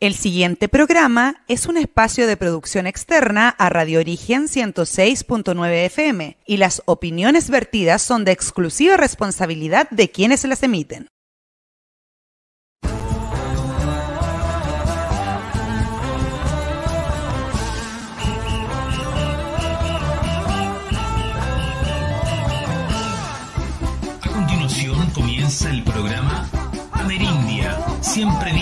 [0.00, 6.56] El siguiente programa es un espacio de producción externa a Radio Origen 106.9 FM y
[6.56, 11.06] las opiniones vertidas son de exclusiva responsabilidad de quienes las emiten.
[24.22, 26.50] A continuación comienza el programa
[27.04, 28.53] Amerindia, siempre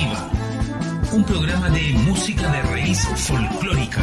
[1.72, 4.02] de música de raíz folclórica.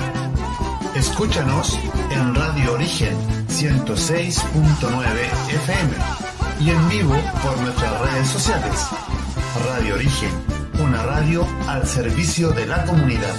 [0.95, 1.79] Escúchanos
[2.09, 3.15] en Radio Origen
[3.47, 4.41] 106.9
[5.65, 5.93] FM
[6.61, 8.87] y en vivo por nuestras redes sociales.
[9.67, 10.31] Radio Origen,
[10.79, 13.35] una radio al servicio de la comunidad.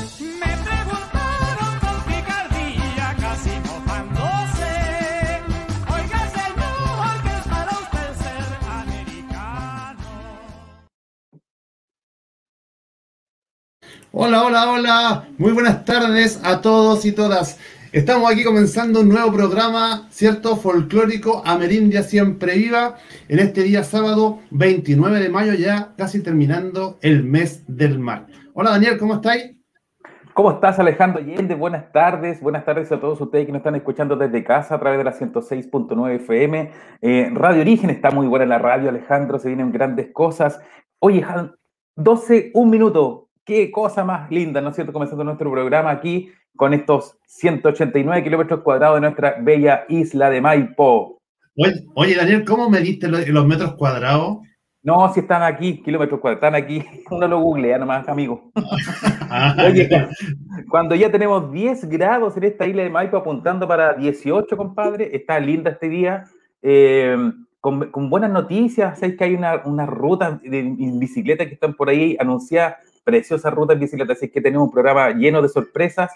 [14.12, 15.28] Hola, hola, hola.
[15.38, 17.60] Muy buenas tardes a todos y todas.
[17.92, 20.56] Estamos aquí comenzando un nuevo programa, ¿cierto?
[20.56, 22.96] Folclórico Amerindia Siempre Viva.
[23.28, 28.26] En este día sábado 29 de mayo, ya casi terminando el mes del mar.
[28.52, 29.56] Hola Daniel, ¿cómo estáis?
[30.34, 31.54] ¿Cómo estás, Alejandro Allende?
[31.54, 34.98] Buenas tardes, buenas tardes a todos ustedes que nos están escuchando desde casa a través
[34.98, 36.72] de la 106.9 FM.
[37.00, 40.60] Eh, radio Origen está muy buena la radio, Alejandro, se vienen grandes cosas.
[40.98, 41.54] Oye, Han,
[41.94, 44.92] 12, un minuto, qué cosa más linda, ¿no es cierto?
[44.92, 51.18] Comenzando nuestro programa aquí con estos 189 kilómetros cuadrados de nuestra bella isla de Maipo.
[51.56, 54.38] Oye, oye, Daniel, ¿cómo mediste lo- los metros cuadrados?
[54.82, 56.82] No, si están aquí, kilómetros cuadrados, están aquí.
[57.10, 58.50] Uno lo googlea nomás, amigo.
[59.66, 59.88] Oye,
[60.68, 65.38] cuando ya tenemos 10 grados en esta isla de Maipo apuntando para 18, compadre, está
[65.38, 66.24] linda este día,
[66.62, 67.16] eh,
[67.60, 71.74] con, con buenas noticias, sabéis que hay una, una ruta de en bicicleta que están
[71.74, 72.76] por ahí anunciadas,
[73.10, 76.10] preciosas rutas en bicicleta, así que tenemos un programa lleno de sorpresas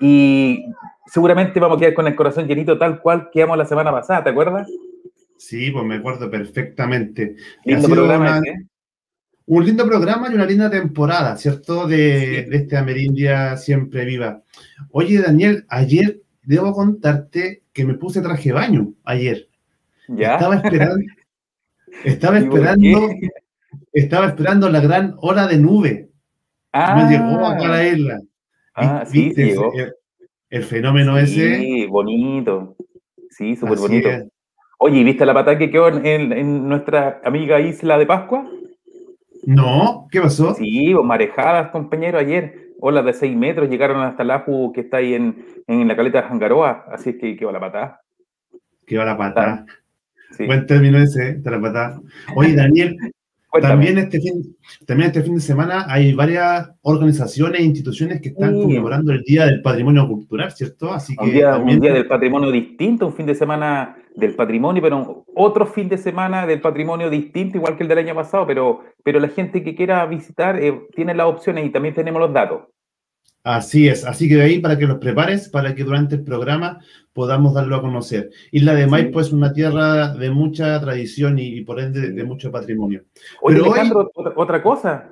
[0.00, 0.64] y
[1.06, 4.30] seguramente vamos a quedar con el corazón llenito tal cual quedamos la semana pasada, ¿te
[4.30, 4.68] acuerdas?
[5.36, 7.34] sí, pues me acuerdo perfectamente.
[7.64, 8.66] Lindo programa una- ese, ¿eh?
[9.46, 11.86] un lindo programa y una linda temporada, ¿cierto?
[11.86, 12.50] De, Sí.
[12.50, 14.42] de este Amerindia Siempre Viva.
[14.90, 19.48] Oye, Daniel, ayer debo contarte que me puse traje baño, ayer.
[20.08, 20.34] ¿Ya?
[20.34, 20.96] Estaba esperando,
[22.04, 23.08] estaba ¿Y por esperando,
[23.92, 26.09] estaba esperando la gran hora de nube.
[26.72, 28.20] Ah, Me llegó acá a la isla.
[28.74, 29.72] ah, sí, ¿viste sí llegó.
[29.74, 29.92] El,
[30.50, 31.58] el fenómeno ese.
[31.58, 32.76] Sí, bonito.
[33.30, 34.08] Sí, súper bonito.
[34.08, 34.24] es.
[34.78, 38.48] Oye, ¿y ¿viste la patada que quedó en, en- en nuestra amiga isla de Pascua?
[39.44, 40.54] No, ¿qué pasó?
[40.54, 42.68] Sí, marejadas, compañero, ayer.
[42.82, 46.22] Olas de 6 metros llegaron hasta el Apu que está ahí en, en la caleta
[46.22, 46.86] de Jangaroa.
[46.90, 48.00] Así es que quedó la patada.
[48.86, 49.66] Que va la patada.
[50.30, 50.46] Sí.
[50.46, 52.00] Buen término ese, de la patada.
[52.34, 52.96] Oye, Daniel,
[53.50, 53.74] Cuéntame.
[53.74, 54.56] También este, fin,
[54.86, 58.62] también este fin de semana hay varias organizaciones e instituciones que están Sí.
[58.62, 60.92] conmemorando el Día del Patrimonio Cultural, ¿cierto?
[60.92, 64.34] Así que un, día, también- un día del patrimonio distinto, un fin de semana del
[64.36, 68.46] patrimonio, pero otro fin de semana del patrimonio distinto, igual que el del año pasado,
[68.46, 72.32] pero, pero la gente que quiera visitar eh, tiene las opciones y también tenemos los
[72.32, 72.62] datos.
[73.42, 76.78] Así es, así que de ahí para que los prepares, para que durante el programa
[77.14, 78.30] podamos darlo a conocer.
[78.52, 82.52] Isla de Maipo es una tierra de mucha tradición y, y por ende de mucho
[82.52, 83.02] patrimonio.
[83.40, 85.08] Oye, Pero hoy- Alejandro, otra, otra cosa,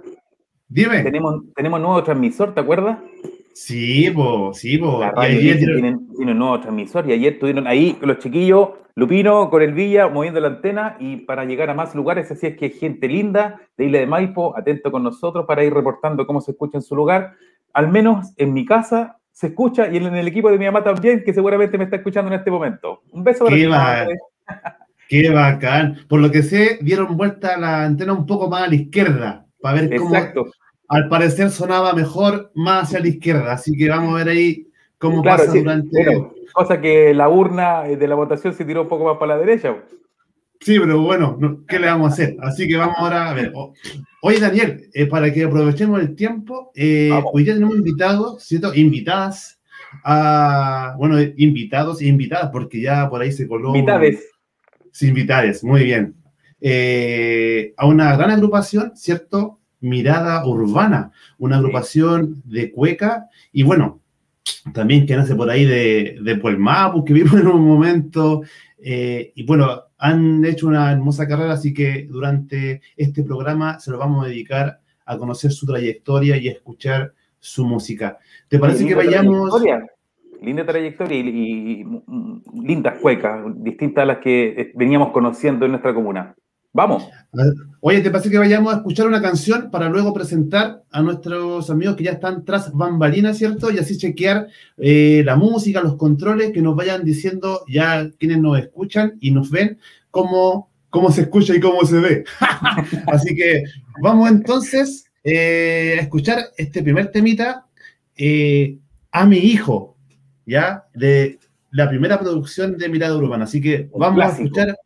[0.69, 1.03] Dime.
[1.03, 2.99] tenemos, tenemos nuevo transmisor, ¿te acuerdas?
[3.55, 5.01] Sí, po, sí, po.
[5.01, 8.19] La Y radio ayer- Origen tiene, tiene un nuevo transmisor y ayer estuvieron ahí los
[8.19, 12.47] chiquillos, Lupino con el Villa moviendo la antena y para llegar a más lugares, así
[12.49, 16.41] es que gente linda de Isla de Maipo, atento con nosotros para ir reportando cómo
[16.43, 17.33] se escucha en su lugar.
[17.79, 21.23] Al menos en mi casa se escucha y en el equipo de mi mamá también,
[21.25, 23.03] que seguramente me está escuchando en este momento.
[23.13, 23.85] Un beso para Qué mamá.
[24.49, 24.77] va-
[25.09, 25.99] Qué bacán.
[26.09, 29.81] Por lo que sé, dieron vuelta la antena un poco más a la izquierda, para
[29.81, 30.47] ver cómo Exacto.
[30.89, 33.53] al parecer sonaba mejor más hacia la izquierda.
[33.53, 34.67] Así que vamos a ver ahí
[34.99, 36.05] cómo Claro, pasa sí, durante.
[36.05, 39.37] bueno, cosa que la urna eh, de la votación se tiró un poco más para
[39.37, 39.77] la derecha.
[40.61, 42.37] Sí, pero bueno, no- ¿qué le vamos a hacer?
[42.41, 43.53] Así que vamos ahora a ver.
[43.55, 43.73] O-
[44.23, 48.75] Oye, Daniel, eh, para que aprovechemos el tiempo, eh, hoy día tenemos invitados, ¿cierto?
[48.75, 49.61] Invitadas
[50.05, 53.73] a, bueno, invitados e invitadas, porque ya por ahí se coló.
[53.73, 54.27] Mitades.
[54.91, 56.15] Sí, invitades, muy bien.
[56.61, 59.61] Eh, a una gran agrupación, ¿cierto?
[59.81, 64.01] Mirada Urbana, una agrupación de cueca y bueno,
[64.75, 68.43] también que nace por ahí de, de Puelmapu, que vimos en un momento.
[68.83, 73.99] eh, y bueno, han hecho una hermosa carrera, así que durante este programa se lo
[73.99, 78.19] vamos a dedicar a conocer su trayectoria y a escuchar su música.
[78.49, 79.51] ¿Te parece que vayamos?
[79.51, 79.87] trayectoria,
[80.41, 85.93] Linda trayectoria y, y- y, lindas cuecas, distintas a las que veníamos conociendo en nuestra
[85.93, 86.35] comuna.
[86.73, 87.09] Vamos.
[87.81, 91.97] Oye, ¿te parece que vayamos a escuchar una canción para luego presentar a nuestros amigos
[91.97, 93.71] que ya están tras bambalinas, ¿cierto?
[93.71, 98.59] Y así chequear eh, la música, los controles, que nos vayan diciendo ya quienes nos
[98.59, 99.79] escuchan y nos ven
[100.11, 102.25] cómo, cómo se escucha y cómo se ve.
[103.07, 103.65] así que
[104.03, 107.67] vamos entonces eh, a escuchar este primer temita
[108.17, 108.79] eh,
[109.11, 109.97] a mi hijo,
[110.45, 110.85] ¿ya?
[110.95, 111.39] De
[111.71, 113.45] la primera producción de Mirada Urbana.
[113.45, 114.77] Así que vamos a escuchar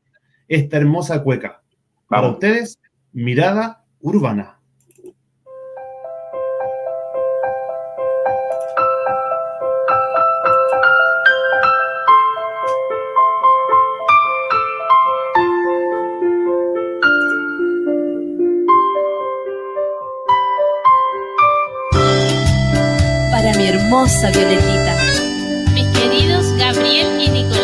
[0.48, 1.61] esta hermosa cueca.
[2.12, 2.78] Para ustedes,
[3.14, 4.58] Mirada Urbana.
[23.30, 24.96] Para mi hermosa Violetita,
[25.72, 27.61] mis queridos Gabriel y Nicolás.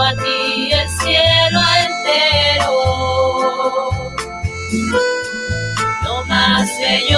[0.00, 2.72] A ti el cielo entero.
[6.04, 7.17] Lo más bello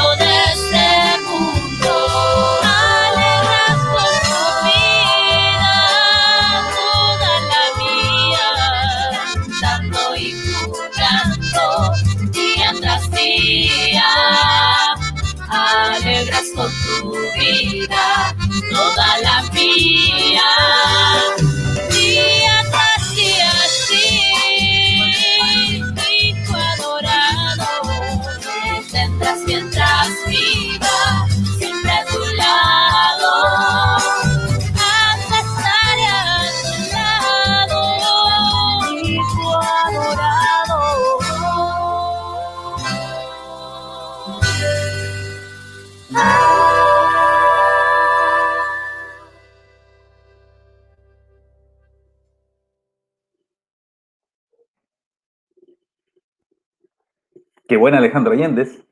[57.81, 58.83] buena Alejandro Allendez.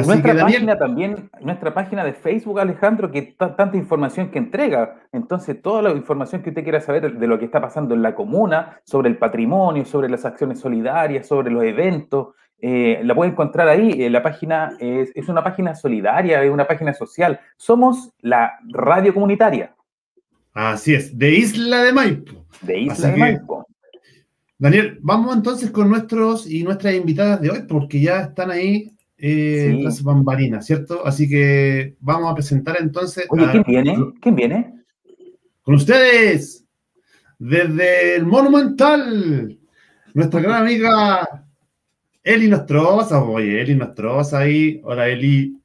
[0.00, 5.00] Así nuestra página también, nuestra página de Facebook, Alejandro, que ta- tanta información que entrega.
[5.12, 8.14] Entonces, toda la información que usted quiera saber de lo que está pasando en la
[8.14, 13.68] comuna, sobre el patrimonio, sobre las acciones solidarias, sobre los eventos, eh, la puede encontrar
[13.68, 14.02] ahí.
[14.02, 17.38] Eh, la página es, es una página solidaria, es una página social.
[17.56, 19.72] Somos la radio comunitaria
[20.58, 22.32] así es, de Isla de Maipo.
[22.62, 23.66] de Isla Así de que- Maipo.
[24.58, 29.72] Daniel, vamos entonces con nuestros y nuestras invitadas de hoy, porque ya están ahí eh,
[29.76, 29.82] Sí.
[29.82, 31.06] tras bambalinas, ¿cierto?
[31.06, 33.96] Así que vamos a presentar entonces Oye, a- ¿quién viene?
[34.20, 34.72] ¿Quién viene?
[35.62, 36.64] con ustedes,
[37.38, 39.58] desde el Monumental,
[40.14, 41.44] nuestra gran amiga
[42.22, 43.22] Eli Nostroza.
[43.24, 44.80] Oye, Eli Nostroza ahí.
[44.84, 45.58] Hola, Eli.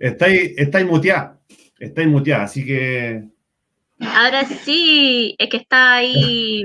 [0.00, 1.38] Estáis, estáis muteada,
[1.78, 3.24] estáis muteada, así que
[4.14, 6.64] Ahora sí, es que está ahí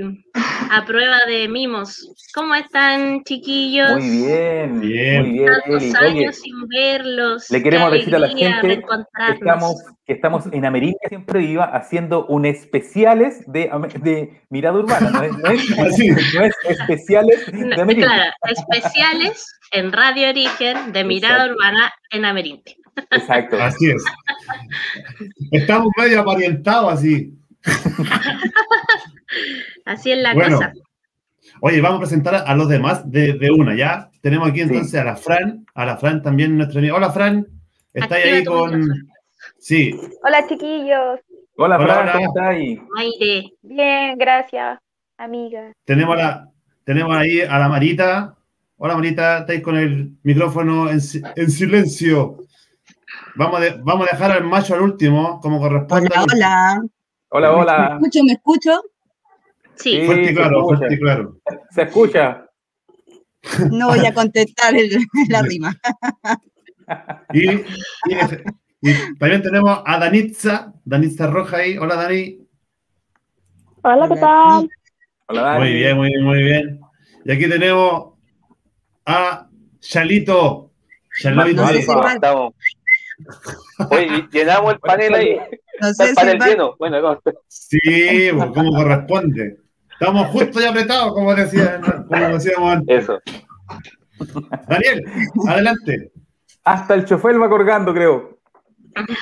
[0.70, 2.12] a prueba de mimos.
[2.34, 3.92] ¿Cómo están, chiquillos?
[3.92, 5.22] Muy bien, Bien.
[5.22, 5.92] muy bien, Tantos Eli.
[5.96, 7.50] Oye, años sin verlos.
[7.50, 9.38] le queremos decir a la gente reencontrarnos.
[9.40, 13.70] Estamos, que estamos en América Siempre Viva haciendo un especiales de,
[14.02, 15.10] de Mirada Urbana.
[15.10, 16.08] No es, no es- Así.
[16.10, 18.06] no es especiales de No, América.
[18.08, 21.54] claro, especiales en Radio Origen de Mirada Exacto.
[21.54, 22.76] Urbana en Amerinte.
[23.10, 23.56] Exacto.
[23.60, 24.04] así es.
[25.52, 27.34] Estamos medio aparentados así.
[29.84, 30.72] Así es la Bueno, cosa.
[31.60, 34.10] Oye, vamos a presentar a los demás de, de una, ¿ya?
[34.12, 36.94] ¿Te tenemos aquí entonces a la Fran, a la Fran también nuestra amiga.
[36.94, 37.46] Hola Fran,
[37.92, 38.78] está Activa ahí con...
[38.80, 38.94] micrófono.
[39.58, 41.20] Sí, Hola chiquillos.
[41.56, 42.12] Hola, Hola, Fran, hola.
[42.12, 42.80] ¿cómo estás ahí?
[42.94, 44.78] Maire, Bien, gracias,
[45.16, 45.72] amiga.
[45.84, 46.48] tenemos, la,
[46.84, 48.34] tenemos ahí a la Marita.
[48.76, 51.00] Hola Marita, estáis con el micrófono en
[51.50, 52.44] silencio.
[53.38, 56.08] Vamos, de- vamos a dejar al macho al último, como corresponde.
[56.12, 56.82] Hola, hola.
[57.30, 57.92] Hola, ¿Me hola.
[58.00, 58.24] escucho?
[58.24, 58.82] ¿Me escucho?
[59.76, 60.06] sí, Sí.
[60.06, 60.76] Fuerte y claro, escucha.
[60.78, 61.36] fuerte y claro.
[61.70, 62.44] ¿Se escucha?
[63.70, 64.90] No voy a contestar el-
[65.28, 65.76] la rima.
[67.32, 67.62] Y, y-
[68.80, 71.78] y también tenemos a Danitza, Danitza Roja ahí.
[71.78, 72.38] Hola Dani.
[73.82, 74.68] Hola, ¿qué tal?
[75.28, 75.58] Hola, Dani.
[75.60, 76.80] Muy bien, muy bien, muy bien.
[77.24, 78.14] Y aquí tenemos
[79.06, 80.72] a Chalito.
[81.20, 81.62] Chalito.
[83.18, 83.88] No.
[83.90, 85.36] Oye, llenamos el panel ahí.
[85.80, 86.76] No sé el si panel va- lleno.
[86.78, 87.32] Bueno, ¿cómo está?
[87.48, 87.80] Sí,
[88.36, 89.56] pues, como corresponde.
[89.92, 93.02] Estamos justo y apretados, como, decía, como decíamos antes.
[93.04, 93.18] Eso.
[94.68, 95.04] Daniel,
[95.48, 96.12] adelante.
[96.64, 98.38] Hasta el chofer va colgando, creo.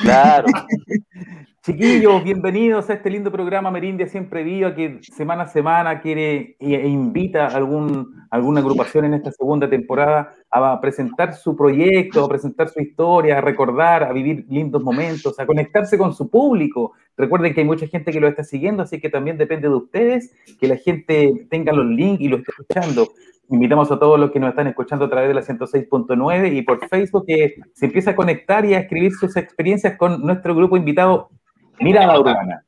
[0.02, 0.46] Claro.
[1.62, 6.74] Chiquillos, bienvenidos a este lindo programa Merindia Siempre Viva que semana a semana quiere e
[6.76, 12.28] e invita a algún, alguna agrupación en esta segunda temporada a presentar su proyecto, a
[12.28, 16.92] presentar su historia, a recordar, a vivir lindos momentos, a conectarse con su público.
[17.16, 20.32] Recuerden que hay mucha gente que lo está siguiendo, así que también depende de ustedes
[20.58, 23.08] que la gente tenga los links y lo esté escuchando.
[23.48, 26.86] Invitamos a todos los que nos están escuchando a través de la 106.9 y por
[26.88, 31.30] Facebook que se empiece a conectar y a escribir sus experiencias con nuestro grupo invitado
[31.80, 32.64] Mirada Urbana.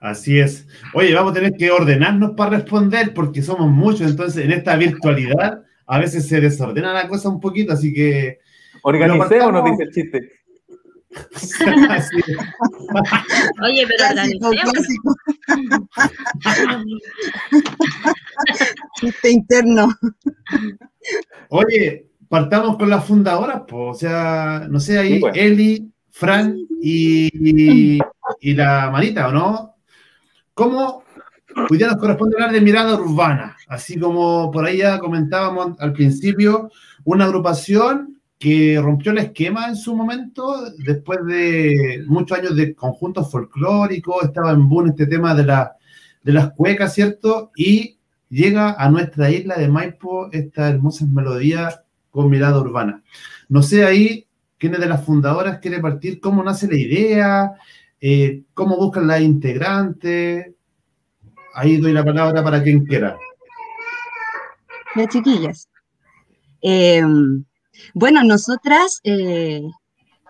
[0.00, 0.66] Así es.
[0.94, 5.62] Oye, vamos a tener que ordenarnos para responder porque somos muchos, entonces en esta virtualidad
[5.90, 8.38] a veces se desordena la cosa un poquito, así que...
[8.82, 10.30] Organicémonos, dice el chiste.
[13.60, 14.70] oye, pero organicémonos.
[19.00, 19.88] Chiste interno.
[21.48, 25.36] Oye, partamos con las fundadoras, pues, o sea, no sé, ahí Sí, pues.
[25.36, 27.98] Eli, Fran y,
[28.40, 29.74] y la Manita, ¿o no?
[30.54, 30.99] ¿Cómo
[31.70, 33.56] hoy día nos corresponde hablar de mirada urbana?
[33.68, 36.70] Así como por ahí ya comentábamos al principio,
[37.04, 43.30] una agrupación que rompió el esquema en su momento, después de muchos años de conjuntos
[43.30, 45.76] folclóricos, estaba en boom este tema de, la,
[46.22, 47.50] de las cuecas, ¿cierto?
[47.54, 47.98] Y
[48.30, 53.02] llega a nuestra isla de Maipo esta hermosa melodía con mirada urbana.
[53.48, 54.26] No sé ahí
[54.56, 57.52] quién es de las fundadoras quiere partir, cómo nace la idea,
[58.00, 60.54] eh, cómo buscan las integrantes.
[61.54, 63.18] Ahí doy la palabra para quien quiera.
[64.94, 65.68] Las chiquillas.
[66.62, 67.02] Eh,
[67.94, 69.62] bueno, nosotras eh,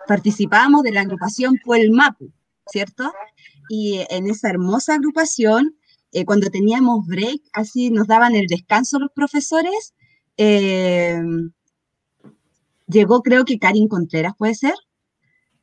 [0.07, 2.31] participábamos de la agrupación Puelmapu,
[2.67, 3.11] ¿cierto?
[3.69, 5.75] Y en esa hermosa agrupación,
[6.11, 9.93] eh, cuando teníamos break, así nos daban el descanso los profesores,
[12.87, 14.73] llegó creo que Karin Contreras, ¿puede ser?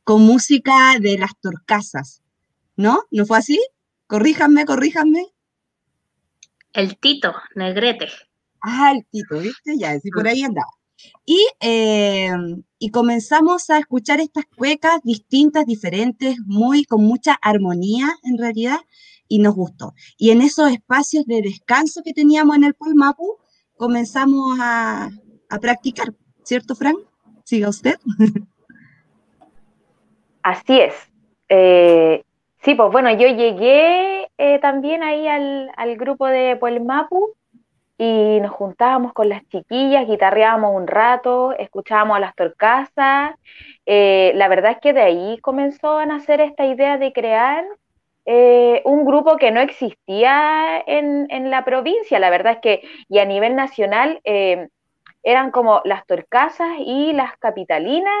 [0.03, 2.21] Con música de las torcasas,
[2.77, 3.03] ¿no?
[3.11, 3.59] ¿No fue así?
[4.07, 5.27] Corríjanme, corríjanme.
[6.73, 8.07] El Tito, Negrete.
[8.61, 9.77] Ah, el Tito, ¿viste?
[9.77, 10.69] Ya, sí, por ahí andaba.
[11.25, 12.31] Y, eh,
[12.77, 18.79] y comenzamos a escuchar estas cuecas distintas, diferentes, muy, con mucha armonía en realidad,
[19.27, 19.93] y nos gustó.
[20.17, 23.37] Y en esos espacios de descanso que teníamos en el Puelmapu,
[23.77, 25.09] comenzamos a,
[25.49, 26.95] a practicar, ¿cierto, Fran?
[27.45, 27.95] Siga usted.
[30.43, 30.93] Así es.
[31.47, 32.23] Eh,
[32.63, 37.33] sí, pues bueno, yo llegué eh, también ahí al, grupo de Puelmapu
[37.97, 43.35] y nos juntábamos con las chiquillas, guitarreábamos un rato, escuchábamos a las torcasas.
[43.85, 47.65] Eh, la verdad es que de ahí comenzó a nacer esta idea de crear
[48.25, 52.19] eh, un grupo que no existía en, en la provincia.
[52.19, 54.69] La verdad es que, y a nivel nacional, eh,
[55.23, 58.13] eran como las torcasas y las capitalinas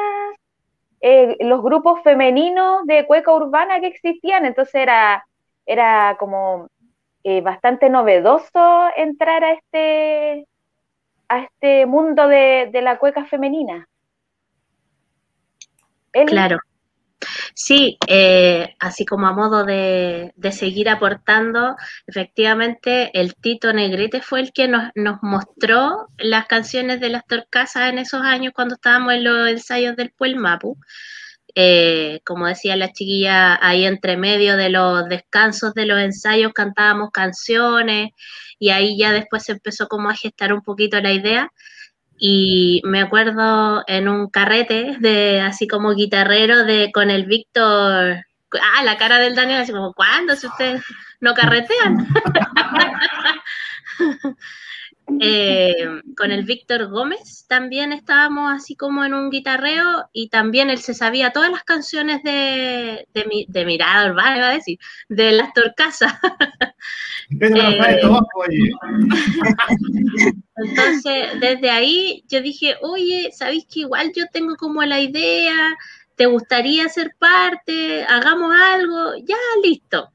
[1.01, 5.25] eh, los grupos femeninos de cueca urbana que existían, entonces era,
[5.65, 6.67] era como
[7.23, 10.47] eh, bastante novedoso entrar a este,
[11.27, 13.87] a este mundo de, de la cueca femenina.
[16.11, 16.59] Claro.
[17.61, 21.75] Sí, eh, así como a modo de, de seguir aportando,
[22.07, 27.89] efectivamente el Tito Negrete fue el que nos, nos mostró las canciones de las Torcasas
[27.89, 30.77] en esos años cuando estábamos en los ensayos del Puelmapu.
[31.53, 37.11] Eh, como decía la chiquilla, ahí entre medio de los descansos de los ensayos cantábamos
[37.11, 38.11] canciones
[38.57, 41.51] y ahí ya después se empezó como a gestar un poquito la idea
[42.19, 48.83] y me acuerdo en un carrete de así como guitarrero de con el Víctor ah
[48.83, 50.83] la cara del Daniel así como ¿cuándo si ustedes
[51.21, 52.07] no carretean?
[55.19, 55.73] eh,
[56.17, 60.93] con el Víctor Gómez también estábamos así como en un guitarreo y también él se
[60.93, 64.77] sabía todas las canciones de, de, mi- de Mirada Urbana, iba a decir,
[65.09, 66.13] de las Torcasas.
[67.59, 67.99] Eh,
[68.35, 68.69] oye.
[70.57, 75.75] Entonces, desde ahí yo dije, oye, ¿sabéis que igual yo tengo como la idea?
[76.15, 78.03] ¿Te gustaría ser parte?
[78.03, 79.13] Hagamos algo.
[79.25, 80.11] Ya, listo.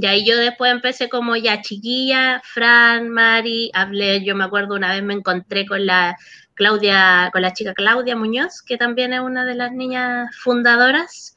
[0.00, 4.94] Y ahí yo después empecé como ya chiquilla, Fran, Mari, hablé, yo me acuerdo una
[4.94, 6.16] vez me encontré con la
[6.54, 11.36] Claudia, con la chica Claudia Muñoz, que también es una de las niñas fundadoras,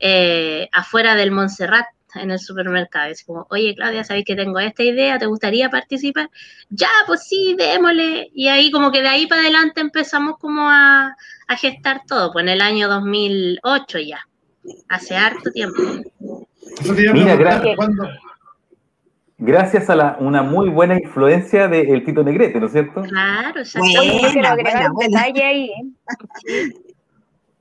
[0.00, 1.84] eh, afuera del Montserrat,
[2.14, 3.10] en el supermercado.
[3.10, 5.18] Es como, oye Claudia, ¿sabes que tengo esta idea?
[5.18, 6.30] ¿Te gustaría participar?
[6.70, 8.30] Ya, pues sí, démosle.
[8.32, 11.14] Y ahí como que de ahí para adelante empezamos como a,
[11.46, 14.26] a gestar todo, pues en el año 2008 ya,
[14.88, 15.82] hace harto tiempo.
[17.14, 17.76] Mira, gracias.
[19.90, 23.02] a la- una muy buena influencia del Tito Negrete, ¿no es cierto?
[23.02, 23.64] Claro,
[24.98, 25.72] detalle ahí.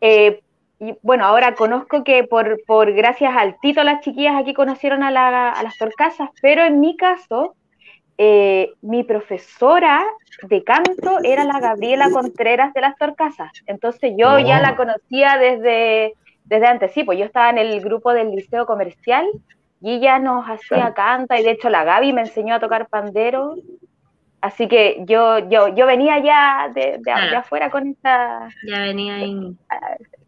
[0.02, 0.42] Eh,
[0.80, 5.12] y, bueno, ahora conozco que por, por gracias al Tito las chiquillas aquí conocieron a,
[5.12, 7.56] la- a las torcasas, pero en mi caso,
[8.20, 10.04] eh, mi profesora
[10.44, 13.52] de canto era la Gabriela Contreras de las torcasas.
[13.68, 14.62] Entonces yo ya Oh.
[14.62, 16.14] la conocía desde,
[16.48, 19.26] desde antes, sí, pues yo estaba en el grupo del liceo comercial
[19.82, 23.56] y ella nos hacía canta y de hecho la Gaby me enseñó a tocar pandero.
[24.40, 29.56] Así que yo, yo, yo venía ya de, de, afuera con esta, Ya venía ahí.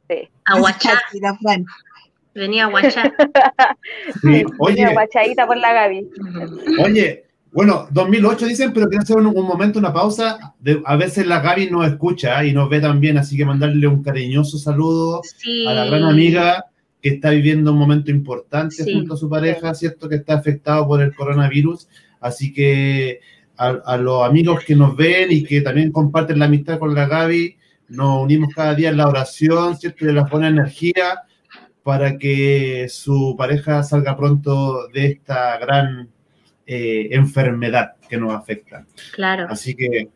[0.09, 0.97] sí, a guachar,
[2.33, 3.13] venía a guachar.
[4.21, 6.09] Sí, Oye, venía guachadita por la Gaby.
[6.83, 10.53] Oye, bueno, 2008 dicen, pero quiero hacer un, un momento, una pausa.
[10.59, 14.03] De- a veces la Gaby nos escucha y nos ve también, así que mandarle un
[14.03, 15.65] cariñoso saludo Sí.
[15.67, 16.65] a la gran amiga
[17.01, 18.93] que está viviendo un momento importante Sí.
[18.93, 20.07] junto a su pareja, ¿cierto?
[20.09, 21.87] Que está afectado por el coronavirus.
[22.19, 23.19] Así que
[23.57, 27.07] a, a los amigos que nos ven y que también comparten la amistad con la
[27.07, 27.55] Gaby,
[27.89, 30.05] nos unimos cada día en la oración, ¿cierto?
[30.05, 31.23] Y en la buena energía
[31.83, 36.09] para que su pareja salga pronto de esta gran
[36.71, 38.85] eh, enfermedad que nos afecta.
[39.13, 39.47] Claro.
[39.49, 40.09] Así que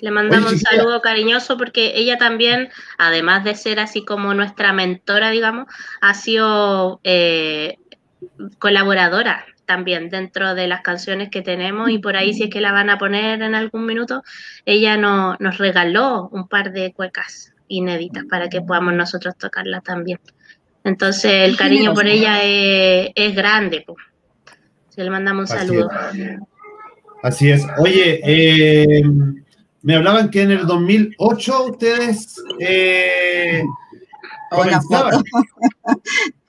[0.00, 4.72] Le mandamos Oye, un saludo cariñoso porque ella también, además de ser así como nuestra
[4.72, 5.66] mentora, digamos,
[6.00, 7.76] ha sido eh,
[8.58, 12.72] colaboradora también dentro de las canciones que tenemos y por ahí si es que la
[12.72, 14.22] van a poner en algún minuto,
[14.66, 20.18] ella no- nos regaló un par de cuecas inéditas para que podamos nosotros tocarlas también.
[20.84, 23.84] Entonces el cariño por ella es, es grande.
[23.86, 23.98] pues.
[24.94, 25.90] Se le mandamos un Así saludo.
[27.22, 27.64] Así es.
[27.78, 29.02] Oye, eh,
[29.80, 33.62] me hablaban que en el 2008 ustedes eh,
[34.50, 35.22] comenzaban.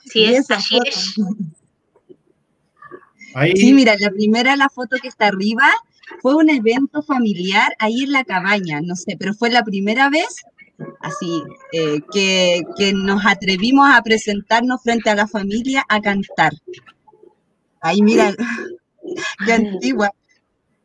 [0.06, 1.16] Sí, es, así es.
[3.34, 5.66] Ahí, Sí, mira, la primera, la foto que está arriba,
[6.22, 10.44] fue un evento familiar ahí en la cabaña, no sé, pero fue la primera vez,
[11.00, 16.54] así, eh, que, que nos atrevimos a presentarnos frente a la familia a cantar.
[17.84, 18.34] Ahí, mira,
[19.46, 20.10] qué antigua.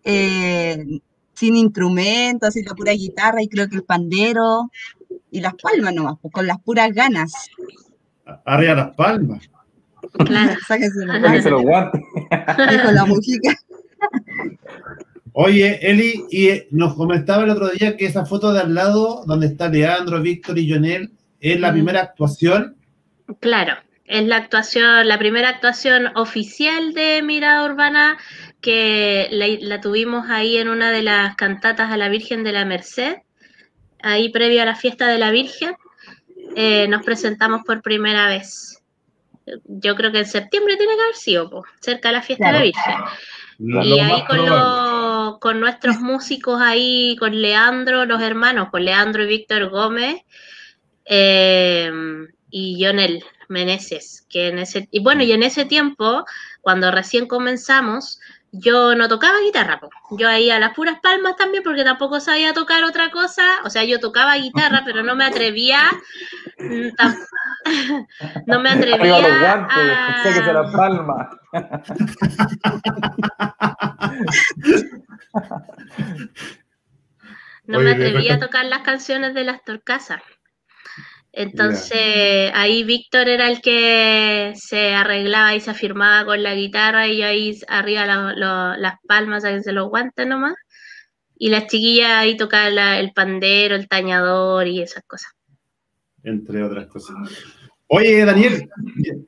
[0.04, 1.00] Eh,
[1.34, 4.70] sin instrumentos, así la pura guitarra y creo que el pandero
[5.30, 7.32] y las palmas nomás, pues, con las puras ganas.
[8.44, 9.48] arriba las palmas.
[10.26, 10.58] Claro.
[10.66, 12.00] Sáquense los guantes, los guantes.
[12.70, 13.54] dijo la mujica.
[15.32, 19.22] Oye, Eli, y eh, nos comentaba el otro día que esa foto de al lado,
[19.26, 21.74] donde está Leandro, Víctor y Jonel, es la Mm.
[21.74, 22.76] primera actuación.
[23.40, 23.74] Claro,
[24.09, 28.16] es la actuación, la primera actuación oficial de Mirada Urbana
[28.61, 32.64] que la, la tuvimos ahí en una de las cantatas a la Virgen de la
[32.64, 33.18] Merced,
[34.03, 35.77] ahí previo a la fiesta de la Virgen,
[36.57, 38.83] eh, nos presentamos por primera vez.
[39.66, 42.53] Yo creo que en septiembre tiene que haber sido, po, cerca de la fiesta de
[42.53, 42.62] la.
[42.62, 42.94] Virgen.
[43.61, 44.25] Y ahí
[45.40, 50.23] con nuestros músicos ahí, con Leandro, los hermanos, con Leandro y Víctor Gómez,
[51.05, 51.90] eh,
[52.51, 56.24] y Jonel Meneses, que en ese, y bueno, y en ese tiempo,
[56.61, 58.20] cuando recién comenzamos,
[58.52, 59.90] yo no tocaba guitarra, po.
[60.16, 63.84] yo ahí a las puras palmas también, porque tampoco sabía tocar otra cosa, o sea,
[63.84, 65.80] yo tocaba guitarra, pero no me atrevía,
[66.58, 66.88] mm,
[68.46, 70.22] no me atrevía Arriba los guantes, a-
[77.66, 80.22] no Oye, me atrevía a tocar las canciones de las torcasas.
[81.40, 87.18] Entonces ahí Víctor era el que se arreglaba y se afirmaba con la guitarra y
[87.18, 90.55] yo ahí arriba la- lo- las palmas, se los guantes nomás.
[91.37, 95.31] Y las chiquillas ahí tocaban la- el pandero, el tañador y esas cosas.
[96.24, 97.14] entre otras cosas.
[97.87, 98.68] Oye, Daniel,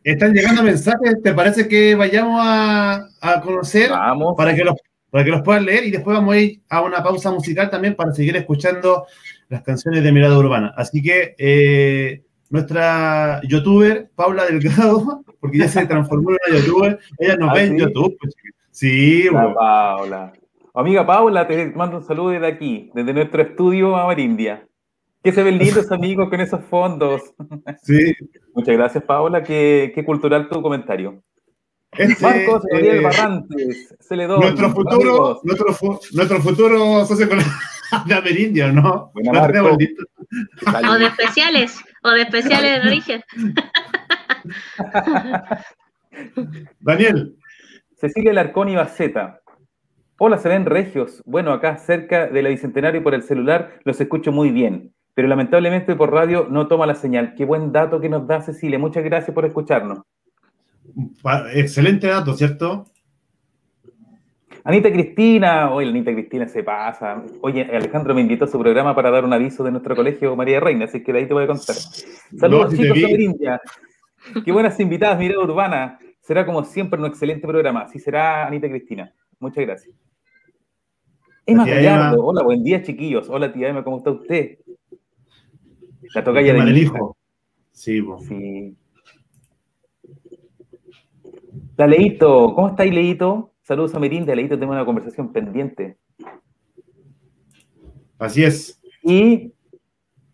[0.03, 1.23] están llegando mensajes.
[1.23, 4.35] ¿Te parece que vayamos a, a conocer Vamos.
[4.37, 4.75] para que los,
[5.09, 7.95] para que los puedan leer y después vamos a ir a una pausa musical también
[7.95, 9.07] para seguir escuchando
[9.51, 10.73] las canciones de Mirada Urbana.
[10.77, 17.37] Así que eh, nuestra youtuber, Paula Delgado, porque ya se transformó en una youtuber, ella
[17.37, 17.79] nos ¿Ah, ve en?
[17.79, 18.17] YouTube.
[18.19, 18.35] pues.
[18.71, 19.55] Sí, bueno.
[19.55, 20.33] Paula.
[20.73, 24.67] Amiga Paula, te mando un saludo desde aquí, desde nuestro estudio Amerindia.
[25.23, 27.21] Que se ven lindos amigos con esos fondos.
[27.83, 28.15] Sí.
[28.55, 29.43] Muchas gracias, Paula.
[29.43, 31.23] Qué, qué cultural tu comentario.
[31.93, 34.41] Este, Marcos Gabriel eh, Barrantes, Celedón.
[34.41, 35.41] nuestro futuro, amigos.
[35.45, 37.27] nuestro, nuestro futuro socio
[38.07, 39.11] de Amerindia, ¿no?
[39.15, 39.77] Buena, Marco.
[40.89, 43.23] O de especiales, o de especiales de origen.
[46.81, 47.37] Daniel,
[47.97, 49.41] Cecilia Larcón y Baceta.
[50.19, 51.23] Hola, se ven regios.
[51.25, 55.97] Bueno, acá cerca de la Bicentenario por el celular los escucho muy bien, pero lamentablemente
[55.97, 57.35] por radio no toma la señal.
[57.35, 58.79] Qué buen dato que nos da Cecilia.
[58.79, 60.01] Muchas gracias por escucharnos.
[61.55, 62.87] excelente dato, ¿cierto?
[64.65, 67.23] Anita Cristina, oye, Anita Cristina se pasa.
[67.41, 70.61] Oye, Alejandro me invitó a su programa para dar un aviso de nuestro colegio María
[70.61, 71.77] Reina, así que de ahí te voy a contar.
[71.77, 73.61] Saludos, No, si chicos de Amerindia.
[74.45, 75.99] Qué buenas invitadas, Mirada Urbana.
[76.21, 77.83] Será como siempre un excelente programa.
[77.83, 79.13] Así será, Anita Cristina.
[79.39, 79.97] Muchas gracias.
[81.47, 83.29] Emma Gallardo, hola, buen día, chiquillos.
[83.29, 84.59] Hola, tía Emma, ¿cómo está usted?
[86.15, 86.95] La tocaya de del hija.
[86.97, 87.17] hijo.
[87.73, 88.19] Sí, po.
[88.21, 88.77] Sí.
[91.77, 93.50] La Leito, ¿cómo estáis, Leito?
[93.71, 95.97] Saludos a Merinda, Leito, tengo una conversación pendiente.
[98.19, 98.83] así es.
[99.05, 99.53] Y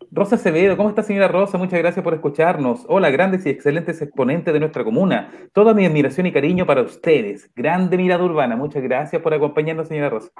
[0.09, 1.59] Rosa Acevedo, ¿cómo está señora Rosa?
[1.59, 2.83] Muchas gracias por escucharnos.
[2.87, 5.31] Hola, grandes y excelentes exponentes de nuestra comuna.
[5.53, 7.51] Toda mi admiración y cariño para ustedes.
[7.55, 8.55] Grande mirada urbana.
[8.55, 10.31] Muchas gracias por acompañarnos, señora Rosa.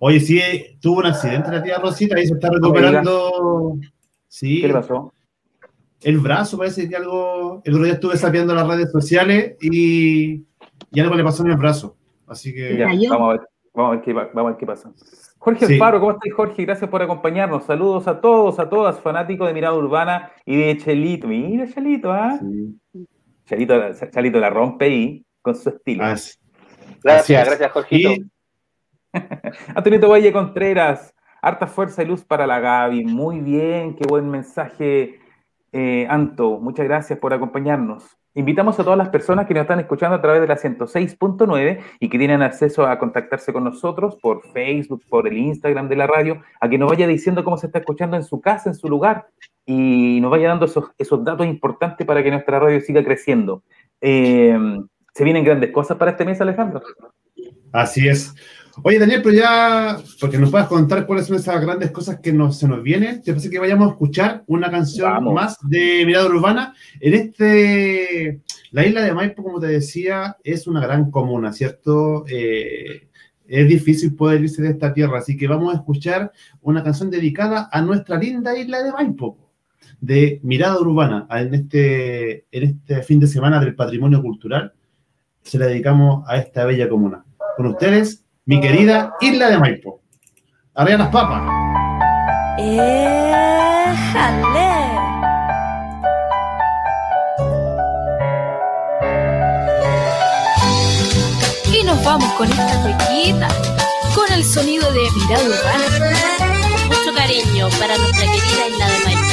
[0.00, 0.42] Oye, sí,
[0.80, 3.78] tuvo un accidente la tía Rosita, ahí se está recuperando.
[4.26, 5.12] Sí, ¿Qué le pasó?
[6.02, 7.62] el brazo parece que algo.
[7.64, 10.44] El otro día estuve sapeando las redes sociales y,
[10.92, 11.96] y algo le pasó en el brazo.
[12.26, 12.76] Así que.
[12.76, 13.40] Ya, vamos a ver,
[13.74, 14.92] vamos a ver qué, va- vamos a ver qué pasa.
[15.38, 15.72] Jorge Sí.
[15.74, 16.64] Alfaro, ¿cómo estás, Jorge?
[16.64, 17.64] Gracias por acompañarnos.
[17.64, 21.26] Saludos a todos, a todas, fanáticos de Mirada Urbana y de Chelito.
[21.28, 22.38] Mira, Chelito, ¿ah?
[23.46, 23.74] Chelito,
[24.12, 26.04] Chelito la rompe ahí con su estilo.
[26.04, 26.12] Ah.
[26.12, 26.38] Así
[27.02, 28.10] Gracias, gracias, Jorgito.
[28.12, 28.30] Y-
[29.74, 33.04] Antonito Valle Contreras, harta fuerza y luz para la Gaby.
[33.06, 35.18] Muy bien, qué buen mensaje,
[35.72, 36.58] eh, Anto.
[36.60, 38.04] Muchas gracias por acompañarnos.
[38.40, 42.08] Invitamos a todas las personas que nos están escuchando a través de la 106.9 y
[42.08, 46.40] que tienen acceso a contactarse con nosotros por Facebook, por el Instagram de la radio,
[46.58, 49.26] a que nos vaya diciendo cómo se está escuchando en su casa, en su lugar,
[49.66, 50.90] y nos vaya dando esos,
[51.22, 53.62] datos importantes para que nuestra radio siga creciendo.
[54.00, 54.58] Eh,
[55.12, 56.80] ¿Se vienen grandes cosas para este mes, Alejandro?
[57.72, 58.34] Así es.
[58.82, 62.58] Oye, Daniel, pero ya, porque nos puedas contar cuáles son esas grandes cosas que nos,
[62.58, 65.34] se nos vienen, ¿te parece que vayamos a escuchar una canción Vamos.
[65.34, 66.74] más de Mirada Urbana?
[66.98, 68.40] En este,
[68.70, 72.24] la isla de Maipo, como te decía, es una gran comuna, ¿cierto?
[72.26, 73.08] Eh,
[73.46, 77.68] es difícil poder irse de esta tierra, así que vamos a escuchar una canción dedicada
[77.70, 79.36] a nuestra linda isla de Maipo,
[80.00, 84.72] de Mirada Urbana, en este, en este fin de semana del patrimonio cultural.
[85.42, 87.24] Se la dedicamos a esta bella comuna.
[87.56, 90.00] Con ustedes, mi querida Isla de Maipo.
[90.74, 91.40] Arriba las papas.
[92.58, 92.90] ¡Éjale!
[101.72, 103.46] Y nos vamos con esta cuequita,
[104.16, 105.86] con el sonido de Mirada Urbana.
[106.88, 109.29] Mucho cariño para nuestra querida isla de Maipo.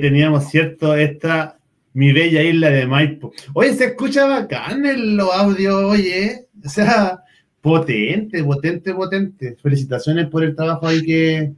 [0.00, 0.94] Teníamos, ¿cierto?
[0.94, 1.58] Esta,
[1.92, 3.32] mi bella isla de Maipo.
[3.54, 6.46] Oye, se escucha bacán en los audios, oye.
[6.64, 7.22] O sea,
[7.60, 9.56] potente, potente, potente.
[9.62, 11.52] Felicitaciones por el trabajo ahí que,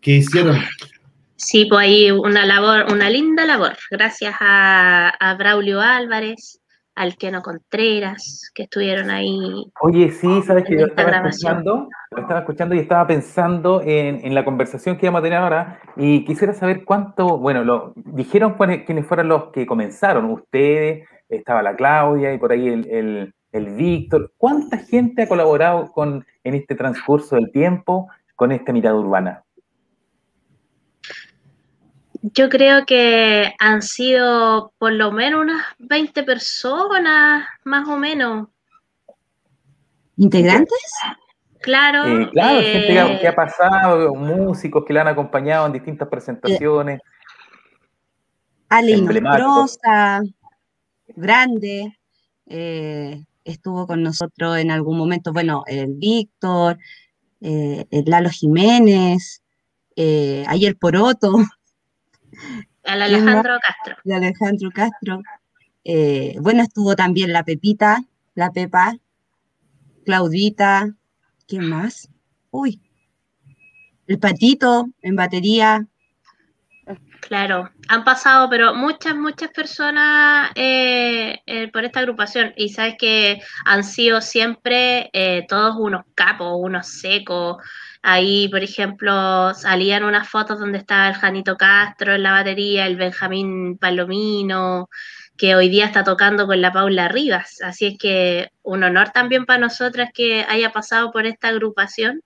[0.00, 0.58] que hicieron.
[1.36, 3.76] Sí, pues ahí una labor, una linda labor.
[3.90, 6.60] Gracias a Braulio Álvarez,
[6.94, 9.70] al Keno Contreras, que estuvieron ahí.
[9.80, 14.24] Oye, sí, sabes que yo esta estaba escuchando, lo estaba escuchando y estaba pensando en,
[14.24, 18.56] en la conversación que íbamos a tener ahora y quisiera saber cuánto, bueno, lo, dijeron
[18.86, 23.74] quiénes fueron los que comenzaron, ustedes, estaba la Claudia y por ahí el, el, el
[23.74, 24.32] Víctor.
[24.36, 29.43] ¿Cuánta gente ha colaborado con, en este transcurso del tiempo con esta mirada urbana?
[32.32, 38.48] Yo creo que han sido por lo menos unas 20 personas, más o menos.
[40.16, 40.78] ¿Integrantes?
[41.60, 42.06] Claro.
[42.06, 45.74] Eh, claro, gente que ha, eh, que ha pasado, músicos que la han acompañado en
[45.74, 47.02] distintas presentaciones.
[48.70, 48.92] Ale.
[48.92, 50.22] Inostrosa,
[51.08, 51.98] grande,
[52.46, 56.78] eh, estuvo con nosotros en algún momento, bueno, el Víctor,
[57.42, 59.42] eh, el Lalo Jiménez,
[59.94, 61.36] eh, ayer Poroto,
[62.84, 63.02] al.
[63.02, 63.96] Alejandro Castro.
[64.04, 65.22] de Alejandro Castro.
[65.84, 68.02] Eh, bueno, estuvo también la Pepita,
[68.34, 68.96] la Pepa,
[70.04, 70.94] Claudita,
[71.46, 72.08] ¿quién más?
[72.50, 72.80] Uy,
[74.06, 75.86] el Patito en batería.
[77.20, 83.40] Claro, han pasado, pero muchas, muchas personas eh, eh, por esta agrupación y sabes que
[83.64, 85.10] han sido siempre
[85.48, 87.56] todos unos capos, unos secos.
[88.06, 92.96] Ahí, por ejemplo, salían unas fotos donde estaba el Janito Castro en la batería, el
[92.96, 94.90] Benjamín Palomino,
[95.38, 97.62] que hoy día está tocando con la Paula Rivas.
[97.62, 102.20] Así es que un honor también para nosotras que haya pasado por esta agrupación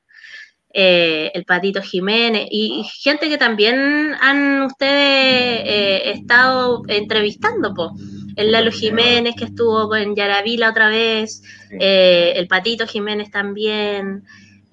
[0.74, 7.92] eh, el Patito Jiménez y, y gente que también han ustedes eh, estado entrevistando, po.
[8.34, 14.24] el Lalo Jiménez que estuvo en Yaravila otra vez, eh, el Patito Jiménez también,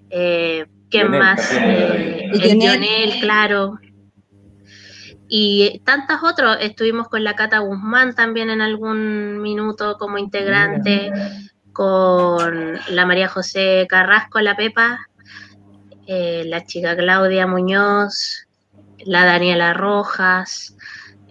[0.09, 0.65] eh,
[0.95, 1.53] ¿quién Lionel más?
[1.53, 3.19] Eh, el Lionel.
[3.19, 3.79] Claro.
[5.27, 11.11] Y tantas otros, estuvimos con la Cata Guzmán también en algún minuto como integrante,
[11.73, 15.07] con la María José Carrasco, la Pepa,
[16.07, 18.47] eh, la chica Claudia Muñoz,
[19.03, 20.77] la Daniela Rojas,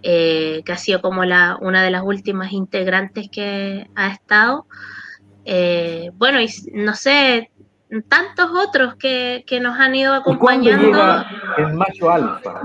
[0.03, 4.67] eh, que ha sido como la, una de las últimas integrantes que ha estado.
[5.45, 7.51] Eh, bueno, y no sé,
[8.07, 10.85] tantos otros que, que nos han ido ¿Y acompañando.
[10.87, 11.25] llega
[11.57, 12.61] el macho alfa?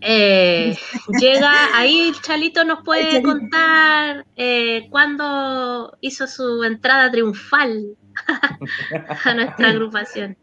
[0.00, 0.76] Eh,
[1.20, 3.28] llega ahí, Chalito nos puede Chalito.
[3.30, 7.96] contar eh, cuándo hizo su entrada triunfal
[9.24, 10.36] a nuestra agrupación.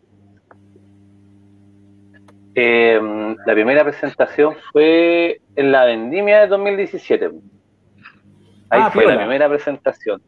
[2.57, 2.99] Eh,
[3.45, 7.25] la primera presentación fue en la vendimia de 2017.
[8.69, 10.21] Ahí Ah, fue la primera presentación.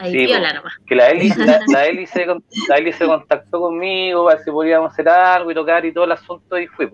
[0.00, 0.54] Ahí Sí, piola po.
[0.56, 0.72] nomás.
[0.86, 4.50] Que la Eli, la, la Eli se, la Eli se contactó conmigo para ver si
[4.50, 6.88] podíamos hacer algo y tocar y todo el asunto y fui.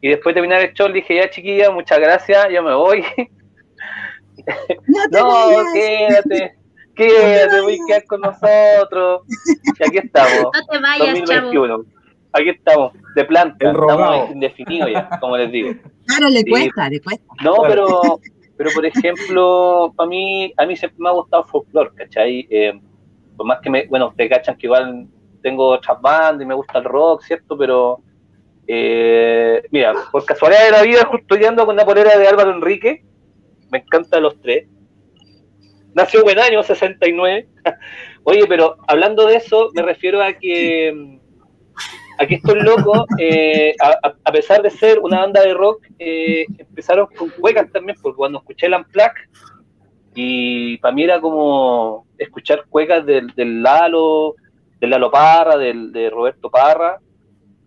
[0.00, 3.04] Y después de terminar el show dije, ya chiquilla, muchas gracias, yo me voy.
[4.86, 5.64] No te no, vayas.
[5.74, 6.54] quédate,
[6.96, 9.22] quédate, voy a quedar con nosotros.
[9.78, 10.42] Y aquí estamos.
[10.44, 11.48] No te vayas, chavo.
[11.48, 11.84] 2021.
[12.32, 15.72] Aquí estamos, de planta, El estamos indefinidos ya, como les digo.
[16.06, 16.50] Claro, le Sí.
[16.50, 17.24] cuesta, le cuesta.
[17.42, 18.20] No, pero,
[18.58, 22.44] pero por ejemplo, para mí, a mí siempre me ha gustado folclore, ¿cachai?
[22.50, 22.78] Eh,
[23.36, 25.06] por más que me, bueno, ustedes cachan que igual
[25.40, 27.56] tengo otras bandas y me gusta el rock, ¿cierto?
[27.56, 28.00] Pero,
[28.66, 32.50] eh, mira, por casualidad de la vida, justo yo ando con la polera de Álvaro
[32.50, 33.04] Enrique,
[33.70, 34.66] me encantan los tres.
[35.94, 37.48] Nació buen año, 69.
[38.24, 41.17] Oye, pero hablando de eso, me refiero a que
[42.18, 47.06] a que estos locos, eh, a, pesar de ser una banda de rock, eh, empezaron
[47.16, 49.30] con cuecas también, porque cuando escuché el Unplugged,
[50.14, 54.34] y para mí era como escuchar cuecas del, del Lalo,
[54.80, 56.98] del Lalo Parra, del, de Roberto Parra,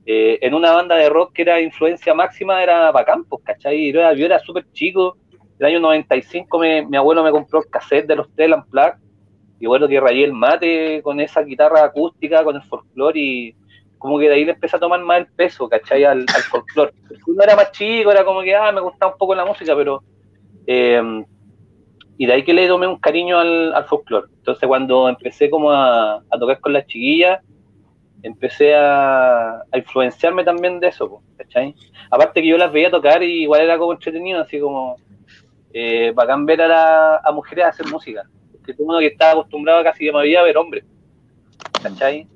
[0.06, 3.94] eh, en una banda de rock que era influencia máxima, era bacán, pues, ¿cachai?
[3.94, 5.16] Yo era, yo era súper chico,
[5.60, 9.00] el año 95 me- mi abuelo me compró el cassette de los tres Unplugged,
[9.62, 13.56] y bueno, que rayé el mate con esa guitarra acústica, con el folclore, y
[14.02, 16.04] como que de ahí le empecé a tomar más el peso, ¿cachai?
[16.04, 16.92] Al, al folclore.
[17.28, 20.04] Uno era más chico, era como que, ah, me gustaba un poco la música, pero...
[20.68, 21.24] eh,
[22.18, 24.28] y de ahí que le tomé un cariño al, al folclore.
[24.38, 27.42] Entonces cuando empecé como a, a tocar con las chiquillas,
[28.22, 31.74] empecé a, a influenciarme también de eso, ¿cachai?
[32.12, 34.98] Aparte que yo las veía tocar y igual era como entretenido, así como
[35.74, 38.24] eh, bacán ver a, la- a mujeres hacer música.
[38.52, 40.86] Porque todo uno que estaba acostumbrado casi que me había ver hombres,
[41.82, 42.28] ¿cachai?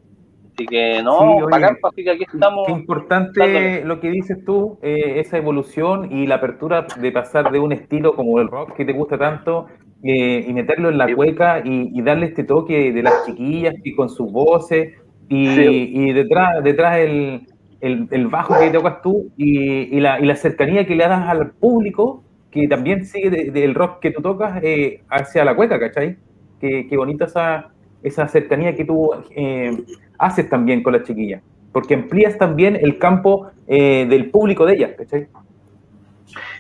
[0.56, 2.66] Así que no, Sí, oye, bacán, pues, así que aquí estamos.
[2.68, 3.84] Qué importante dándole.
[3.86, 8.16] lo que dices tú, eh, esa evolución y la apertura de pasar de un estilo
[8.16, 9.66] como el rock que te gusta tanto
[10.04, 13.94] eh, y meterlo en la cueca y, y darle este toque de las chiquillas y
[13.96, 14.94] con sus voces
[15.28, 15.90] y, Sí.
[15.94, 17.48] y detrás, detrás el,
[17.82, 19.60] el- el bajo que tocas tú y,
[19.98, 23.76] y la, y la cercanía que le das al público que también sigue de- del
[23.76, 26.16] rock que tú tocas eh, hacia la cueca, ¿cachai?
[26.62, 27.72] Qué, qué bonita esa,
[28.04, 29.72] esa cercanía que tú eh,
[30.18, 34.92] haces también con las chiquillas, porque amplías también el campo eh, del público de ellas,
[34.98, 35.28] ¿cachai?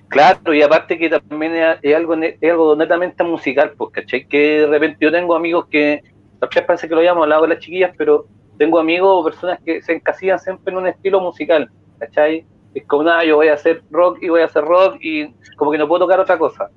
[0.07, 4.27] Claro, y aparte que también es, algo, es algo netamente musical, pues, ¿cachai?
[4.27, 6.03] Que de repente yo tengo amigos que,
[6.39, 8.25] tal pensé que lo habíamos hablado con las chiquillas, pero
[8.57, 12.45] tengo amigos o personas que se encasillan siempre en un estilo musical, ¿cachai?
[12.73, 15.71] Es como, nada, yo voy a hacer rock y voy a hacer rock y como
[15.71, 16.69] que no puedo tocar otra cosa,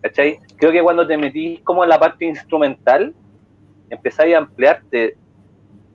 [0.00, 0.38] ¿cachai?
[0.56, 3.14] Creo que cuando te metís como en la parte instrumental,
[3.90, 5.16] empezáis a ampliarte,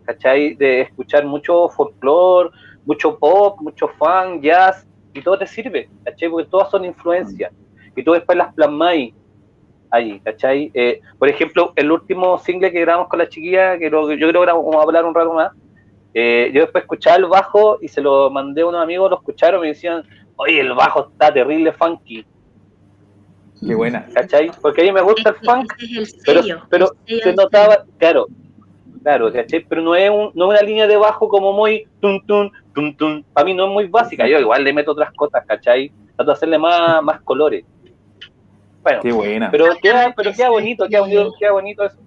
[0.08, 0.56] ¿cachai?
[0.56, 2.50] De escuchar mucho folclore,
[2.86, 6.30] mucho pop, mucho funk, jazz, y todo te sirve, ¿cachai?
[6.30, 7.52] Porque todas son influencias,
[7.96, 9.14] y tú después las plasmáis
[9.92, 10.72] ahí, ¿cachai?
[10.74, 14.42] Eh, por ejemplo, el último single que grabamos con la chiquilla, que lo- yo creo
[14.46, 15.52] que vamos a hablar un rato más,
[16.14, 19.60] eh, yo después escuchaba el bajo y se lo mandé a unos amigos, lo escucharon
[19.60, 20.04] y me decían,
[20.38, 22.26] oye, el bajo está terrible funky,
[23.66, 24.06] Qué buena.
[24.14, 24.52] ¿cachai?
[24.62, 26.62] Porque a mí me gusta el funk, Ese es el pero, sello.
[26.70, 28.28] pero el sello se notaba, claro,
[29.08, 29.64] claro, ¿cachai?
[29.70, 32.94] Pero no es, un, no es una línea de bajo como muy tun tun, tun
[32.98, 33.24] tun.
[33.32, 35.90] Para mí no es muy básica, yo igual le meto otras cosas, ¿cachai?
[36.18, 37.64] Trato de hacerle más, más colores.
[38.84, 39.50] Bueno, Qué buena.
[39.50, 41.98] pero queda, pero queda bonito, queda bonito, queda bonito eso.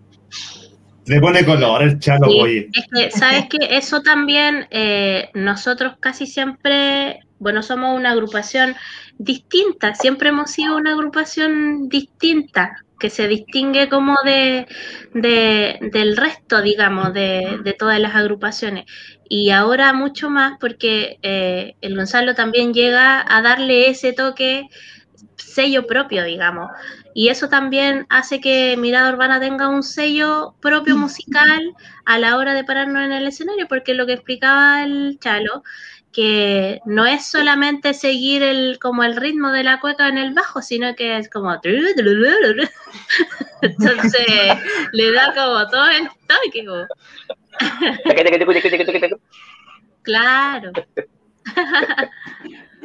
[1.07, 2.69] Le pone color el chalo, Sí, oye.
[2.75, 8.77] es que, ¿sabes que Eso también, eh, nosotros casi siempre, bueno, somos una agrupación
[9.19, 14.67] distinta, siempre hemos sido una agrupación distinta, que se distingue como de,
[15.15, 18.85] de- del resto, digamos, de, de todas las agrupaciones.
[19.29, 24.69] Y ahora mucho más porque eh, el Gonzalo también llega a darle ese toque
[25.37, 26.71] sello propio, digamos.
[27.15, 31.61] Y eso también hace que Mirada Urbana tenga un sello propio musical
[32.05, 35.63] a la hora de pararnos en el escenario, porque lo que explicaba el Chalo,
[36.13, 40.61] que no es solamente seguir el como el ritmo de la cueca en el bajo,
[40.61, 41.53] sino que es como
[43.63, 44.27] entonces
[44.93, 46.67] le da como todo el toque.
[50.03, 50.73] Claro.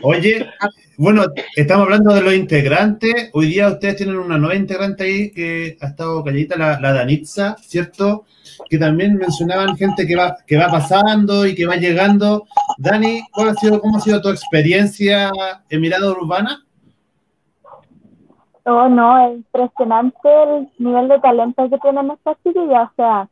[0.02, 0.50] Oye,
[0.98, 3.30] bueno, estamos hablando de los integrantes.
[3.34, 7.56] Hoy día ustedes tienen una nueva integrante ahí que ha estado calladita, la, la Danitza,
[7.62, 8.26] ¿cierto?
[8.70, 12.46] Que también mencionaban gente que va, que va pasando y que va llegando.
[12.78, 15.32] Dani, ¿cuál ha sido, ¿cómo ha sido tu experiencia
[15.70, 16.66] en Mirada Urbana?
[18.66, 22.90] Oh, no, es impresionante el nivel de talento que tienen estas chiquillas.
[22.90, 23.30] O sea,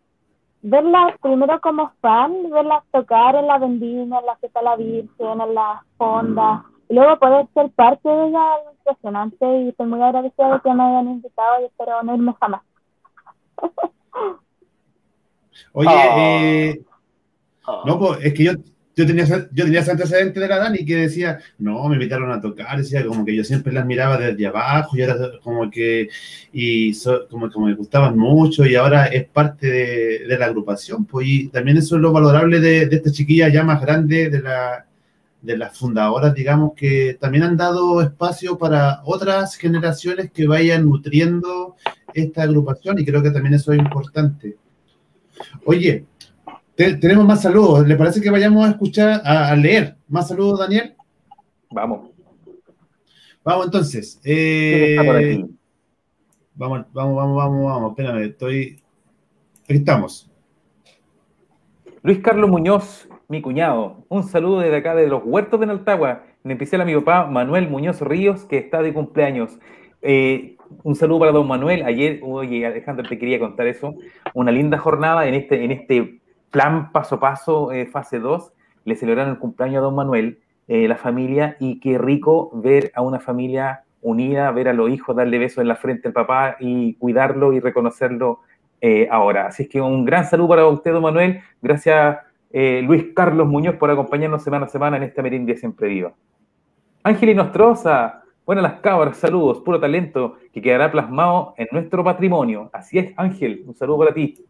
[0.61, 5.41] verlas primero como fan, verlas tocar en la vendimia, en la fiesta de la Virgen,
[5.41, 10.01] en las fondas, y luego poder ser parte de ella es impresionante y estoy muy
[10.01, 12.61] agradecida de que me hayan invitado y espero no irme jamás.
[15.73, 16.17] Oye, Ah.
[16.17, 16.81] eh,
[17.85, 18.51] no, pues es que yo,
[18.95, 22.39] yo tenía yo tenía ese antecedente de la Dani que decía, no, me invitaron a
[22.41, 26.09] tocar, decía como que yo siempre las miraba desde abajo y era como que,
[26.51, 31.05] y so- como, como me gustaban mucho y ahora es parte de, de la agrupación,
[31.05, 34.41] pues y también eso es lo valorable de, de esta chiquilla ya más grande, de
[34.41, 34.85] la
[35.41, 41.75] de las fundadoras, digamos, que también han dado espacio para otras generaciones que vayan nutriendo
[42.13, 44.55] esta agrupación y creo que también eso es importante.
[45.65, 46.05] Oye,
[46.75, 47.87] te- tenemos más saludos.
[47.87, 50.95] ¿Le parece que vayamos a escuchar, a, a leer más saludos, Daniel?
[51.71, 52.09] Vamos.
[53.43, 54.19] Vamos entonces.
[54.23, 55.45] ¿Quién Eh, está por aquí?
[56.55, 57.91] vamos, vamos, vamos, vamos, vamos.
[57.91, 58.81] Espérame, estoy.
[59.65, 60.29] Aquí estamos.
[62.01, 64.05] Luis Carlos Muñoz, mi cuñado.
[64.09, 66.23] Un saludo desde acá de los huertos de Naltagua.
[66.43, 69.57] En especial a mi papá Manuel Muñoz Ríos, que está de cumpleaños.
[70.01, 71.83] Eh, un saludo para don Manuel.
[71.83, 73.95] Ayer, oye, Alejandro, te quería contar eso.
[74.33, 76.21] Una linda jornada en este, en este
[76.53, 78.53] plan paso a paso, eh, fase 2.
[78.85, 83.01] Le celebraron el cumpleaños a don Manuel, eh, la familia, y qué rico ver a
[83.01, 86.93] una familia unida, ver a los hijos darle besos en la frente al papá y
[86.95, 88.41] cuidarlo y reconocerlo
[88.81, 89.47] eh, ahora.
[89.47, 91.41] Así es que un gran saludo para usted, don Manuel.
[91.61, 92.19] Gracias,
[92.51, 96.13] Luis Carlos Muñoz, por acompañarnos semana a semana en esta merindia siempre viva.
[97.01, 102.69] Ángel y Nostroza, buenas las cabras, saludos, puro talento que quedará plasmado en nuestro patrimonio.
[102.71, 104.45] Así es, Ángel, un saludo para ti.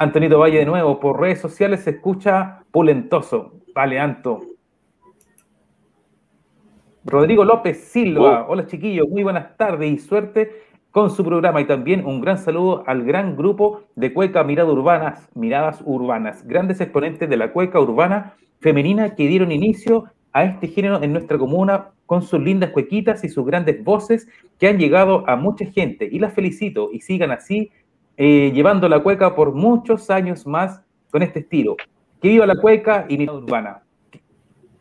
[0.00, 3.52] Antonito Valle de nuevo, por redes sociales se escucha pulentoso.
[3.74, 4.40] Vale, Anto.
[7.04, 10.52] Rodrigo López Silva, hola chiquillos, muy buenas tardes y suerte
[10.90, 15.28] con su programa y también un gran saludo al gran grupo de cueca Miradas Urbanas,
[15.34, 21.02] Miradas Urbanas, grandes exponentes de la cueca urbana femenina que dieron inicio a este género
[21.02, 24.28] en nuestra comuna con sus lindas cuequitas y sus grandes voces
[24.58, 26.08] que han llegado a mucha gente.
[26.10, 27.70] Y las felicito y sigan así,
[28.22, 31.74] eh, llevando la cueca por muchos años más con este estilo.
[32.20, 33.82] Que viva la cueca y mirada urbana.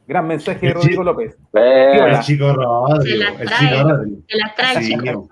[0.05, 1.37] Gran mensaje de Rodrigo López.
[1.53, 3.01] Eh, El chico Rodrigo.
[3.01, 4.17] Se las El trae, chico Rodrigo.
[4.27, 5.29] se las trae, Sí, chicos.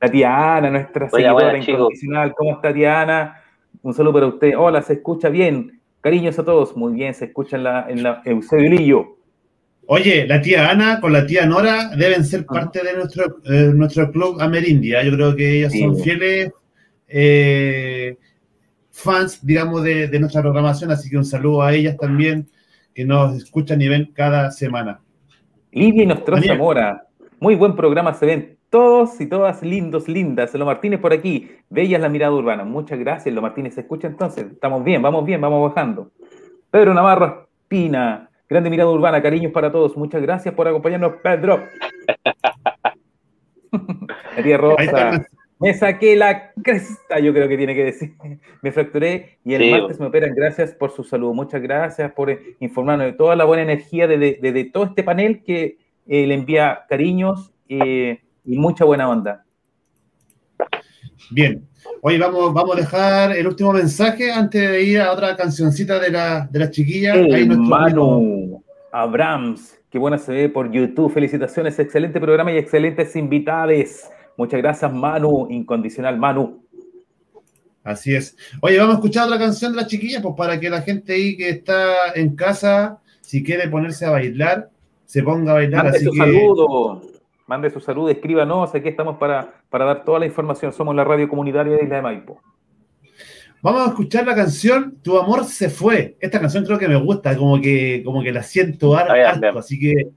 [0.00, 2.34] La tía Ana, nuestra Oiga, seguidora incondicional.
[2.36, 3.42] ¿Cómo está, tía Ana?
[3.82, 4.52] Un saludo para usted.
[4.56, 5.80] Hola, se escucha bien.
[6.00, 6.76] Cariños a todos.
[6.76, 9.16] Muy bien, se escucha en la, en la Eusebio Lillo.
[9.86, 14.12] Oye, la tía Ana con la tía Nora deben ser parte de nuestro, eh, nuestro
[14.12, 15.02] club Amerindia.
[15.02, 16.52] Yo creo que ellos son fieles
[17.08, 18.16] eh,
[18.90, 20.90] fans, digamos, de, de nuestra programación.
[20.90, 22.48] Así que un saludo a ellas también,
[22.94, 25.00] que nos escuchan y ven cada semana.
[25.72, 26.58] Lidia y Nostroza Daniel.
[26.58, 27.04] Mora.
[27.40, 30.52] Muy buen programa, se ven todos y todas lindos, lindas.
[30.54, 31.50] Lo Martínez por aquí.
[31.70, 32.64] Bellas la mirada urbana.
[32.64, 33.74] Muchas gracias, Lo Martínez.
[33.74, 34.46] ¿Se escucha entonces?
[34.52, 36.10] Estamos bien, vamos bien, vamos bajando.
[36.70, 38.30] Pedro Navarro Espina.
[38.48, 39.96] Grande mirada urbana, cariños para todos.
[39.96, 41.64] Muchas gracias por acompañarnos, Pedro.
[44.36, 44.56] Está.
[44.56, 45.26] Rosa.
[45.60, 48.14] Me saqué la cresta, yo creo que tiene que decir.
[48.62, 49.70] Me fracturé y el Sí.
[49.70, 50.34] martes me operan.
[50.34, 51.34] Gracias por su salud.
[51.34, 55.42] Muchas gracias por eh, informarnos de toda la buena energía de, de- todo este panel
[55.42, 59.44] que eh, le envía cariños eh, y mucha buena onda.
[61.30, 61.66] Bien.
[62.02, 66.10] Hoy vamos, vamos a dejar el último mensaje antes de ir a otra cancioncita de,
[66.10, 67.16] la, de las chiquillas.
[67.58, 71.12] Manu Abrams, qué buena se ve por YouTube.
[71.12, 74.08] Felicitaciones, excelente programa y excelentes invitades.
[74.38, 76.62] Muchas gracias, Manu, incondicional Manu.
[77.82, 78.36] Así es.
[78.60, 81.36] Oye, vamos a escuchar otra canción de las chiquillas, pues para que la gente ahí
[81.36, 84.70] que está en casa, si quiere ponerse a bailar,
[85.06, 85.82] se ponga a bailar.
[85.82, 87.02] Mande Así su que saludo,
[87.48, 90.72] mande su saludo, escríbanos, aquí estamos para, para dar toda la información.
[90.72, 92.40] Somos la radio comunitaria de Isla de Maipo.
[93.60, 96.16] vamos a escuchar la canción Tu amor se fue.
[96.20, 99.58] Esta canción creo que me gusta, como que, como que la siento harto.
[99.58, 100.10] Así que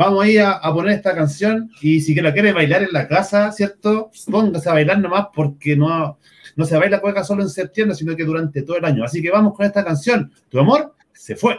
[0.00, 3.06] vamos ahí a, a poner esta canción y si que la quiere bailar en la
[3.06, 4.10] casa, ¿cierto?
[4.30, 6.18] Póngase a bailar nomás porque no,
[6.56, 9.04] no se baila cueca solo en septiembre, sino que durante todo el año.
[9.04, 10.32] Así que vamos con esta canción.
[10.48, 11.58] Tu amor se fue.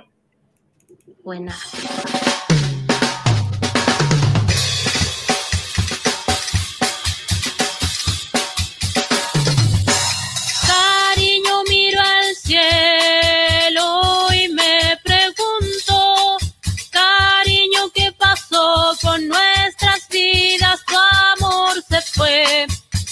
[1.23, 1.55] Buena.
[21.91, 22.67] Se fue.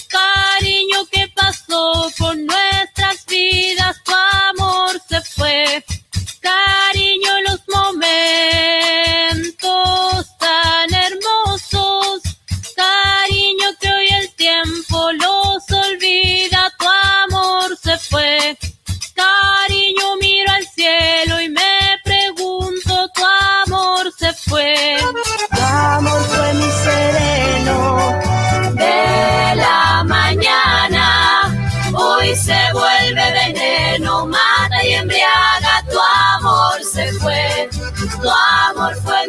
[0.08, 4.02] Cariño, ¿qué pasó con nuestras vidas?
[4.04, 4.12] Tu
[4.48, 5.84] amor se fue.
[6.40, 8.00] Cariño, los momentos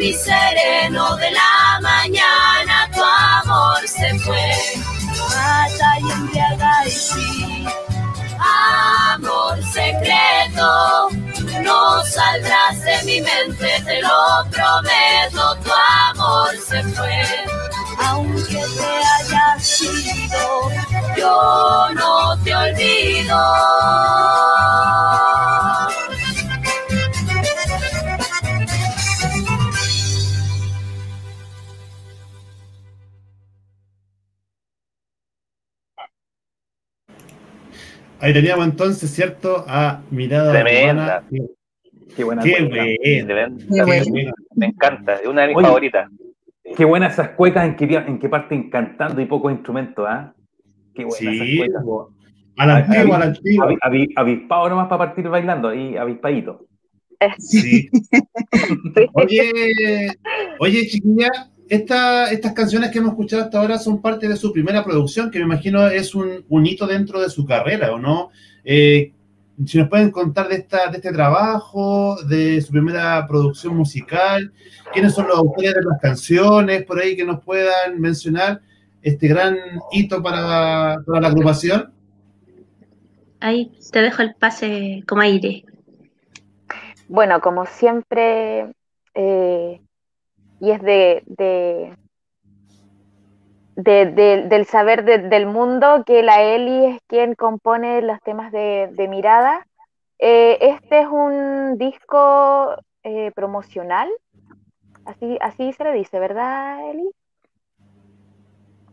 [0.02, 2.90] mi sereno de la mañana.
[2.92, 4.52] Tu amor se fue.
[5.30, 7.66] Mata y embriaga y sí.
[9.14, 11.10] Amor secreto,
[11.62, 15.56] no saldrás de mi mente, te lo prometo.
[15.64, 15.72] Tu
[16.10, 17.22] amor se fue.
[18.04, 20.72] Aunque te hayas ido,
[21.16, 23.38] yo no te olvido.
[38.22, 39.66] Ahí teníamos entonces, ¿cierto?
[39.68, 41.24] A Mirada Tremenda.
[42.16, 42.42] Qué buena.
[42.44, 43.54] Qué buena.
[44.56, 45.66] Me encanta, es una de mis Oye.
[45.66, 46.10] favoritas.
[46.78, 50.34] Qué buenas esas cuecas en que, en que parten cantando y pocos instrumentos, ¿ah?
[50.94, 52.10] Qué buenas Sí, esas cuecas.
[52.58, 53.66] A la antigua, a la antigua.
[53.68, 56.66] Avi- avi- avispado nomás para partir bailando, ahí avispadito.
[57.40, 57.90] Sí.
[59.14, 60.12] Oye,
[60.60, 61.30] oye, chiquilla,
[61.72, 65.40] esta- estas canciones que hemos escuchado hasta ahora son parte de su primera producción, que
[65.40, 68.30] me imagino es un, un hito dentro de su carrera, ¿o no?
[68.66, 69.14] Eh,
[69.66, 74.52] si nos pueden contar de, esta, de este trabajo, de su primera producción musical,
[74.92, 78.60] quiénes son los autores de las canciones, por ahí que nos puedan mencionar
[79.02, 79.56] este gran
[79.94, 81.94] hito para, para la agrupación.
[83.40, 85.64] Ahí te dejo el pase como aire.
[87.08, 88.72] Bueno, como siempre,
[89.14, 89.82] eh,
[90.62, 91.98] y es de, de,
[93.76, 98.52] de- de- del saber de- del mundo que la Eli es quien compone los temas
[98.52, 99.66] de, mirada.
[100.20, 104.08] Eh, este es un disco eh, promocional,
[105.06, 107.10] así, así se le dice, ¿verdad, Eli?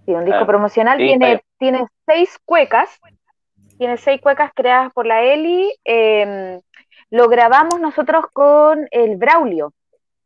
[0.07, 2.99] Sí, un disco Ah, promocional sí, tiene, tiene seis cuecas,
[3.77, 5.71] tiene seis cuecas creadas por la Eli.
[5.85, 6.61] eh,
[7.11, 9.73] lo grabamos nosotros con el Braulio.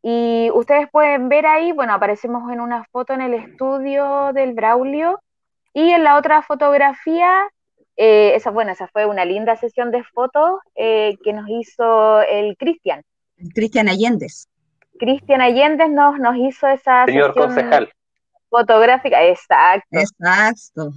[0.02, 5.20] Y ustedes pueden ver ahí, bueno, aparecemos en una foto en el estudio del Braulio
[5.72, 7.48] y en la otra fotografía,
[7.96, 12.56] eh, esa, bueno, esa fue una linda sesión de fotos eh, que nos hizo el
[12.56, 13.02] Cristian.
[13.54, 14.48] Cristian Allendez.
[14.98, 17.92] Cristian Allende nos, nos hizo esa Señor sesión concejal.
[18.50, 19.86] fotográfica, exacto.
[19.98, 20.90] Exacto.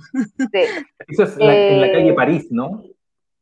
[0.51, 0.62] sí.
[1.08, 2.84] Eso es la- en la Eh, calle París, ¿no?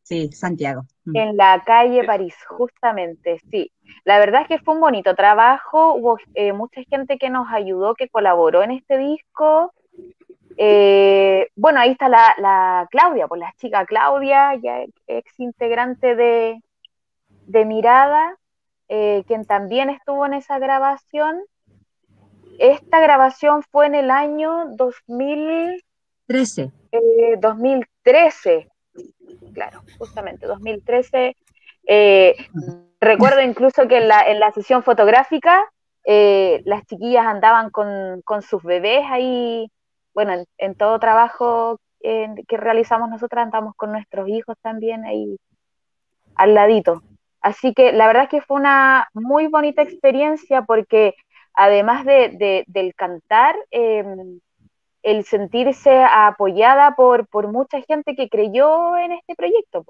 [0.04, 0.84] Sí, Santiago.
[1.06, 1.18] Mm.
[1.18, 3.72] En la calle París, justamente, sí.
[4.04, 7.96] La verdad es que fue un bonito trabajo, hubo eh, mucha gente que nos ayudó,
[7.96, 9.74] que colaboró en este disco.
[10.58, 16.62] Eh, bueno, ahí está la, la Claudia, pues la chica Claudia, ya ex integrante de,
[17.48, 18.38] de Mirada,
[18.90, 21.42] eh, quien también estuvo en esa grabación.
[22.60, 25.84] Esta grabación fue en el año 2000,
[26.28, 26.72] 13.
[26.92, 28.70] eh, 2013,
[29.54, 31.36] claro, justamente 2013.
[31.88, 32.36] Eh,
[33.00, 35.64] recuerdo incluso que en la, sesión fotográfica
[36.06, 39.70] eh, las chiquillas andaban con, con sus bebés ahí,
[40.14, 45.38] bueno, en, todo trabajo que realizamos nosotras andamos con nuestros hijos también ahí
[46.36, 47.02] al ladito.
[47.42, 51.14] Así que la verdad es que fue una muy bonita experiencia porque
[51.54, 54.04] además de, de- del cantar, eh,
[55.04, 59.86] el sentirse apoyada por, por mucha gente que creyó en este proyecto.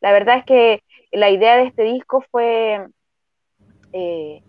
[0.00, 0.82] La verdad es que
[1.12, 2.86] la idea de este disco fue,
[3.92, 4.42] eh,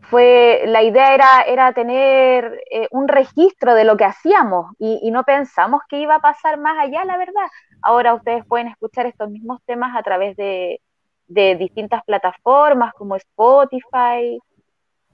[0.00, 5.10] fue la idea era, era tener eh, un registro de lo que hacíamos y, y
[5.10, 7.46] no pensamos que iba a pasar más allá, la verdad.
[7.82, 10.80] Ahora ustedes pueden escuchar estos mismos temas a través de,
[11.26, 14.38] de distintas plataformas como Spotify.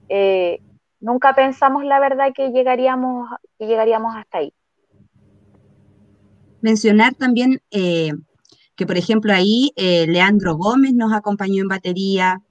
[0.09, 0.59] Eh,
[1.01, 3.29] nunca pensamos, la verdad, que llegaríamos,
[3.59, 4.53] que llegaríamos hasta ahí.
[6.61, 8.11] Mencionar también eh,
[8.75, 12.41] que, por ejemplo, ahí eh, Leandro Gómez nos acompañó en batería,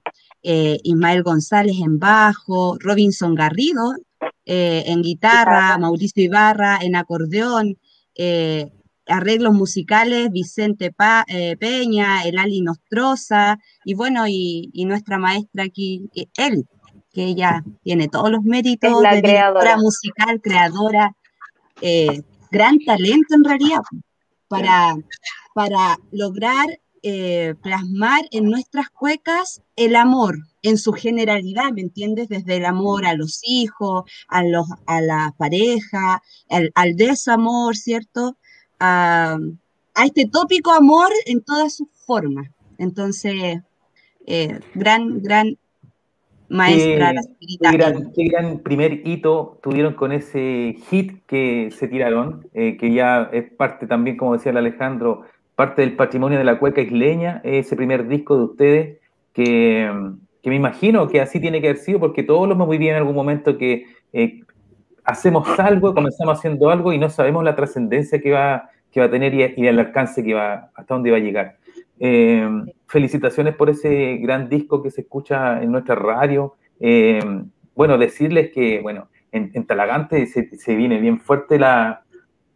[0.43, 3.95] eh, Ismael González en bajo, Robinson Garrido
[4.43, 7.77] en guitarra, Mauricio Ibarra en acordeón,
[9.07, 16.09] arreglos musicales, Vicente Pa- eh, Peña, Elali Nostroza, y bueno, y, y nuestra maestra aquí,
[16.37, 16.65] él,
[17.13, 19.77] que ella tiene todos los méritos Es la de creadora.
[19.77, 21.15] musical, creadora,
[21.81, 23.81] eh, gran talento en realidad,
[24.47, 24.95] para,
[25.53, 26.67] para lograr
[27.03, 32.29] eh, plasmar en nuestras cuecas el amor en su generalidad, ¿me entiendes?
[32.29, 38.37] Desde el amor a los hijos, a, los, a la pareja, al, al desamor, ¿cierto?
[38.79, 39.37] A,
[39.95, 42.47] a este tópico amor en todas sus formas.
[42.77, 43.59] Entonces,
[44.27, 45.57] eh, gran, gran
[46.51, 51.87] maestra, Qué, la qué gran, qué gran primer hito tuvieron con ese hit que se
[51.87, 55.23] tiraron, eh, que ya es parte también, como decía el Alejandro,
[55.55, 58.97] parte del patrimonio de la cueca isleña, ese primer disco de ustedes,
[59.33, 59.89] que,
[60.43, 62.97] que me imagino que así tiene que haber sido, porque todos lo hemos vivido en
[62.97, 64.41] algún momento que eh,
[65.03, 69.11] hacemos algo, comenzamos haciendo algo y no sabemos la trascendencia que va, que va a
[69.11, 71.57] tener y, y el alcance que va, hasta dónde va a llegar.
[72.03, 72.49] Eh,
[72.87, 76.55] felicitaciones por ese gran disco que se escucha en nuestra radio.
[76.79, 77.21] Eh,
[77.75, 82.03] bueno, decirles que, bueno, en, en Talagante se, se viene bien fuerte la,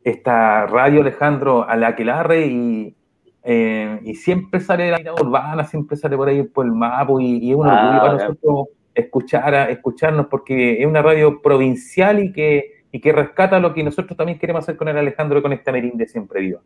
[0.03, 2.95] esta radio, Alejandro, a la Aquelarre y,
[3.43, 7.37] eh, y siempre sale la vida urbana, siempre sale por ahí por el mapo y,
[7.37, 12.23] y es un Ah, orgullo para nosotros escuchar a, escucharnos porque es una radio provincial
[12.23, 15.41] y que, y que rescata lo que nosotros también queremos hacer con el Alejandro y
[15.43, 16.61] con esta merinde siempre viva.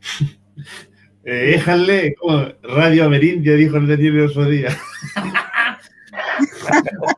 [1.24, 4.68] Eh, déjale, como Radio Amerindia, dijo el Daniel el otro día.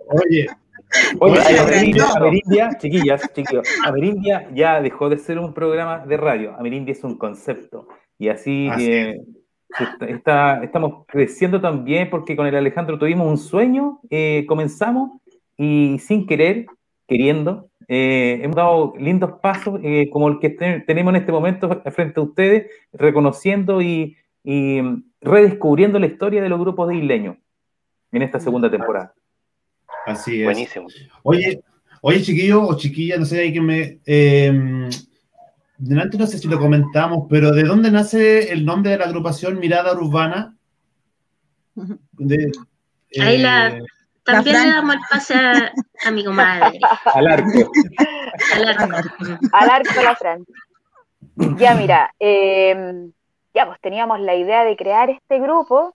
[0.09, 0.47] Oye,
[1.21, 2.05] Oye, Oye, Amerindia.
[2.17, 7.17] Amerindia, chiquillas, chiquillos, Amerindia ya dejó de ser un programa de radio, Amerindia es un
[7.17, 7.89] concepto.
[8.19, 9.21] Y así, Así eh,
[9.77, 15.13] se está- está- estamos creciendo también porque con el Alejandro tuvimos un sueño, eh, comenzamos
[15.57, 16.67] y sin querer,
[17.09, 21.83] queriendo, eh, hemos dado lindos pasos eh, como el que te- tenemos en este momento
[21.93, 24.81] frente a ustedes, reconociendo y, y
[25.21, 27.37] redescubriendo la historia de los grupos de isleños
[28.13, 29.15] en esta segunda temporada.
[30.07, 30.45] así es.
[30.45, 30.87] Buenísimo.
[31.23, 31.61] Oye,
[32.01, 33.99] oye, chiquillo o chiquilla, no sé, hay que me.
[34.07, 34.89] Eh,
[35.79, 39.59] delante no sé si lo comentamos, pero ¿de dónde nace el nombre de la agrupación
[39.59, 40.57] Mirada Urbana?
[42.13, 42.53] De-
[43.21, 43.83] Ahí la- eh,
[44.25, 45.73] también le damos el pase a,
[46.07, 46.79] a mi comadre.
[47.15, 47.71] Al arco.
[48.55, 48.85] Al arco.
[49.53, 50.45] Al arco la Fran.
[51.57, 53.09] Ya, mira, eh,
[53.55, 55.95] ya pues teníamos la idea de crear este grupo.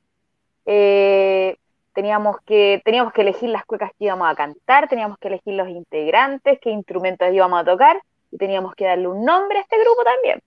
[0.66, 1.56] eh,
[1.94, 5.68] teníamos que, teníamos que elegir las cuecas que íbamos a cantar, teníamos que elegir los
[5.68, 8.00] integrantes, qué instrumentos íbamos a tocar,
[8.30, 10.40] y teníamos que darle un nombre a este grupo también.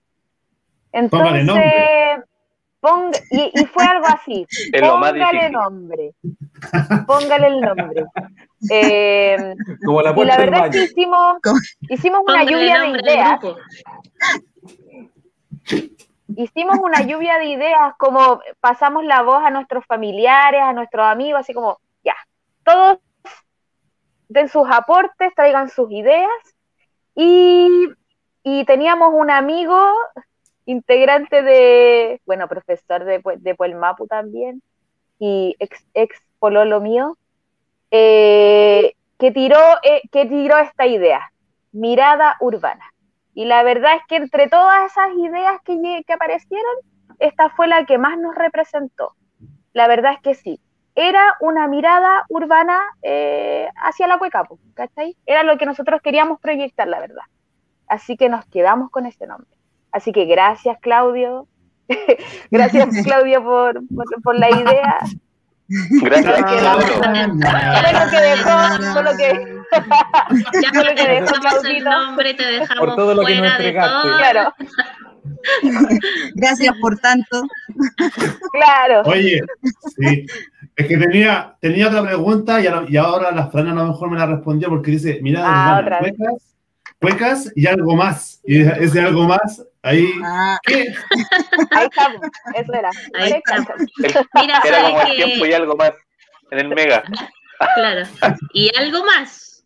[0.93, 2.23] Entonces.
[2.81, 4.45] Ponga, y, y fue algo así.
[4.79, 6.13] Póngale nombre.
[7.07, 8.05] Póngale el nombre.
[8.69, 9.55] Eh,
[9.85, 11.37] Como la y la verdad es que hicimos,
[11.89, 13.39] hicimos una Póngale lluvia de ideas.
[16.35, 21.41] hicimos una lluvia de ideas, como pasamos la voz a nuestros familiares, a nuestros amigos,
[21.41, 22.15] así como, ya,
[22.63, 22.99] todos
[24.29, 26.29] den sus aportes, traigan sus ideas.
[27.15, 27.89] Y,
[28.43, 29.77] y teníamos un amigo
[30.71, 34.61] integrante de, bueno, profesor de, de Puelmapu también,
[35.19, 37.17] y ex, ex pololo mío,
[37.91, 41.31] eh, que, tiró, eh, que tiró esta idea,
[41.71, 42.85] mirada urbana.
[43.33, 46.75] Y la verdad es que entre todas esas ideas que, que aparecieron,
[47.19, 49.15] esta fue la que más nos representó.
[49.73, 50.59] La verdad es que sí.
[50.95, 55.15] Era una mirada urbana eh, hacia la Cuecapo, ¿cachai?
[55.25, 57.23] Era lo que nosotros queríamos proyectar, la verdad.
[57.87, 59.60] Así que nos quedamos con ese nombre.
[59.91, 61.47] Así que gracias, Claudio.
[62.51, 64.99] gracias, Claudio, por, por, por la idea.
[66.01, 66.87] Gracias, Claudio.
[68.09, 69.57] Que dejó, fue lo que,
[70.61, 71.89] Ya fue lo que dejó Claudito.
[71.89, 73.89] nombre, te dejamos Por todo lo que nos de entregaste.
[74.09, 74.17] todo.
[74.17, 74.53] Claro,
[76.35, 77.43] Gracias por tanto.
[78.51, 79.01] claro.
[79.05, 79.41] Oye,
[79.97, 80.25] sí.
[80.75, 84.09] Es que tenía, tenía otra pregunta y, ahora- y ahora la Fran a lo mejor
[84.09, 86.55] me la respondió porque dice, mira, Ah, cuecas,
[86.99, 88.41] cuecas y algo más.
[88.45, 90.93] Y ese algo más, ahí, Ah, ¿qué?
[91.71, 92.21] Ahí estamos,
[92.55, 92.89] eso era.
[93.15, 93.55] Ahí está.
[93.55, 95.91] El- Mira, Era como ¿sabes el tiempo y algo más
[96.51, 97.03] en el mega.
[97.75, 98.07] Claro.
[98.53, 99.63] Y algo más.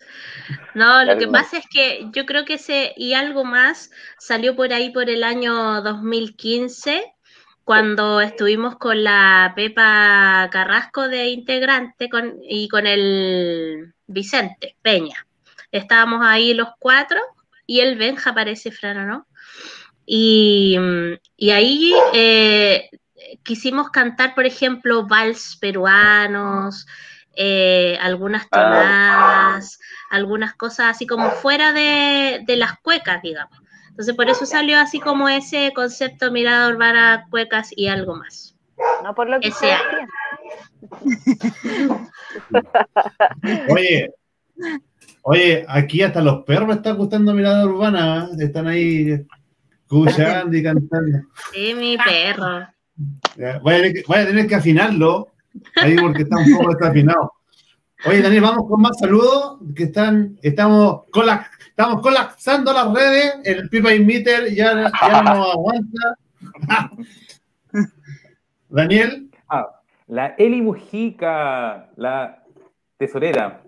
[0.73, 1.43] No, lo Algo que más.
[1.43, 3.89] pasa es que yo creo que ese y algo más
[4.19, 7.13] salió por ahí por el año 2015,
[7.63, 15.25] cuando estuvimos con la Pepa Carrasco de integrante con, y con el Vicente Peña.
[15.71, 17.19] Estábamos ahí los cuatro
[17.65, 19.27] y el Benja parece, Fran, ¿o ¿no?
[20.05, 20.77] Y,
[21.35, 22.89] y ahí eh,
[23.43, 26.85] quisimos cantar, por ejemplo, vals peruanos,
[27.35, 28.51] eh, algunas Ah.
[28.51, 29.79] tonadas,
[30.09, 33.57] algunas cosas así como fuera de, de las cuecas, digamos.
[33.89, 38.55] Entonces, por eso salió así como ese concepto mirada urbana, cuecas y algo más.
[39.03, 39.71] No por lo que Ese.
[43.69, 44.13] Oye,
[45.23, 48.43] oye, aquí hasta los perros están gustando mirada urbana, ¿eh?
[48.43, 49.25] están ahí
[49.85, 51.19] escuchando y cantando.
[51.53, 52.67] Sí, mi perro.
[53.61, 55.27] Voy a, tener que, voy a tener que afinarlo
[55.75, 57.31] ahí porque está un poco desafinado.
[58.05, 63.69] Oye, Daniel, vamos con más saludos que están, estamos, cola, estamos colapsando las redes, el
[63.69, 66.17] Pipa Meter ya, ya no nos aguanta.
[68.69, 72.43] Daniel, Ah, la Eli Mujica, la
[72.97, 73.64] tesorera.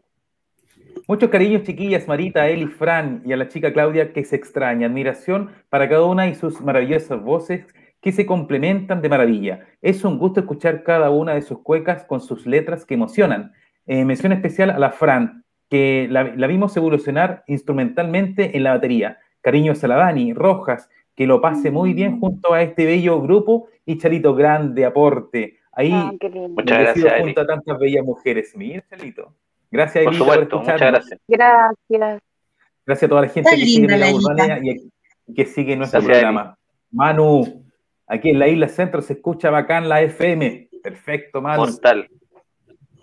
[1.08, 4.88] Muchos cariños, chiquillas, Marita, Eli, Fran y a la chica Claudia que se extraña.
[4.88, 7.66] Admiración para cada una y sus maravillosas voces
[8.02, 9.66] que se complementan de maravilla.
[9.82, 13.54] Es un gusto escuchar cada una de sus cuecas con sus letras que emocionan.
[13.86, 19.20] Eh, mención especial a la Fran, que la, la vimos evolucionar instrumentalmente en la batería.
[19.40, 23.70] Cariños a la Dani, Rojas, que lo pase muy bien junto a este bello grupo
[23.86, 25.58] y Charito, grande aporte.
[25.72, 26.50] Ahí Ah, qué lindo.
[26.50, 28.54] Muchas gracias, junto a tantas bellas mujeres.
[28.58, 29.34] Mira, Charito.
[29.72, 31.10] Gracias, Por Elita, supuesto, muchas escucharnos.
[31.10, 31.20] gracias.
[31.28, 32.22] Gracias.
[32.86, 34.60] Gracias a toda la gente Está que sigue en la urbanea
[35.28, 36.58] y que sigue nuestro Gracias, programa.
[36.92, 37.66] Manu,
[38.08, 40.70] aquí en la isla centro se escucha bacán la FM.
[40.82, 41.64] Perfecto, Manu.
[41.64, 42.08] Mortal.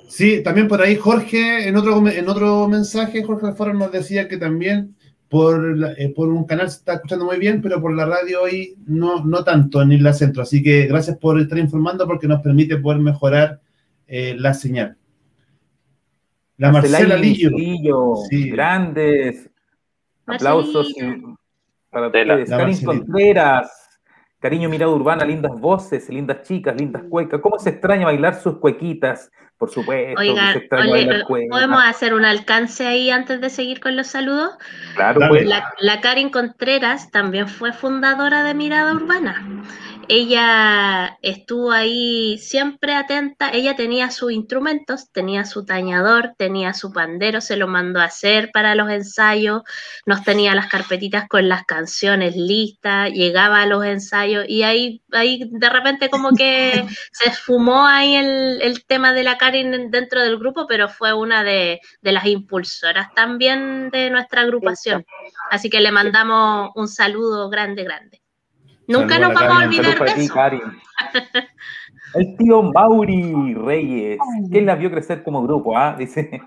[0.09, 4.39] sí, también por ahí Jorge, en otro, en otro mensaje, Jorge Alfaro nos decía que
[4.39, 4.97] también
[5.29, 8.77] por, eh, por un canal se está escuchando muy bien, pero por la radio hoy
[8.87, 10.43] no, no tanto en Isla Centro.
[10.43, 13.61] Así que gracias por estar informando porque nos permite poder mejorar
[14.07, 14.97] eh, la señal.
[16.57, 17.51] La Marcela Lillo.
[17.51, 18.51] Lillo, Sí.
[18.51, 19.51] grandes.
[20.27, 20.95] Aplausos
[21.91, 22.51] para ustedes.
[22.51, 22.85] Karin.
[22.85, 23.81] Contreras.
[24.41, 27.41] Cariño Mirada Urbana, lindas voces, lindas chicas, lindas cuecas.
[27.41, 29.31] ¿Cómo se extraña bailar sus cuequitas?
[29.57, 31.49] Por supuesto, que Oigan, se extraña oye, bailar cuecas.
[31.51, 34.51] ¿podemos hacer un alcance ahí antes de seguir con los saludos?
[34.97, 35.47] Claro, pues.
[35.47, 39.63] La, la Karin Contreras también fue fundadora de Mirada Urbana.
[40.09, 47.41] Ella estuvo ahí siempre atenta, ella tenía sus instrumentos, tenía su tañador, tenía su pandero,
[47.41, 49.63] se lo mandó a hacer para los ensayos,
[50.07, 55.49] nos tenía las carpetitas con las canciones listas, llegaba a los ensayos y ahí, ahí
[55.51, 60.39] de repente como que se esfumó ahí el, el tema de la Karin dentro del
[60.39, 65.05] grupo, pero fue una de, de las impulsoras también de nuestra agrupación.
[65.51, 68.24] Así que le mandamos un saludo grande, grande.
[68.89, 70.35] Nunca nos vamos a olvidar de eso.
[72.15, 74.19] El tío Mauri Reyes,
[74.53, 75.95] que la vio crecer como grupo, ¿ah?
[75.99, 76.41] Dice.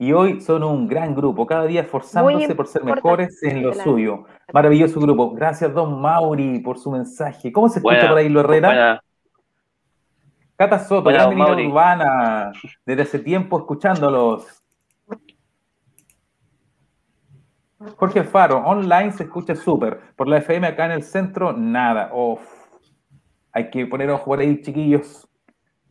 [0.00, 3.90] Y hoy son un gran grupo, cada día esforzándose por ser mejores en lo claro.
[3.90, 4.24] suyo.
[4.52, 5.32] Maravilloso grupo.
[5.32, 7.50] Gracias, don Mauri, por su mensaje.
[7.50, 8.68] ¿Cómo se escucha Buena, por ahí, Lo Herrera?
[8.68, 9.02] buena.
[10.56, 12.52] Cata Soto, gran urbana,
[12.84, 14.62] desde hace tiempo escuchándolos.
[17.96, 20.00] Jorge Alfaro, online se escucha súper.
[20.16, 22.10] Por la FM acá en el centro, nada.
[22.12, 22.40] Uf.
[23.52, 25.28] Hay que poner ojo por ahí, chiquillos,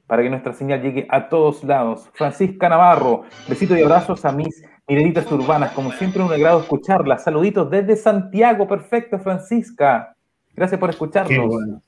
[0.05, 2.09] para que nuestra señal llegue a todos lados.
[2.13, 5.71] Francisca Navarro, besitos y abrazos a mis miraditas urbanas.
[5.71, 7.23] Como siempre, un agrado escucharlas.
[7.23, 8.67] Saluditos desde Santiago.
[8.67, 10.15] Perfecto, Francisca.
[10.55, 11.81] Gracias por escucharnos.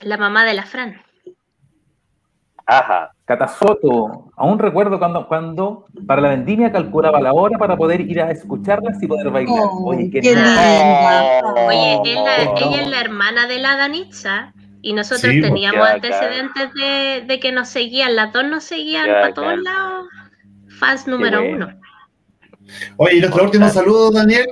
[0.00, 1.00] La mamá de la Fran.
[2.70, 3.10] Ajá.
[3.24, 8.30] Catasoto, aún recuerdo cuando, cuando para la vendimia calculaba la hora para poder ir a
[8.30, 9.64] escucharlas y poder bailar.
[9.84, 11.40] Oye, qué, qué linda.
[11.66, 12.56] Oye, es la- Oh.
[12.56, 14.52] ella es la hermana de la Danitza
[14.82, 18.64] y nosotros Sí, pues, teníamos ya, antecedentes de, de que nos seguían, las dos nos
[18.64, 20.06] seguían Ya, para todos lados.
[20.78, 21.66] Fans número bueno.
[21.66, 21.80] uno.
[22.96, 24.46] Oye, y nuestro último saludo, Daniel,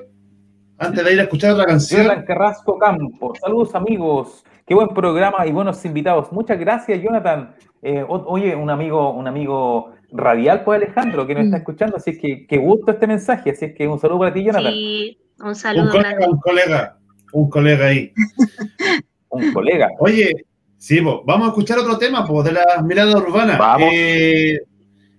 [0.79, 2.25] antes de ir a escuchar otra canción.
[2.27, 6.31] Carrasco Campos, saludos amigos, qué buen programa y buenos invitados.
[6.31, 7.55] Muchas gracias, Jonathan.
[7.83, 11.47] Eh, oye, un amigo, un amigo radial, pues Alejandro, que nos Mm.
[11.47, 14.33] está escuchando, así es que qué gusto este mensaje, así es que un saludo para
[14.35, 14.73] ti, Jonathan.
[14.73, 16.99] Sí, un Un saludo colega, un colega,
[17.33, 18.13] un colega ahí.
[19.31, 19.91] Un colega.
[19.99, 20.33] Oye,
[20.79, 23.59] sí, vamos a escuchar otro tema po, de las miradas urbanas.
[23.59, 23.91] Vamos.
[23.93, 24.59] Eh,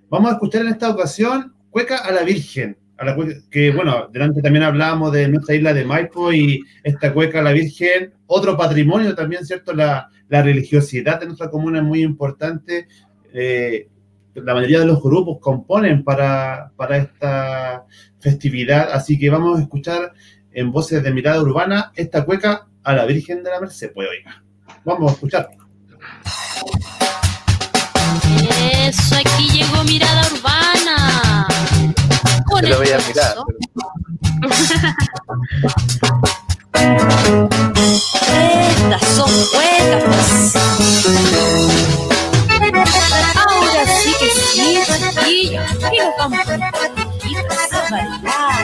[0.09, 2.75] vamos a escuchar en esta ocasión Cueca a la Virgen.
[3.49, 8.13] Que bueno, delante también hablábamos de nuestra isla de Maipo y esta Cueca la Virgen,
[8.27, 9.73] otro patrimonio también, ¿cierto?
[9.73, 12.87] La, la religiosidad de nuestra comuna es muy importante.
[13.33, 13.87] Eh,
[14.35, 17.85] la mayoría de los grupos componen para, para esta
[18.19, 20.13] festividad, así que vamos a escuchar
[20.51, 23.91] en voces de mirada urbana esta cueca a la Virgen de la Merced.
[23.93, 24.43] Pues oiga,
[24.85, 25.49] vamos a escuchar.
[28.87, 31.47] Eso, aquí llegó mirada urbana.
[32.49, 33.37] Con el voy a mirar.
[38.31, 40.55] Estas son cuecas.
[43.35, 45.69] Ahora sí que sí, chiquillos.
[45.91, 46.73] Y nos vamos a bailar,
[47.71, 48.59] a bailar.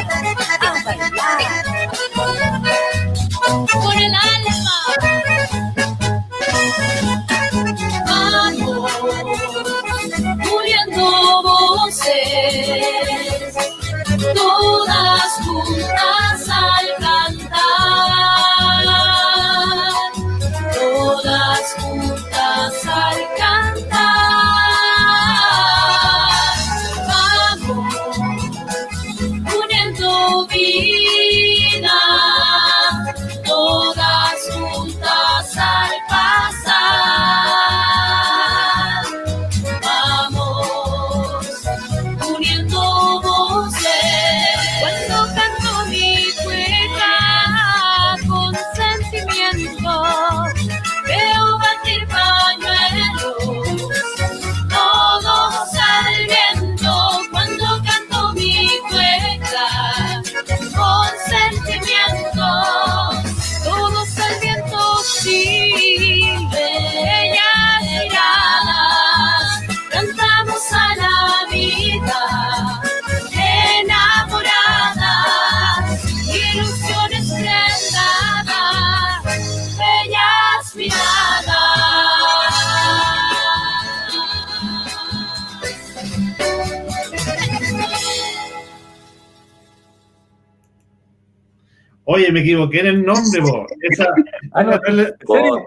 [92.67, 93.65] Me equivoqué en el nombre, po.
[93.81, 94.05] Esa,
[94.53, 95.59] Ah, no, no, no-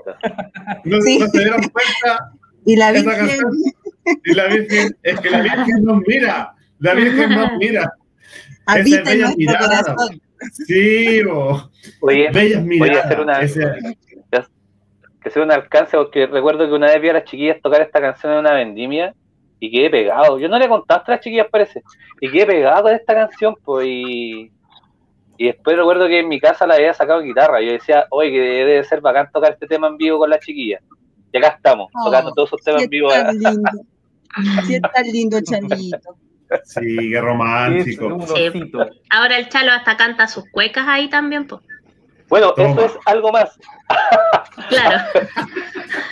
[0.85, 1.19] no Sí.
[1.21, 2.31] se dieron cuenta.
[2.65, 3.53] Y la Virgen, canción.
[4.25, 6.53] Y la Virgen, es que la Virgen nos mira.
[6.81, 7.93] La Virgen nos mira.
[8.67, 9.83] habita Esa bella mirada.
[9.95, 10.21] corazón.
[10.67, 11.21] Sí.
[12.01, 13.05] Oye, bellas voy a miradas.
[13.07, 13.41] hacer una,
[15.21, 18.01] que sea un alcance, porque recuerdo que una vez vi a las chiquillas tocar esta
[18.01, 19.15] canción en una vendimia
[19.59, 20.39] y quedé pegado.
[20.39, 21.83] Yo no le contaste a las chiquillas, parece,
[22.21, 24.51] y quedé pegado con esta canción, pues, y,
[25.39, 27.63] Y después recuerdo que en mi casa la había sacado guitarra.
[27.63, 30.41] Y yo decía, oye, que debe ser bacán tocar este tema en vivo con las
[30.45, 30.83] chiquillas.
[31.33, 33.09] Y acá estamos, Oh, tocando todos esos temas sí en vivo.
[33.09, 33.71] tan lindo.
[34.67, 35.99] Sí, es tan lindo, Chalito.
[36.65, 38.21] Sí, qué romántico.
[38.27, 38.51] Sí.
[39.11, 41.63] Ahora el Chalo hasta canta sus cuecas ahí también, pues.
[42.29, 42.71] Bueno, Toma.
[42.71, 43.59] eso es algo más.
[44.69, 45.03] Claro.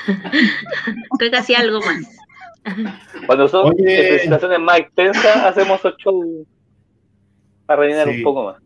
[1.18, 2.16] cuecas y algo más.
[3.26, 4.08] Cuando son Oye.
[4.08, 6.26] presentaciones más extensas, hacemos esos shows
[7.66, 8.18] para rellenar Sí.
[8.18, 8.56] un poco más.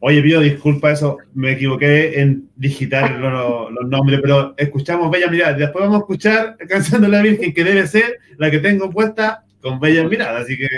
[0.00, 5.52] Oye, pido disculpa eso, me equivoqué en digitar lo- los nombres, pero escuchamos Bella Mirada.
[5.54, 9.44] Después vamos a escuchar Canción de la Virgen, que debe ser la que tengo puesta
[9.60, 10.40] con Bella Mirada.
[10.40, 10.68] Así que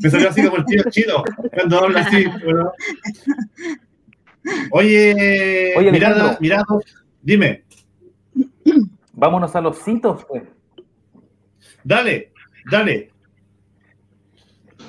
[0.00, 2.24] me salió así como el tío chido, cuando habla así.
[2.44, 2.70] ¿verdad?
[4.70, 6.38] Oye, Oye, Mirada,
[7.22, 7.64] dime,
[9.12, 10.44] Vámonos a los citos, pues.
[11.82, 12.32] dale,
[12.70, 13.10] dale.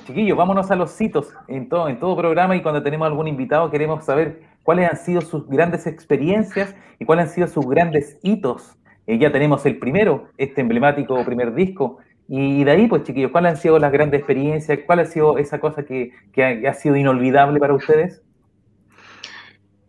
[0.10, 3.70] Chiquillos, vámonos a los citos en todo, en todo programa y cuando tenemos algún invitado
[3.70, 8.76] queremos saber cuáles han sido sus grandes experiencias y cuáles han sido sus grandes hitos.
[9.06, 12.00] Eh, ya tenemos el primero, este emblemático primer disco.
[12.28, 14.80] Y de ahí, pues chiquillos, ¿cuáles han sido las grandes experiencias?
[14.88, 18.24] ¿Cuál ha sido esa cosa que, que ha, ha sido inolvidable para ustedes?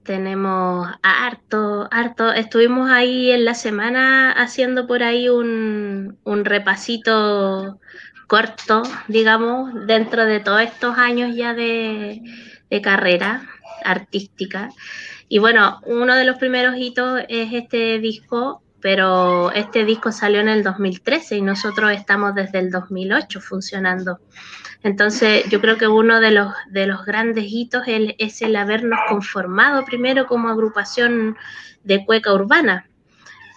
[0.03, 2.31] Tenemos harto, harto.
[2.31, 7.79] Estuvimos ahí en la semana haciendo por ahí un, un repasito
[8.31, 12.23] corto, digamos, dentro de todos estos años ya de,
[12.81, 13.43] carrera
[13.85, 14.69] artística.
[15.29, 20.49] Y bueno, uno de los primeros hitos es este disco, pero este disco salió en
[20.49, 24.21] el 2013 y nosotros estamos desde el 2008 funcionando.
[24.85, 29.85] Entonces, yo creo que uno de los, de los grandes hitos es el habernos conformado
[29.85, 31.37] primero como agrupación
[31.83, 32.89] de cueca urbana,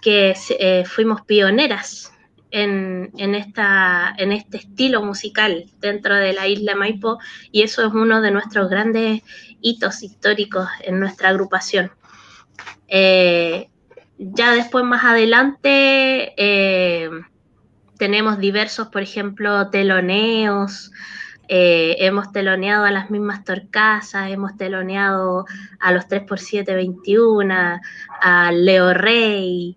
[0.02, 2.13] que eh, fuimos pioneras
[2.54, 7.18] en, este estilo musical dentro de la isla Maipo
[7.50, 9.22] y eso es uno de nuestros grandes
[9.60, 11.90] hitos históricos en nuestra agrupación.
[12.86, 13.68] Eh,
[14.18, 17.10] ya después, más adelante, eh,
[17.98, 20.92] tenemos diversos, por ejemplo, teloneos.
[21.46, 25.44] eh, hemos teloneado a las mismas Torcasas, hemos teloneado
[25.78, 27.80] a los 3x721,
[28.22, 29.76] a Leo Rey.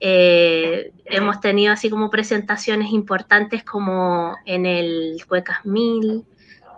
[0.00, 6.24] Eh, hemos tenido así como presentaciones importantes como en el Cuecas Mil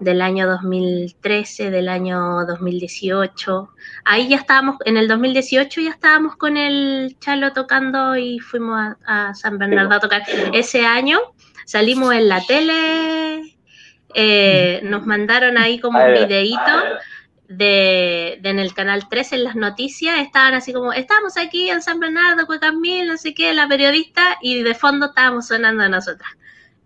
[0.01, 3.69] del año 2013, del año 2018.
[4.05, 9.29] Ahí ya estábamos, en el 2018 ya estábamos con el Chalo tocando y fuimos a,
[9.29, 10.23] a San Bernardo a tocar.
[10.53, 11.19] Ese año
[11.65, 13.59] salimos en la tele,
[14.15, 16.63] eh, nos mandaron ahí como un videíto
[17.49, 21.83] de, de en el canal 13 en las noticias, estaban así como, estamos aquí en
[21.83, 25.89] San Bernardo, Cuecas Mil, no sé qué, la periodista, y de fondo estábamos sonando a
[25.89, 26.31] nosotras.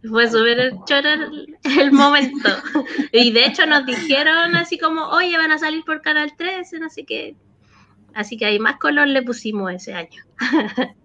[0.08, 2.48] Fue súper choro el, el momento.
[3.12, 6.88] Y de hecho nos dijeron así como, oye, van a salir por Canal 13, no
[6.88, 7.36] sé qué.
[8.14, 10.24] Así que ahí más color le pusimos ese año.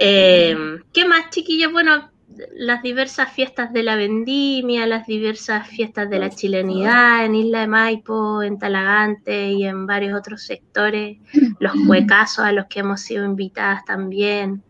[0.00, 0.56] Eh,
[0.92, 1.70] ¿Qué más, chiquillos?
[1.70, 2.10] Bueno,
[2.54, 7.66] las diversas fiestas de la vendimia, las diversas fiestas de la chilenidad en Isla de
[7.66, 11.18] Maipo, en Talagante y en varios otros sectores,
[11.58, 14.62] los cuecazos a los que hemos sido invitadas también,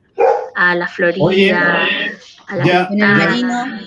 [0.54, 3.80] a la Florida, Oye, a la ya- Ventana.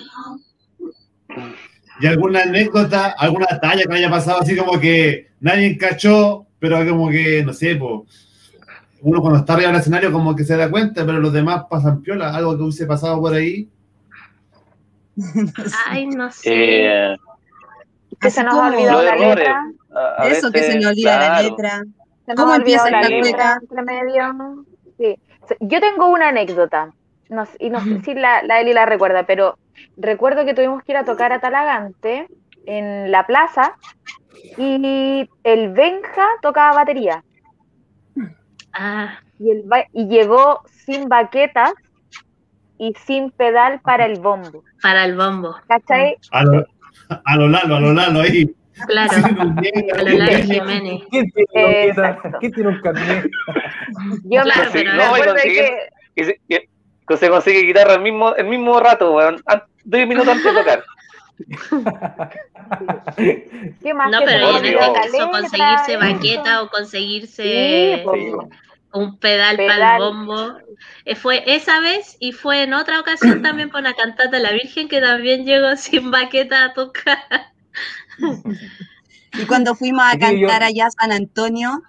[2.00, 7.08] ¿Y alguna anécdota, alguna talla que haya pasado así como que nadie cachó, pero como
[7.08, 8.25] que, no sé, pues,
[9.02, 12.00] uno cuando está arriba del escenario como que se da cuenta, pero los demás pasan
[12.02, 13.68] piola, algo que hubiese pasado por ahí.
[15.88, 16.50] Ay, no sé.
[17.12, 17.16] Eh,
[18.20, 19.36] Que se nos ha olvidado la errores.
[19.36, 19.64] letra.
[19.94, 21.84] a- a Eso, que se me olvida la letra.
[22.26, 24.64] Nos ¿Cómo empieza la letra medio.
[24.98, 25.16] Sí.
[25.60, 26.92] Yo tengo una anécdota,
[27.28, 29.58] no sé- y no sé si la, la Eli la recuerda, pero
[29.96, 32.26] recuerdo que tuvimos que ir a tocar a Talagante
[32.66, 33.74] en la plaza
[34.58, 37.22] y el Benja tocaba batería
[38.78, 41.72] Ah, y, el ba- y llegó sin baquetas
[42.78, 44.62] y sin pedal para el bombo.
[44.82, 45.56] para el bombo.
[45.66, 46.16] ¿Cachai?
[46.30, 46.66] A lo,
[47.24, 48.50] a lo Lalo, a lo Lalo ahí.
[48.86, 50.42] Claro, Sí, a lo Lalo sí.
[50.52, 51.02] Jiménez.
[51.10, 53.30] ¿Quién tiene, un carnet?
[54.24, 56.68] Yo Claro, me, no, acuerdo que Que se, que-
[57.08, 59.40] que se consigue guitarra el mismo, el mismo rato, weón.
[59.46, 60.84] an- Diez minutos antes de tocar.
[63.16, 65.98] ¿Qué más No, pero en este caso conseguirse eso.
[66.00, 68.04] baqueta o Sí, conseguirse
[68.92, 70.54] un pedal, para el bombo.
[71.04, 74.52] Eh, fue esa vez y fue en otra ocasión también por la cantata de la
[74.52, 77.18] Virgen que también llegó sin baqueta a tocar.
[79.38, 81.82] Y cuando fuimos a yo- cantar allá a San Antonio,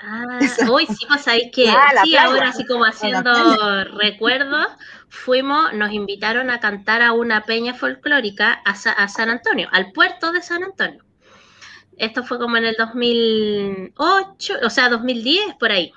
[0.00, 0.38] Ah,
[0.70, 4.66] hoy sí, pues sabéis que Ah, sí, ahora así como haciendo recuerdos,
[5.08, 9.92] fuimos, nos invitaron a cantar a una peña folclórica a, Sa- a San Antonio, al
[9.92, 11.04] puerto de San Antonio.
[11.96, 15.92] Esto fue como en el 2008, o sea, 2010, por ahí.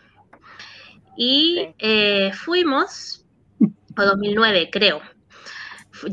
[1.16, 3.26] Y eh, fuimos,
[3.98, 5.02] o 2009, creo.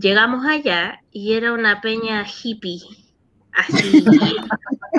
[0.00, 2.80] Llegamos allá y era una peña hippie.
[3.52, 4.04] Así,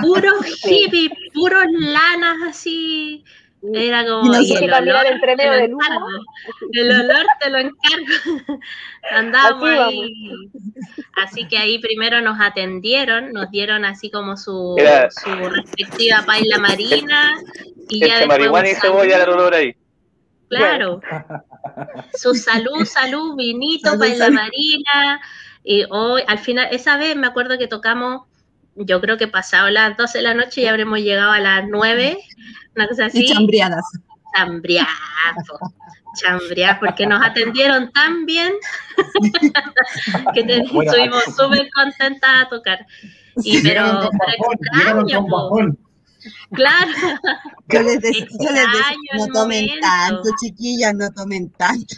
[0.06, 3.24] puros hippie, puros lanas así.
[3.74, 4.36] Era Y como.
[4.36, 6.08] el olor entre te medio lo encargo.
[6.72, 8.60] El olor te lo encargo.
[9.12, 10.32] Andábamos Así ahí.
[11.16, 16.60] Así que ahí primero nos atendieron, nos dieron así como su, Era- su respectiva paila
[16.60, 17.34] marina.
[17.90, 19.76] Y ya después marihuana y cebolla el olor ahí.
[20.48, 21.02] Claro.
[22.14, 24.36] Su salud, salud, vinito, Salud, paella salud.
[24.36, 25.22] marina.
[25.64, 28.28] Y hoy, al final, esa vez me acuerdo que tocamos,
[28.76, 32.18] yo creo que pasado las 12 de la noche y habremos llegado a las 9,
[32.76, 33.24] una cosa así.
[33.26, 33.84] Y chambreadas.
[34.36, 34.88] Chambrear,
[35.48, 35.60] po,
[36.22, 38.54] chambrear, porque nos atendieron tan bien
[40.34, 42.86] que te- Bueno, estuvimos súper contentas a tocar.
[43.38, 45.78] Y pero, con pero llegaron extraño,
[46.52, 46.92] claro.
[47.70, 49.88] Yo les decía, yo les decía, no tomen momento.
[49.88, 51.96] tanto, chiquillas, no tomen tanto.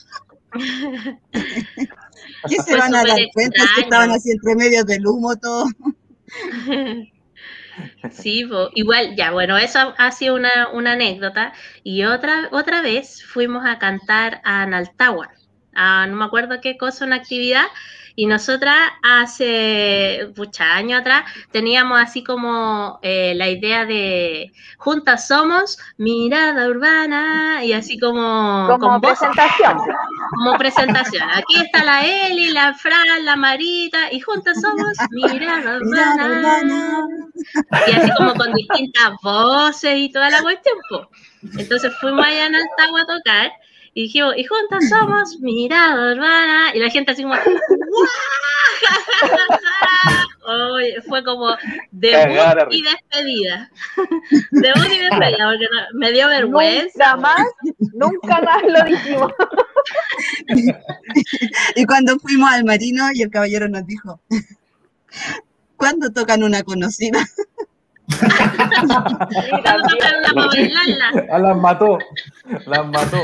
[1.32, 3.84] ¿Qué se Fue van a dar cuenta si extraño.
[3.84, 5.66] estaban así entre medio del humo todo?
[8.10, 11.54] Sí, igual, ya, bueno, eso ha sido una, una anécdota.
[11.84, 15.30] Y otra, otra vez fuimos a cantar a Naltagua,
[15.74, 17.66] a no me acuerdo qué cosa, una actividad.
[18.20, 25.78] Y nosotras hace muchos años atrás teníamos así como eh, la idea de juntas somos
[25.98, 29.78] mirada urbana y así como, Como voz presentación.
[30.32, 31.30] como presentación.
[31.32, 37.08] Aquí está la Eli, la Fran, la Marita, y juntas somos Mirada Mirada Urbana.
[37.88, 40.76] Y así como con distintas voces y toda la cuestión.
[41.56, 43.52] Entonces fuimos allá en Altagua a tocar
[43.98, 46.70] y dijimos, y juntas somos Mirada Urbana.
[46.76, 48.08] Y la gente así como, ¡guau!
[50.76, 51.56] Oye, fue como
[51.90, 53.72] debut y despedida.
[54.52, 57.16] Debut y despedida, porque no- me dio vergüenza.
[57.16, 57.42] Nunca más,
[57.96, 59.32] nunca más lo dijimos.
[61.76, 64.22] Y cuando fuimos al marino y el caballero nos dijo,
[65.76, 67.26] ¿cuándo tocan una conocida?
[68.22, 71.26] Cuando tocan la para bailarla.
[71.32, 71.98] Ah, las mató.
[72.68, 73.22] Las mató.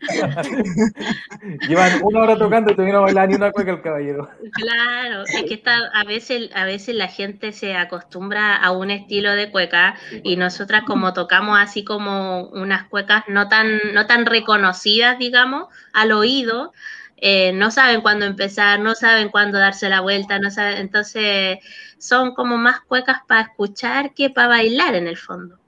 [1.68, 4.28] Llevan una hora tocando y todavía no bailan ni una cueca el caballero.
[4.52, 9.32] Claro, es que está, a veces, a veces la gente se acostumbra a un estilo
[9.32, 15.18] de cueca y nosotras como tocamos así como unas cuecas no tan, no tan reconocidas,
[15.18, 16.72] digamos, al oído,
[17.16, 21.58] eh, no saben cuándo empezar, no saben cuándo darse la vuelta, no saben, entonces
[21.98, 25.58] son como más cuecas para escuchar que para bailar en el fondo.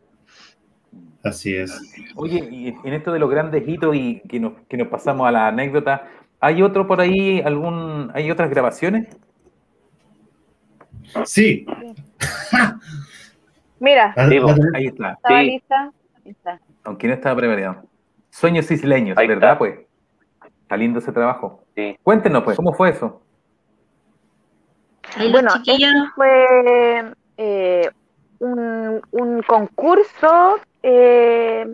[1.23, 1.73] Así es.
[2.17, 5.31] Oye, y en esto de los grandes hitos y que nos, que nos pasamos a
[5.31, 6.09] la anécdota,
[6.41, 9.09] ¿hay otro por ahí, algún, hay otras grabaciones?
[11.25, 11.67] Sí.
[13.79, 15.47] Mira, Ahí está, estaba Sí.
[15.47, 15.93] lista.
[16.25, 16.61] Ahí está.
[16.85, 17.83] aunque no estaba preparado.
[18.31, 19.51] Sueños isleños, Ahí ¿verdad?
[19.53, 19.59] está.
[19.59, 19.81] Pues
[20.63, 21.65] está lindo ese trabajo.
[21.75, 21.97] Sí.
[22.03, 23.23] Cuéntenos, pues, ¿cómo fue eso?
[25.31, 27.91] Bueno, este fue eh,
[28.41, 31.65] un, un concurso eh,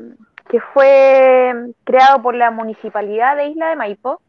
[0.52, 4.20] que fue creado por la Municipalidad de Isla de Maipo,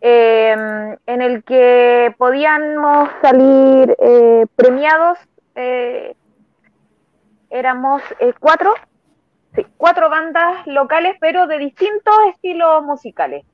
[0.00, 0.56] eh,
[1.04, 5.18] en el que podíamos salir eh, premiados,
[5.54, 6.16] eh,
[7.50, 8.72] éramos eh, cuatro,
[9.76, 13.44] cuatro bandas locales, pero de distintos estilos musicales.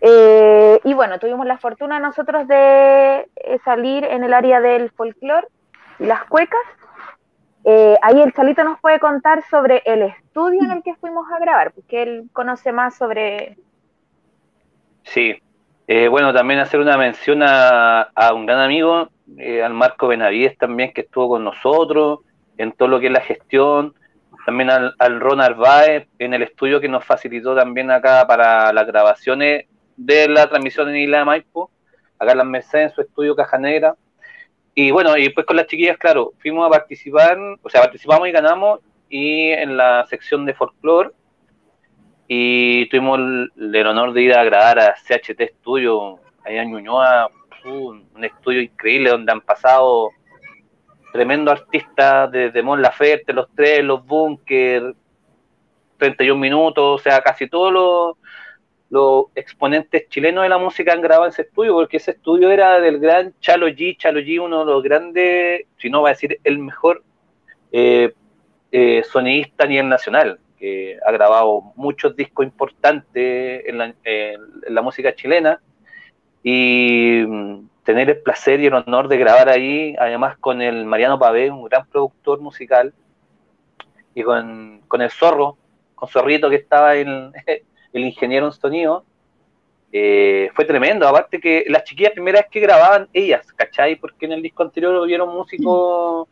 [0.00, 3.28] Y bueno, tuvimos la fortuna nosotros de
[3.64, 5.48] salir en el área del folclore
[5.98, 6.60] y las cuecas.
[7.64, 11.38] Eh, ahí el Chalito nos puede contar sobre el estudio en el que fuimos a
[11.38, 13.56] grabar, porque él conoce más sobre...
[15.02, 15.36] Sí.
[15.86, 19.08] Eh, bueno, también hacer una mención a, un gran amigo,
[19.38, 22.20] eh, al Marco Benavides también, que estuvo con nosotros
[22.58, 23.94] en todo lo que es la gestión.
[24.46, 28.86] También al, al Ron Arbaez en el estudio que nos facilitó también acá para las
[28.86, 31.70] grabaciones de la transmisión en Isla de Maipo,
[32.18, 33.96] acá en las Mercedes, en su estudio Caja Negra.
[34.82, 38.32] Y bueno, y después con las chiquillas, claro, fuimos a participar, o sea, participamos y
[38.32, 41.10] ganamos, y en la sección de folclore,
[42.26, 47.28] y tuvimos el, honor de ir a grabar a CHT Studio, allá en Ñuñoa,
[47.66, 50.12] un, estudio increíble donde han pasado
[51.12, 54.94] tremendos artistas desde Mon Laferte, Los Tres, Los Bunker,
[55.98, 58.16] 31 minutos, o sea, casi todos los,
[58.90, 62.80] los exponentes chilenos de la música han grabado en ese estudio, porque ese estudio era
[62.80, 66.40] del gran Chalo G, Chalo G, uno de los grandes, si no va a decir
[66.42, 67.04] el mejor
[67.70, 68.12] eh,
[68.72, 75.14] eh, sonidista a nivel nacional, que ha grabado muchos discos importantes en la, en música
[75.14, 75.60] chilena.
[76.42, 81.18] Y mm, tener el placer y el honor de grabar ahí, además con el Mariano
[81.18, 82.92] Pavé, un gran productor musical,
[84.14, 85.56] y con, con el Zorro,
[85.94, 87.32] con Zorrito que estaba el,
[87.92, 89.04] el ingeniero en sonido,
[89.92, 91.06] eh, fue tremendo.
[91.08, 93.96] Aparte que las chiquillas primera vez que grababan ellas, ¿cachai?
[93.96, 96.28] Porque en el disco anterior hubieron músicos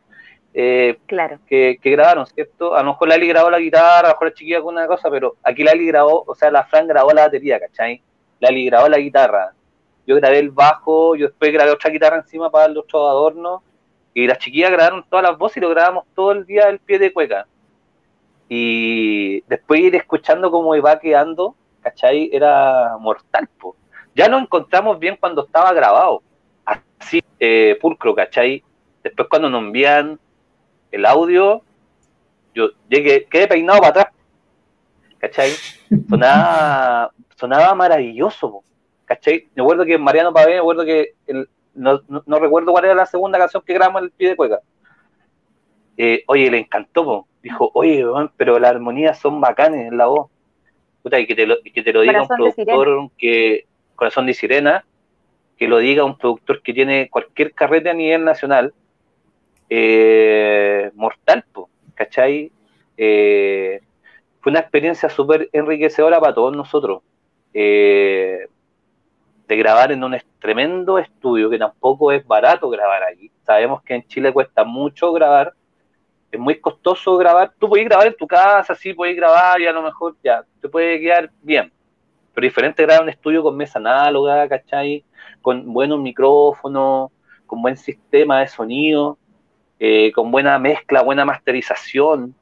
[0.53, 1.39] eh, Claro.
[1.47, 2.75] que, que grabaron, ¿cierto?
[2.75, 5.09] A lo mejor Lali grabó la guitarra, a lo mejor la chiquilla con una cosa,
[5.09, 8.01] pero aquí Lali grabó, o sea, la Fran grabó la batería, ¿cachai?
[8.39, 9.53] Lali grabó la guitarra,
[10.07, 13.61] yo grabé el bajo, yo después grabé otra guitarra encima para los otros adornos,
[14.13, 16.97] y las chiquillas grabaron todas las voces y lo grabamos todo el día al pie
[16.97, 17.45] de cueca.
[18.51, 22.29] Y después ir escuchando cómo iba quedando, ¿cachai?
[22.33, 23.75] Era mortal, po.
[24.15, 26.23] Ya lo encontramos bien cuando estaba grabado,
[26.65, 28.63] así, eh, pulcro, ¿cachai?
[29.03, 30.19] Después cuando nos envían
[30.91, 31.61] el audio,
[32.55, 34.07] yo llegué, quedé peinado para atrás,
[35.19, 35.51] ¿cachai?
[36.09, 38.63] Sonaba, sonaba maravilloso, po,
[39.05, 39.47] ¿cachai?
[39.55, 42.95] Me acuerdo que Mariano Pavé, me acuerdo que el- no, no- no recuerdo cuál era
[42.95, 44.59] la segunda canción que grabamos en el pie de cueca.
[45.97, 47.27] Eh, oye, le encantó, po.
[47.41, 48.05] Dijo, oye,
[48.37, 50.29] pero las armonías son bacanes en la voz.
[51.01, 53.65] Puta, y que te lo, que te lo diga un productor que,
[53.95, 54.85] corazón de sirena,
[55.57, 58.73] que lo diga un productor que tiene cualquier carrete a nivel nacional,
[59.69, 62.51] eh, mortal, po, ¿cachai?
[62.97, 63.81] Eh,
[64.41, 67.01] fue una experiencia súper enriquecedora para todos nosotros.
[67.53, 68.47] Eh,
[69.47, 73.31] de grabar en un tremendo estudio, que tampoco es barato grabar allí.
[73.43, 75.53] Sabemos que en Chile cuesta mucho grabar,
[76.31, 77.53] es muy costoso grabar.
[77.59, 80.69] Tú puedes grabar en tu casa, sí, puedes grabar y a lo mejor ya te
[80.69, 81.71] puede quedar bien.
[82.33, 85.03] Pero diferente grabar un estudio con mesa análoga, ¿cachai?
[85.41, 87.11] Con buenos micrófonos,
[87.45, 89.17] con buen sistema de sonido,
[89.79, 92.35] eh, con buena mezcla, buena masterización,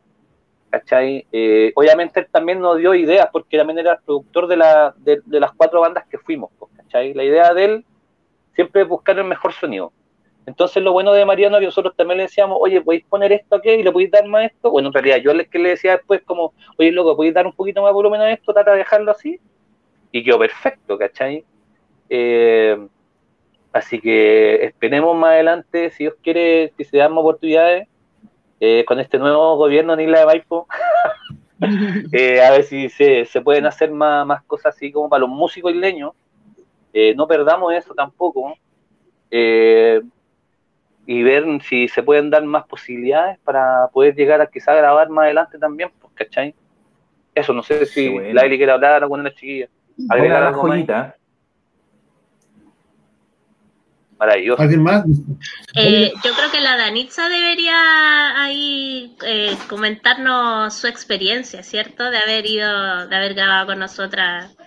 [0.69, 1.25] ¿cachai?
[1.31, 5.21] Eh, obviamente él también nos dio ideas porque también era el productor de, la, de,
[5.25, 7.13] de las cuatro bandas que fuimos, ¿cachai?
[7.13, 7.85] La idea de él
[8.53, 9.93] siempre es buscar el mejor sonido.
[10.47, 13.69] Entonces lo bueno de Mariano que nosotros también le decíamos, oye, ¿podéis poner esto aquí
[13.69, 14.71] y le podéis dar más esto?
[14.71, 17.51] Bueno, en realidad yo le, que le decía después como, oye, loco, ¿podéis dar un
[17.51, 18.53] poquito más volumen a esto?
[18.53, 19.41] Trata de dejarlo así.
[20.09, 21.43] Y quedó perfecto, ¿cachai?
[22.09, 22.77] Eh,
[23.73, 27.89] así que esperemos más adelante, si Dios quiere, que se dan más oportunidades
[28.61, 30.67] eh, con este nuevo gobierno en Isla de Maipo.
[32.11, 35.29] Eh, a ver si se, se pueden hacer más, más cosas así como para los
[35.29, 36.11] músicos isleños.
[37.15, 38.53] No perdamos eso tampoco.
[41.09, 45.23] Y ver si se pueden dar más posibilidades para poder llegar a quizá grabar más
[45.23, 46.53] adelante también, pues, ¿cachai?
[47.33, 48.33] Eso, no sé si bueno.
[48.33, 49.69] la Eli quiere hablar o con la chiquilla.
[50.09, 50.71] Agregar algo más.
[50.71, 51.15] joyita.
[54.19, 54.61] Maravilloso.
[54.61, 55.05] ¿Alguien más?
[55.75, 62.09] Eh, yo creo que la Danitza debería ahí eh, comentarnos su experiencia, ¿cierto?
[62.09, 64.57] De haber ido, de haber grabado con nosotras.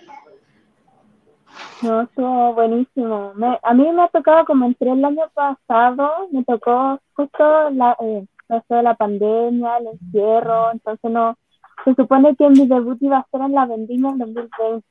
[1.81, 3.33] No, estuvo buenísimo.
[3.35, 7.97] Me- a mí me ha tocado, como entré el año pasado, me tocó justo la,
[8.01, 8.25] eh,
[8.69, 11.37] de la pandemia, el encierro, entonces no,
[11.85, 14.85] se supone que mi debut iba a ser en la vendimia en 2020.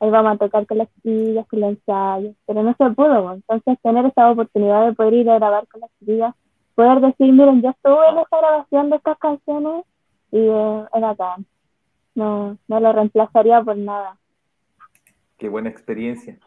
[0.00, 3.36] Ahí vamos a tocar con las chiquillas, con los ensayos, pero no se pudo, pues.
[3.36, 6.34] entonces tener esa oportunidad de poder ir a grabar con las chiquillas,
[6.74, 9.84] poder decir, miren, yo estuve en esa grabación de estas canciones
[10.32, 11.46] y eh, es bacán.
[12.14, 14.16] No, no lo reemplazaría por nada.
[15.38, 16.38] Qué buena experiencia.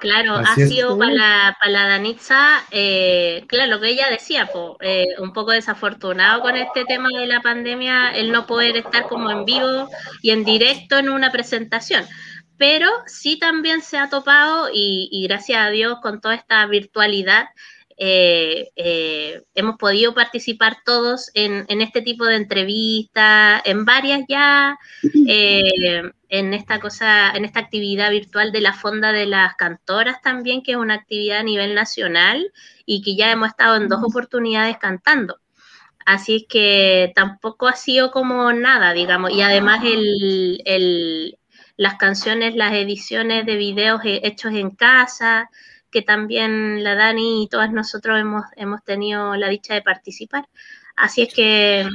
[0.00, 4.46] Claro, Así ha sido para la, para la Danitza, eh, claro, lo que ella decía,
[4.46, 9.08] po, eh, un poco desafortunado con este tema de la pandemia, el no poder estar
[9.08, 9.88] como en vivo
[10.22, 12.04] y en directo en una presentación.
[12.56, 17.48] Pero sí también se ha topado y, y gracias a Dios con toda esta virtualidad
[18.02, 24.78] eh, eh, hemos podido participar todos en, en este tipo de entrevistas, en varias ya,
[25.28, 30.62] eh, en esta cosa, en esta actividad virtual de la Fonda de las Cantoras también,
[30.62, 32.50] que es una actividad a nivel nacional
[32.86, 35.38] y que ya hemos estado en dos oportunidades cantando.
[36.06, 41.36] Así es que tampoco ha sido como nada, digamos, y además el, el-
[41.76, 45.50] las canciones, las ediciones de videos he- hechos en casa,
[45.90, 50.48] que también la Dani y todas nosotros hemos, hemos tenido la dicha de participar.
[50.96, 51.88] Así es que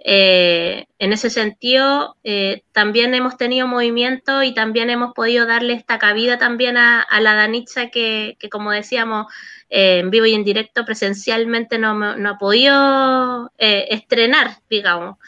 [0.00, 5.98] eh, en ese sentido eh, también hemos tenido movimiento y también hemos podido darle esta
[5.98, 9.26] cabida también a, a la Danitza que, que como decíamos,
[9.70, 15.18] eh, en vivo y en directo presencialmente no, no ha podido estrenar, digamos.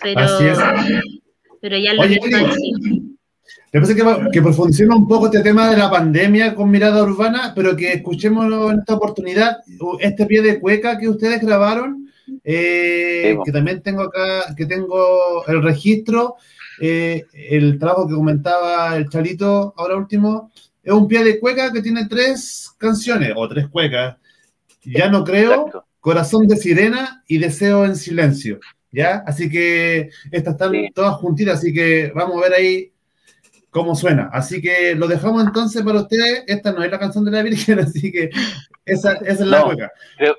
[0.00, 0.58] Pero, Así es.
[1.60, 2.18] pero ya lo Oye.
[3.74, 7.52] Me parece que, que profundicemos un poco este tema de la pandemia con mirada urbana,
[7.56, 9.56] pero que escuchemos en esta oportunidad
[9.98, 12.08] este pie de cueca que ustedes grabaron,
[12.44, 16.36] eh, que también tengo acá, que tengo el registro,
[16.80, 21.82] eh, el trabajo que comentaba el Chalito ahora último, es un pie de cueca que
[21.82, 24.18] tiene tres canciones, o tres cuecas.
[24.84, 25.84] Ya no creo, Exacto.
[25.98, 28.60] Corazón de Sirena y Deseo en Silencio.
[28.92, 29.24] ¿Ya?
[29.26, 32.93] Así que estas están todas juntitas, así que vamos a ver ahí
[33.74, 34.30] cómo suena.
[34.32, 36.44] Así que lo dejamos entonces para ustedes.
[36.46, 38.30] Esta no es la canción de la Virgen, así que
[38.86, 39.68] esa, esa es la No,
[40.16, 40.36] creo-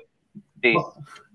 [0.62, 0.74] sí.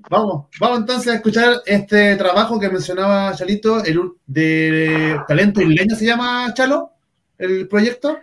[0.10, 6.06] Vamos, vamos entonces a escuchar este trabajo que mencionaba Chalito, el de Talento Isleño se
[6.08, 6.92] llama Chalo,
[7.38, 8.18] el proyecto.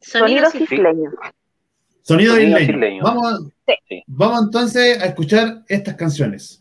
[0.00, 1.14] Sonidos isleños.
[2.02, 2.74] Sonido, Sonido isleño.
[2.74, 3.02] isleño.
[3.02, 3.46] Vamos,
[4.06, 6.59] vamos entonces a escuchar estas canciones.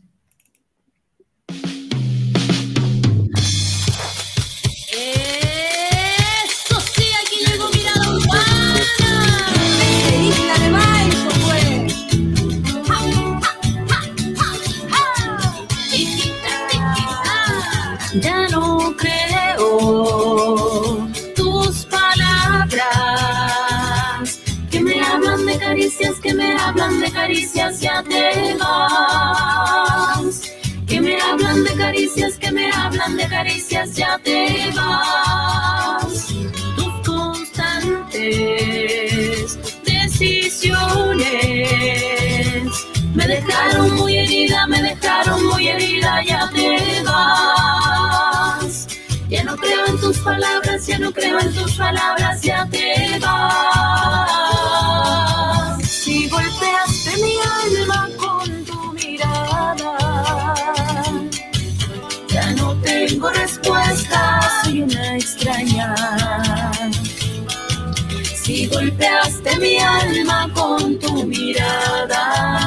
[27.81, 30.41] Ya te vas.
[30.88, 36.27] Que me hablan de caricias, que me hablan de caricias, ya te vas.
[36.77, 38.18] Tus constantes
[39.84, 41.19] decisiones
[43.14, 48.88] me dejaron muy herida, me dejaron muy herida, ya te vas.
[49.27, 54.48] Ya no creo en tus palabras, ya no creo en tus palabras, ya te vas.
[57.69, 59.97] Alma con tu mirada,
[62.27, 65.95] Ya no tengo respuesta, soy una extraña.
[68.43, 72.59] si golpeaste mi alma con tu mirada.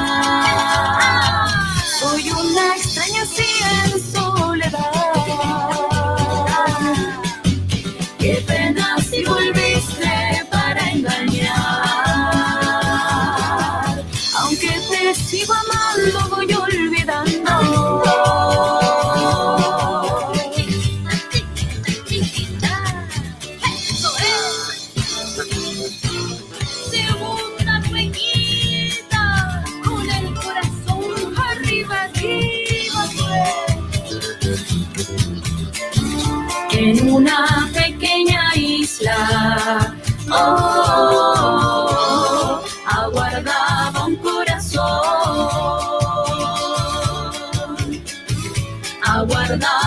[36.85, 39.95] En una pequeña isla,
[40.29, 41.79] oh,
[42.85, 44.83] aguardaba un corazón.
[49.01, 49.82] Aguardaba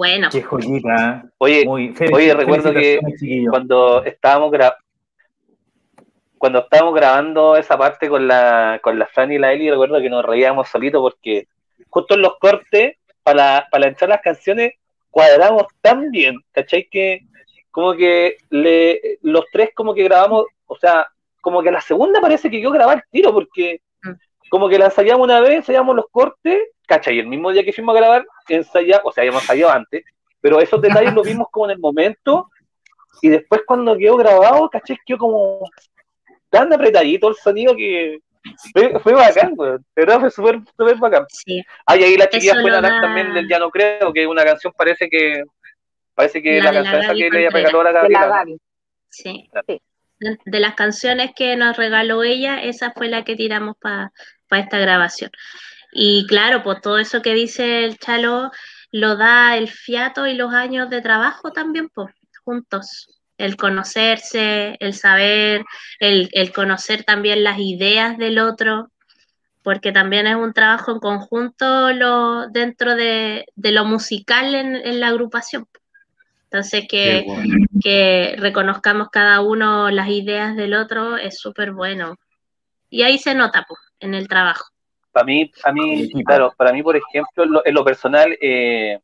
[0.00, 1.24] Bueno, Qué joyita.
[1.26, 1.28] ¿eh?
[1.36, 3.00] Oye, Muy oye, recuerdo que
[3.50, 4.50] cuando estábamos
[6.38, 10.08] cuando estábamos grabando esa parte con la con la Fran y la Eli, recuerdo que
[10.08, 11.48] nos reíamos solitos porque
[11.90, 14.72] justo en los cortes para para entrar las canciones
[15.10, 16.88] cuadramos tan bien, ¿cachai?
[16.90, 17.20] Que
[17.70, 21.08] como que le, los tres como que grabamos, o sea,
[21.42, 23.82] como que a la segunda parece que yo grabar el tiro porque
[24.50, 27.16] como que la ensayamos una vez, ensayamos los cortes, ¿cachai?
[27.16, 30.04] Y el mismo día que fuimos a grabar, ensayamos, o sea, habíamos ensayado antes,
[30.42, 32.50] pero esos detalles los vimos como en el momento
[33.22, 34.98] y después cuando quedó grabado, ¿cachai?
[35.06, 35.70] Quedó como
[36.50, 38.18] tan apretadito el sonido que
[38.72, 39.54] fue, fue bacán.
[39.54, 41.24] De verdad fue súper, súper bacán.
[41.28, 41.62] sí.
[41.86, 44.26] Ah, y ahí las chiquillas Eso hablar da- también del Ya no creo, que es
[44.28, 45.44] una canción parece que
[46.14, 47.52] parece que La la, la canción esa que le Contreras.
[47.52, 48.58] regaló la De la Gabriela.
[49.10, 49.48] Sí.
[49.68, 49.82] Sí.
[50.44, 54.12] De las canciones que nos regaló ella, esa fue la que tiramos para
[54.58, 55.30] esta grabación.
[55.92, 58.50] Y claro, pues todo eso que dice el Chalo
[58.92, 62.14] lo da el fiato y los años de trabajo también, pues,
[62.44, 63.08] juntos.
[63.38, 65.64] El conocerse, el saber,
[65.98, 68.90] el, el conocer también las ideas del otro,
[69.62, 75.00] porque también es un trabajo en conjunto lo, dentro de, de lo musical en, en
[75.00, 75.66] la agrupación.
[76.44, 77.66] Entonces, que, bueno.
[77.82, 82.16] que reconozcamos cada uno las ideas del otro es súper bueno.
[82.90, 84.66] Y ahí se nota, pues, en el trabajo.
[85.12, 89.00] Para mí, a mí, claro, para mí, por ejemplo, en lo, en lo personal, eh,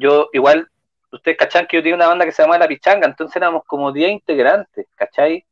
[0.00, 0.68] yo igual,
[1.12, 3.92] ustedes cachan que yo tenía una banda que se llama La Pichanga, entonces éramos como
[3.92, 5.44] 10 integrantes, ¿cachai?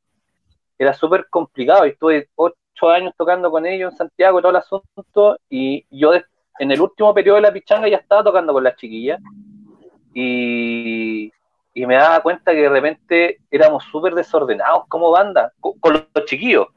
[0.78, 4.56] Era súper complicado y estuve ocho años tocando con ellos en Santiago y todo el
[4.56, 8.76] asunto, y yo en el último periodo de La Pichanga ya estaba tocando con las
[8.76, 9.20] chiquillas,
[10.12, 11.30] y,
[11.74, 16.24] y me daba cuenta que de repente éramos súper desordenados como banda, con, con los
[16.24, 16.68] chiquillos.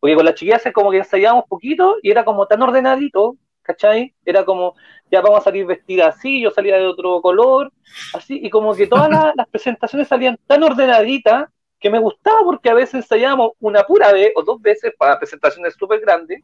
[0.00, 4.14] Porque con las chiquillas es como que ensayábamos poquito y era como tan ordenadito, ¿cachai?
[4.24, 4.74] Era como,
[5.10, 7.70] ya vamos a salir vestidas así, yo salía de otro color,
[8.14, 11.48] así, y como que todas las, las presentaciones salían tan ordenaditas
[11.78, 15.74] que me gustaba porque a veces ensayábamos una pura vez o dos veces para presentaciones
[15.74, 16.42] súper grandes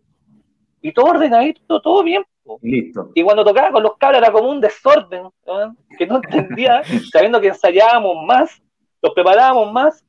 [0.81, 2.25] y todo ordenadito, todo bien.
[2.45, 2.59] po.
[2.63, 3.11] Listo.
[3.15, 5.73] Y cuando tocaba con los cabros era como un desorden, ¿ah?
[5.99, 8.63] que no entendía, sabiendo que ensayábamos más,
[9.03, 10.06] los preparábamos más.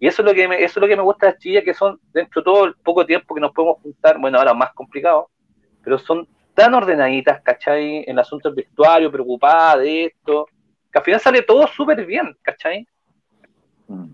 [0.00, 1.74] Y eso es lo que me, eso es lo que me gusta de las que
[1.74, 5.28] son dentro de todo el poco tiempo que nos podemos juntar, bueno, ahora más complicado,
[5.84, 7.98] pero son tan ordenaditas, ¿cachai?
[8.06, 10.46] En el asunto del vestuario, preocupadas de esto,
[10.90, 12.86] que al final sale todo súper bien, ¿cachai?
[13.88, 14.06] Mm.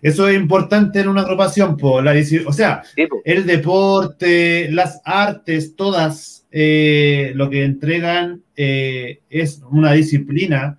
[0.00, 2.14] Eso es importante en una agrupación, po, la
[2.46, 3.20] o sea, Sí, po.
[3.24, 10.78] el deporte, las artes, todas eh, lo que entregan eh, es una disciplina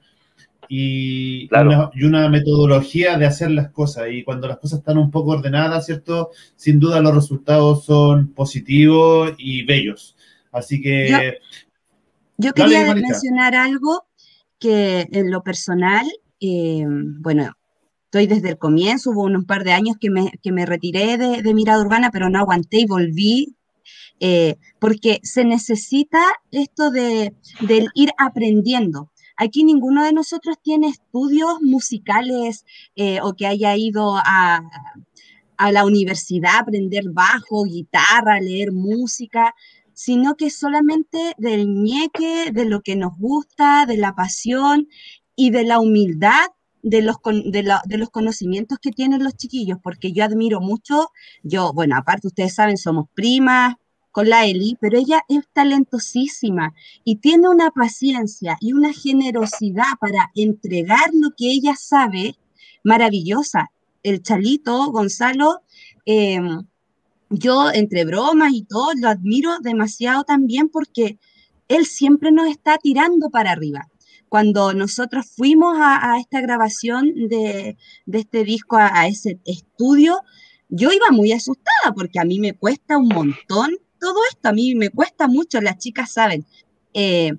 [0.69, 1.69] y, Claro.
[1.69, 4.07] una, y una metodología de hacer las cosas.
[4.11, 6.31] Y cuando las cosas están un poco ordenadas, ¿cierto?
[6.55, 10.15] Sin duda los resultados son positivos y bellos.
[10.51, 11.39] Así que,
[12.37, 14.05] Yo- quería mencionar algo
[14.59, 16.05] que en lo personal,
[16.39, 17.53] eh, bueno,
[18.05, 21.41] estoy desde el comienzo, hubo unos par de años que me, que me retiré de,
[21.41, 23.55] de Mirada Urbana, pero no aguanté y volví,
[24.19, 26.19] eh, porque se necesita
[26.51, 29.11] esto de, del ir aprendiendo.
[29.37, 32.65] Aquí ninguno de nosotros tiene estudios musicales
[32.95, 34.61] eh, o que haya ido a,
[35.71, 39.53] la universidad a aprender bajo, guitarra, leer música,
[39.93, 44.87] sino que solamente del ñeque, de lo que nos gusta, de la pasión
[45.35, 46.47] y de la humildad
[46.83, 51.09] de los, de, de los conocimientos que tienen los chiquillos, porque yo admiro mucho,
[51.43, 53.75] yo, bueno, aparte ustedes saben, somos primas
[54.17, 56.73] con la Eli, pero ella es talentosísima
[57.03, 62.35] y tiene una paciencia y una generosidad para entregar lo que ella sabe
[62.83, 63.69] maravillosa.
[64.01, 65.61] El Chalito, Gonzalo,
[66.07, 66.65] em,
[67.29, 71.19] yo entre bromas y todo lo admiro demasiado también porque
[71.67, 73.87] él siempre nos está tirando para arriba.
[74.29, 77.77] Cuando nosotros fuimos a, esta grabación de,
[78.07, 80.21] de este disco, a, a ese estudio,
[80.69, 84.75] yo iba muy asustada porque a mí me cuesta un montón todo esto, a mí
[84.75, 86.45] me cuesta mucho, las chicas saben.
[86.93, 87.31] Eh,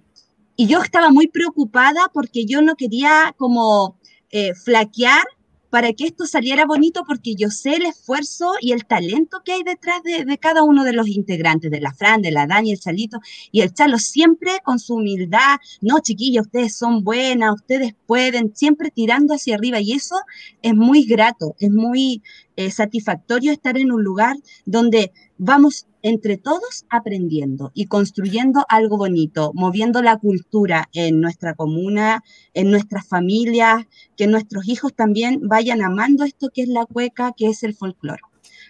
[0.57, 3.97] y yo estaba muy preocupada porque yo no quería como
[4.31, 5.25] eh, flaquear
[5.71, 9.63] para que esto saliera bonito porque yo sé el esfuerzo y el talento que hay
[9.63, 13.21] detrás de, cada uno de los integrantes, de la Fran, de la Dani, el Chalito
[13.53, 18.91] y el Chalo, siempre con su humildad, no chiquillos, ustedes son buenas, ustedes pueden, siempre
[18.91, 20.17] tirando hacia arriba y eso
[20.63, 22.23] es muy grato, es muy
[22.59, 24.37] eh, satisfactorio estar en un lugar
[24.67, 32.25] donde vamos entre todos aprendiendo y construyendo algo bonito, moviendo la cultura en nuestra comuna,
[32.55, 33.87] en nuestras familias,
[34.17, 38.23] que nuestros hijos también vayan amando esto que es la cueca, que es el folclore.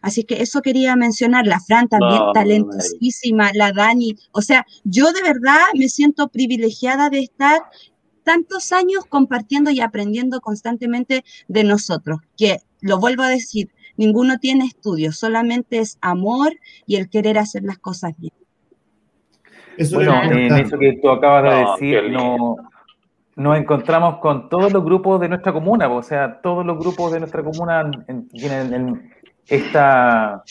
[0.02, 5.12] Así que eso quería mencionar, la Fran también No, talentosísima, la Dani, o sea, yo
[5.12, 7.62] de verdad me siento privilegiada de estar
[8.22, 14.64] tantos años compartiendo y aprendiendo constantemente de nosotros, que lo vuelvo a decir, ninguno tiene
[14.64, 16.52] estudios, solamente es amor
[16.86, 18.32] y el querer hacer las cosas bien.
[19.76, 22.56] Eso Bueno, en eso que tú acabas de No, decir, no,
[23.36, 27.20] nos encontramos con todos los grupos de nuestra comuna, o sea, todos los grupos de
[27.20, 29.10] nuestra comuna en- tienen el-
[29.46, 30.42] esta,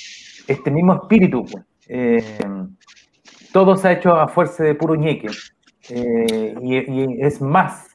[0.48, 1.46] este mismo espíritu.
[1.88, 2.24] Eh,
[3.52, 5.28] todo se ha hecho a fuerza de puro ñeque.
[5.90, 7.87] Eh, y, y es más,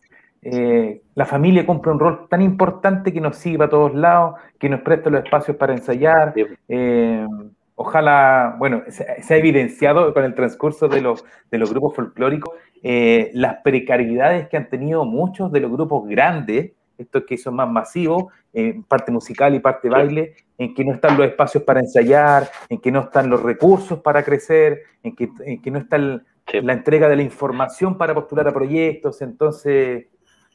[0.42, 4.68] eh, la familia cumple un rol tan importante que nos sigue para todos lados, que
[4.68, 6.34] nos presta los espacios para ensayar.
[6.68, 7.26] Eh,
[7.74, 12.54] ojalá, bueno, se, se ha evidenciado con el transcurso de los, de los grupos folclóricos
[12.82, 17.68] eh, las precariedades que han tenido muchos de los grupos grandes, estos que son más
[17.70, 22.48] masivos, eh, parte musical y parte baile, en que no están los espacios para ensayar,
[22.68, 26.22] en que no están los recursos para crecer, en que, en que no está el-
[26.62, 29.22] la entrega de la información para postular a proyectos.
[29.22, 30.06] Entonces,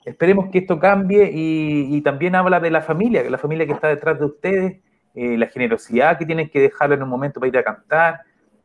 [0.07, 3.73] esperemos que esto cambie y, y también habla de la familia, que la familia que
[3.73, 4.79] está detrás de ustedes,
[5.15, 8.21] eh, la generosidad que tienen que dejar en un momento para ir a cantar,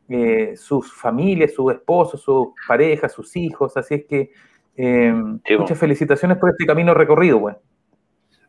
[0.09, 3.75] eh, sus familias, sus esposos, sus parejas, sus hijos.
[3.77, 4.31] Así es que
[4.75, 5.13] eh,
[5.57, 7.55] muchas felicitaciones por este camino recorrido, pues.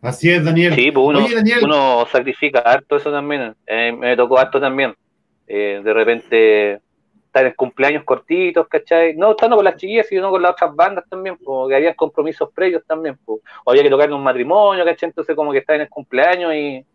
[0.01, 0.75] Así es, Daniel.
[0.75, 1.61] Sí, pues uno, Oye, Daniel.
[1.63, 3.55] uno sacrifica harto eso también.
[3.67, 4.95] Eh, me tocó harto también.
[5.47, 6.81] Eh, de repente
[7.35, 9.17] estar en cumpleaños cortitos, ¿cachai?
[9.17, 12.85] No estando con las chiquillas, sino con las otras bandas también, porque había compromisos previos
[12.87, 13.19] también.
[13.25, 13.41] pues.
[13.65, 15.09] O había que tocar en un matrimonio, ¿cachai?
[15.09, 16.87] Entonces como que estás en el cumpleaños y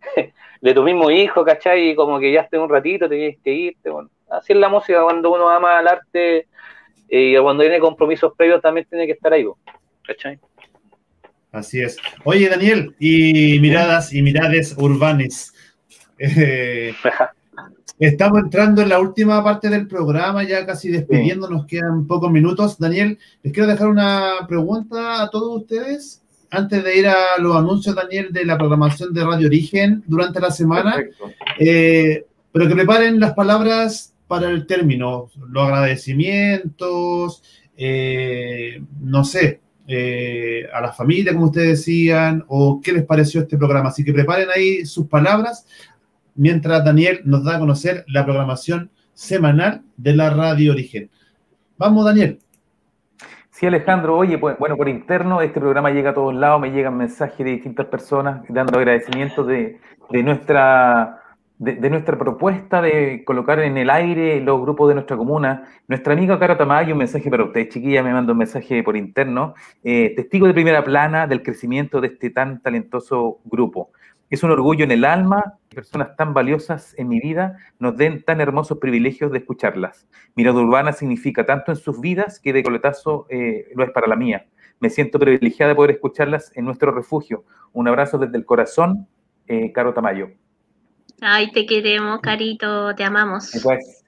[0.60, 1.90] de tu mismo hijo, ¿cachai?
[1.90, 3.88] Y como que ya esté un ratito, tenías que irte.
[3.88, 4.10] Bueno.
[4.28, 6.48] Así es la música cuando uno ama al arte
[7.08, 9.56] eh, y cuando tiene compromisos previos también tiene que estar ahí, pues,
[10.08, 10.40] ¿cachai?
[11.52, 11.98] Así es.
[12.24, 15.52] Oye, Daniel, y miradas y mirades urbanes.
[16.16, 16.94] Eh,
[17.98, 22.78] estamos entrando en la última parte del programa, ya casi despidiendo, nos quedan pocos minutos.
[22.78, 27.94] Daniel, les quiero dejar una pregunta a todos ustedes antes de ir a los anuncios,
[27.94, 30.96] Daniel, de la programación de Radio Origen durante la semana.
[31.58, 37.42] Eh, pero que preparen las palabras para el término, los agradecimientos,
[37.76, 43.58] eh, no sé, eh, a la familia, como ustedes decían, o qué les pareció este
[43.58, 43.88] programa.
[43.88, 45.66] Así que preparen ahí sus palabras
[46.34, 51.10] mientras Daniel nos da a conocer la programación semanal de la Radio Origen.
[51.78, 52.38] Vamos, Daniel.
[53.50, 56.96] Sí, Alejandro, oye, pues, bueno, por interno este programa llega a todos lados, me llegan
[56.96, 59.78] mensajes de distintas personas dando agradecimientos de,
[60.10, 61.20] nuestra,
[61.58, 65.68] de, nuestra propuesta de colocar en el aire los grupos de nuestra comuna.
[65.86, 69.54] Nuestra amiga Cara Tamayo, un mensaje para usted, chiquilla, me manda un mensaje por interno,
[69.84, 73.92] eh, testigo de primera plana del crecimiento de este tan talentoso grupo.
[74.30, 78.22] Es un orgullo en el alma que personas tan valiosas en mi vida nos den
[78.24, 80.08] tan hermosos privilegios de escucharlas.
[80.34, 84.16] Mirada Urbana significa tanto en sus vidas que de coletazo eh, lo es para la
[84.16, 84.46] mía.
[84.80, 87.44] Me siento privilegiada de poder escucharlas en nuestro refugio.
[87.72, 89.06] Un abrazo desde el corazón,
[89.46, 90.30] eh, Caro Tamayo.
[91.20, 93.52] Ay, te queremos, Carito, te amamos.
[93.62, 94.04] Pues,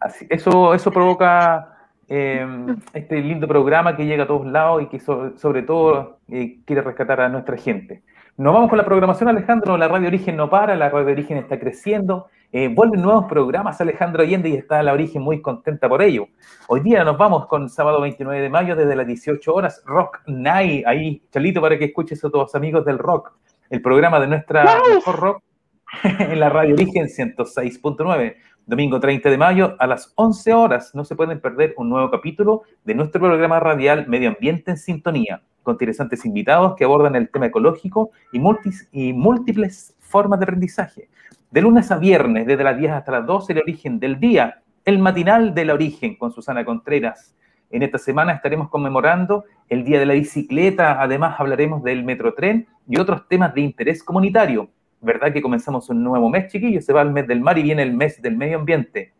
[0.00, 1.72] así- eso, eso provoca
[2.08, 2.46] eh,
[2.94, 6.80] este lindo programa que llega a todos lados y que so- sobre todo eh, quiere
[6.82, 8.02] rescatar a nuestra gente.
[8.38, 9.78] Nos vamos con la programación, Alejandro.
[9.78, 12.26] La Radio Origen no para, la Radio Origen está creciendo.
[12.52, 16.28] Eh, vuelven nuevos programas, Alejandro Allende, y está la Origen muy contenta por ello.
[16.68, 20.86] Hoy día nos vamos con sábado 29 de mayo desde las 18 horas, Rock Night.
[20.86, 23.32] Ahí, Chalito, para que escuches a todos amigos del rock.
[23.70, 25.42] El programa de nuestra mejor rock
[26.04, 28.36] en la Radio Origen 106.9.
[28.66, 30.94] Domingo 30 de mayo a las 11 horas.
[30.94, 35.42] No se pueden perder un nuevo capítulo de nuestro programa radial Medio Ambiente en Sintonía,
[35.66, 41.08] con interesantes invitados que abordan el tema ecológico y, multis- y múltiples formas de aprendizaje.
[41.50, 45.00] De lunes a viernes, desde las 10 hasta las 12, el origen del día, el
[45.00, 47.34] matinal del origen con Susana Contreras.
[47.70, 52.98] En esta semana estaremos conmemorando el Día de la Bicicleta, además hablaremos del Metrotren y
[53.00, 54.68] otros temas de interés comunitario.
[55.00, 56.84] ¿Verdad que comenzamos un nuevo mes, chiquillos?
[56.84, 59.12] Se va el mes del mar y viene el mes del medio ambiente.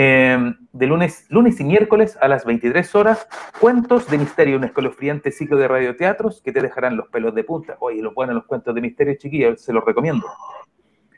[0.00, 3.26] Eh, de lunes, lunes y miércoles a las 23 horas,
[3.60, 7.76] cuentos de misterio, un escalofriante ciclo de radioteatros que te dejarán los pelos de punta.
[7.80, 10.24] Oye, los buenos los cuentos de misterio, chiquillos, se los recomiendo.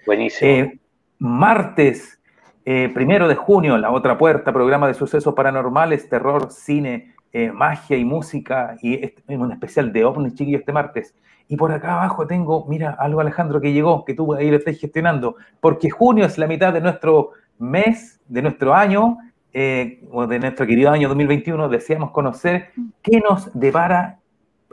[0.06, 0.50] Buenísimo.
[0.50, 0.80] Eh,
[1.18, 2.22] martes,
[2.64, 7.98] eh, primero de junio, La Otra Puerta, programa de sucesos paranormales, terror, cine, eh, magia
[7.98, 11.14] y música, y un especial de ovnis, chiquillos, este martes.
[11.48, 14.78] Y por acá abajo tengo, mira, algo Alejandro que llegó, que tú ahí lo estás
[14.78, 19.18] gestionando, porque junio es la mitad de nuestro mes, de nuestro año,
[19.52, 22.70] eh, o de nuestro querido año 2021, deseamos conocer
[23.02, 24.18] qué nos depara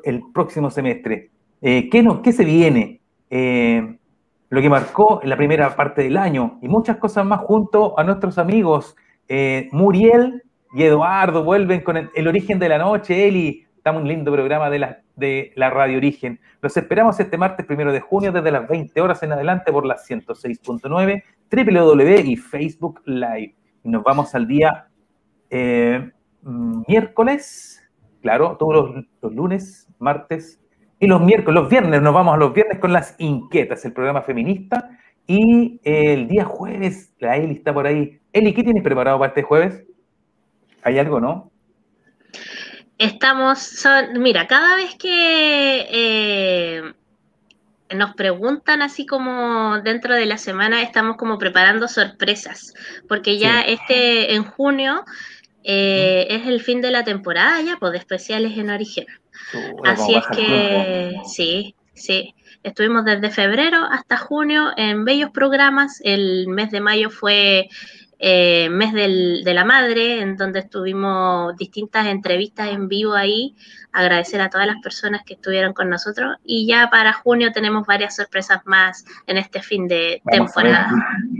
[0.03, 1.29] el próximo semestre.
[1.61, 3.01] Eh, ¿qué, nos, ¿Qué se viene?
[3.29, 3.97] Eh,
[4.49, 8.37] lo que marcó la primera parte del año y muchas cosas más junto a nuestros
[8.37, 8.95] amigos
[9.71, 10.43] Muriel
[10.73, 11.43] y Eduardo.
[11.43, 13.65] Vuelven con el, el origen de la noche, Eli.
[13.75, 16.39] Estamos un lindo programa de la, de la Radio Origen.
[16.61, 20.09] Los esperamos este martes primero de junio desde las 20 horas en adelante por las
[20.09, 23.55] 106.9, www y Facebook Live.
[23.83, 24.87] Nos vamos al día
[25.49, 26.11] eh,
[26.87, 27.81] miércoles,
[28.21, 30.59] claro, todos los, lunes, martes
[30.99, 34.21] y los miércoles, los viernes, nos vamos a los viernes con las inquietas, el programa
[34.21, 34.89] feminista.
[35.29, 38.19] Y el día jueves, la Eli está por ahí.
[38.31, 39.83] Eli, ¿qué tienes preparado para este jueves?
[40.83, 41.51] ¿Hay algo, no?
[42.97, 46.81] Estamos, son- mira, cada vez que eh,
[47.95, 52.73] nos preguntan así como dentro de la semana, estamos como preparando sorpresas,
[53.07, 55.05] porque ya este en junio
[55.63, 59.05] eh, es el fin de la temporada ya, pues de especiales en origen.
[59.83, 62.33] Así es que sí, sí.
[62.63, 66.01] Estuvimos desde febrero hasta junio en bellos programas.
[66.03, 67.69] El mes de mayo fue
[68.19, 73.55] eh, mes del- de la madre, en donde estuvimos distintas entrevistas en vivo ahí.
[73.91, 76.35] Agradecer a todas las personas que estuvieron con nosotros.
[76.43, 80.89] Y ya para junio tenemos varias sorpresas más en este fin de Vamos temporada.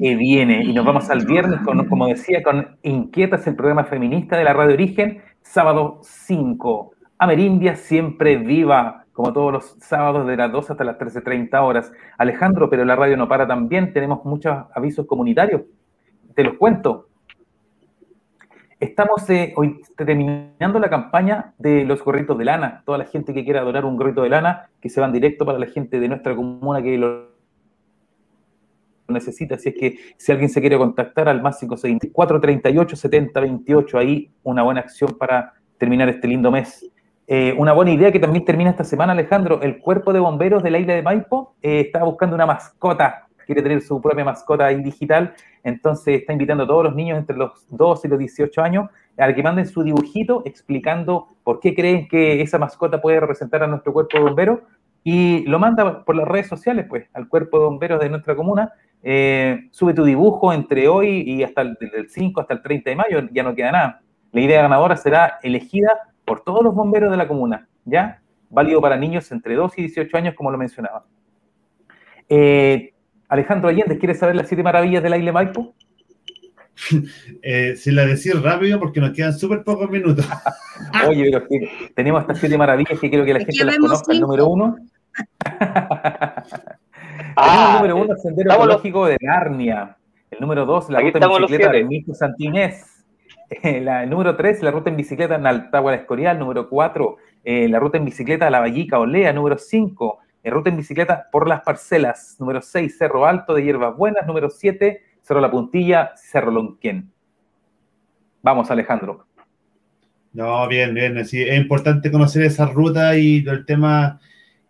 [0.02, 0.64] qué viene.
[0.64, 4.54] Y nos vamos al viernes, con, como decía, con Inquietas, el programa feminista de la
[4.54, 6.94] Radio Origen, sábado 5.
[7.20, 11.91] Amerindia siempre viva, como todos los sábados de las 2 hasta las 13.30 horas.
[12.20, 15.62] Alejandro, pero la radio no para también, tenemos muchos avisos comunitarios.
[16.38, 17.07] Te los cuento.
[18.80, 22.84] Estamos eh, hoy terminando la campaña de los gorritos de lana.
[22.85, 25.57] Toda la gente que quiera donar un gorrito de lana, que se van directo para
[25.57, 27.31] la gente de nuestra comuna que lo
[29.07, 29.55] necesita.
[29.55, 34.31] Así es que si alguien se quiere contactar al más 564 38 70 28, ahí
[34.43, 36.88] una buena acción para terminar este lindo mes.
[37.26, 39.59] Eh, una buena idea que también termina esta semana, Alejandro.
[39.64, 43.64] El cuerpo de bomberos de la isla de Maipo eh, está buscando una mascota, quiere
[43.64, 45.34] tener su propia mascota ahí digital.
[45.68, 49.34] Entonces está invitando a todos los niños entre los 12 y los 18 años a
[49.34, 53.91] que manden su dibujito explicando por qué creen que esa mascota puede representar a nuestro
[53.91, 54.60] cuerpo de bomberos
[55.03, 58.72] y lo manda por las redes sociales, pues, al cuerpo de bomberos de nuestra comuna.
[59.03, 62.95] Eh, sube tu dibujo entre hoy y hasta el, del 5 hasta el 30 de
[62.95, 64.02] mayo, ya no queda nada.
[64.31, 65.89] La idea ganadora será elegida
[66.23, 68.22] por todos los bomberos de la comuna, ¿ya?
[68.49, 71.03] Válido para niños entre 2 y 18 años, como lo mencionaba.
[72.30, 72.94] Eh,
[73.30, 75.74] Alejandro Allende, ¿quieres saber las siete maravillas de la isla Maipo?
[77.41, 80.28] Eh, si la decís rápido, porque nos quedan súper pocos minutos.
[81.08, 84.14] Oye, pero es que tenemos estas siete maravillas que quiero que la gente las conozca.
[84.14, 84.76] El número uno.
[87.36, 89.98] Ah, el número uno, el sendero los- ecológico de Narnia.
[90.30, 91.84] El número dos, la Aquí ruta en bicicleta de.
[91.86, 93.06] Mico Santinés.
[93.49, 96.38] Eh, la- el número tres, la ruta en bicicleta en Altagua la Escorial.
[96.38, 99.34] Número cuatro, eh, la ruta en bicicleta a La Vallica Olea.
[99.34, 102.38] Número cinco, eh, ruta en bicicleta por las parcelas.
[102.40, 104.26] Número seis, Cerro Alto de Hierbas Buenas.
[104.26, 107.11] Número siete, Cerro La Puntilla, Cerro Lonquén.
[108.41, 109.26] Vamos, Alejandro.
[110.34, 111.26] No, bien, bien.
[111.26, 114.19] Sí, es importante conocer esa ruta y el tema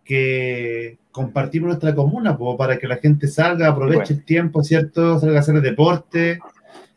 [0.04, 5.18] que compartimos en nuestra comuna, po, para que la gente salga, aproveche el tiempo, ¿cierto?
[5.18, 6.38] Salga a hacer deporte,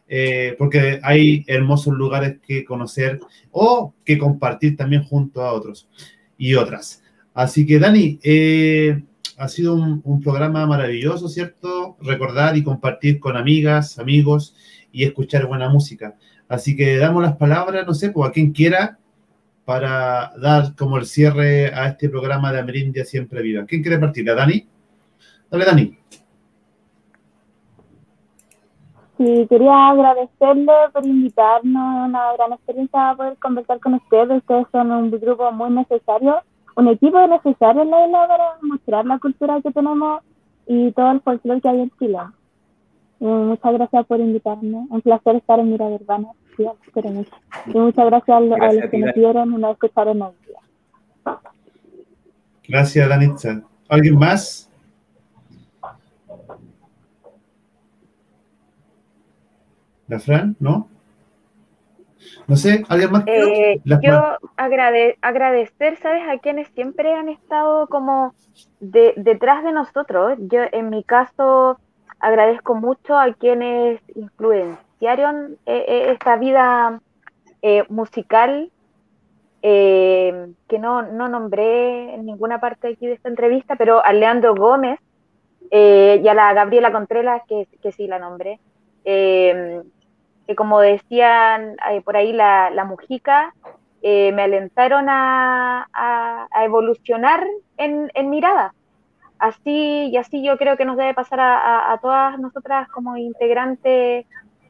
[0.07, 3.19] eh, porque hay hermosos lugares que conocer
[3.51, 5.89] o que compartir también junto a otros
[6.37, 7.03] y otras.
[7.33, 9.03] Así que, Dani, eh,
[9.37, 11.97] ha sido un, programa maravilloso, ¿cierto?
[12.01, 14.55] Recordar y compartir con amigas, amigos
[14.91, 16.15] y escuchar buena música.
[16.47, 18.99] Así que damos las palabras, no sé, pues a quien quiera,
[19.65, 23.65] para dar como el cierre a este programa de Amerindia Siempre Viva.
[23.65, 24.29] ¿Quién quiere partir?
[24.29, 24.67] ¿A Dani?
[25.49, 25.97] Dale, Dani.
[29.17, 34.37] Sí, quería agradecerle por invitarnos, una gran experiencia poder conversar con ustedes.
[34.37, 36.41] Ustedes son un grupo muy necesario,
[36.75, 40.21] un equipo necesario en la isla para mostrar la cultura que tenemos
[40.67, 42.17] y todo el folclore que hay en Chile.
[43.19, 44.87] Eh, muchas gracias por invitarme.
[44.89, 46.29] Un placer estar en Mirada Urbana.
[46.57, 47.31] Sí, los quiero mucho.
[47.67, 49.71] Y muchas gracias a, lo- a Gracias los a que ti, nos vieron y nos
[49.73, 51.35] escucharon hoy día.
[52.67, 53.61] Gracias, Danitza.
[53.89, 54.69] ¿Alguien más?
[60.07, 60.55] ¿La Fran?
[60.59, 60.87] ¿No?
[62.51, 63.23] No sé, ¿alguien más?
[63.27, 66.21] Eh, yo agrade- agradecer, ¿sabes?
[66.27, 68.35] A quienes siempre han estado como
[68.81, 70.37] de- detrás de nosotros.
[70.37, 71.79] Yo, en mi caso,
[72.19, 76.99] agradezco mucho a quienes influenciaron eh, eh, esta vida
[77.61, 78.69] eh, musical
[79.61, 84.55] eh, que no, no nombré en ninguna parte aquí de esta entrevista, pero a Leandro
[84.55, 84.99] Gómez
[85.69, 88.59] eh, y a la Gabriela Contreras, que, que sí la nombré.
[89.05, 89.81] Eh,
[90.51, 93.53] que como decían eh, por ahí la, la Mujica,
[94.01, 97.45] eh, me alentaron a, a- a evolucionar
[97.77, 98.73] en, en mirada,
[99.39, 104.25] así y así yo creo que nos debe pasar a, a- todas nosotras como integrantes,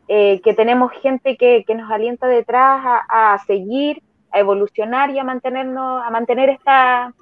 [0.08, 5.24] eh, que tenemos gente que, que nos alienta detrás a, seguir, a evolucionar y a
[5.24, 7.14] mantenernos, a mantener esta,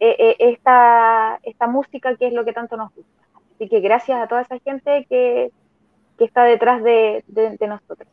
[0.00, 3.22] eh, esta, esta música que es lo que tanto nos gusta.
[3.54, 5.50] Así que gracias a toda esa gente que,
[6.20, 8.06] que está detrás de, de- de nosotros.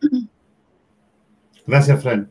[1.68, 2.30] Gracias, Fran.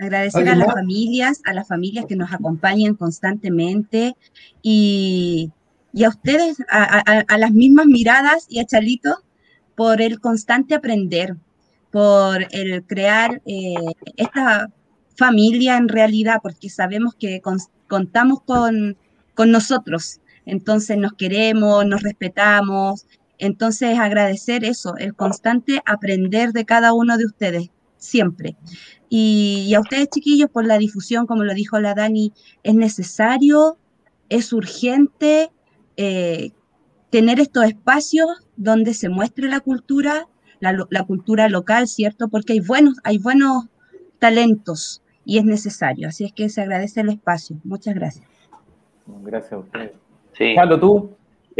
[0.00, 4.16] Agradecer a ¿Alguien las familias, a las familias que nos acompañan constantemente
[4.62, 5.50] y,
[5.92, 9.18] y a ustedes, a, a- a las mismas miradas y a Chalito
[9.76, 11.36] por el constante aprender,
[11.90, 13.74] por el crear eh,
[14.16, 14.70] esta
[15.16, 17.42] familia en realidad, porque sabemos que
[17.88, 18.96] contamos con,
[19.34, 23.04] con nosotros, entonces nos queremos, nos respetamos,
[23.38, 28.56] entonces agradecer eso, el constante aprender de cada uno de ustedes, siempre.
[29.08, 32.32] Y, y a ustedes, chiquillos, por la difusión, como lo dijo la Dani,
[32.62, 33.78] es necesario,
[34.28, 35.50] es urgente
[35.96, 36.52] eh,
[37.10, 40.28] tener estos espacios donde se muestre la cultura,
[40.60, 42.28] la, cultura local, ¿cierto?
[42.28, 43.64] Porque hay buenos, hay buenos
[44.18, 46.08] talentos y es necesario.
[46.08, 47.56] Así es que se agradece el espacio.
[47.64, 48.26] Muchas gracias.
[49.22, 49.92] Gracias a ustedes.
[50.36, 50.54] Sí.
[50.54, 51.10] Carlos, tú.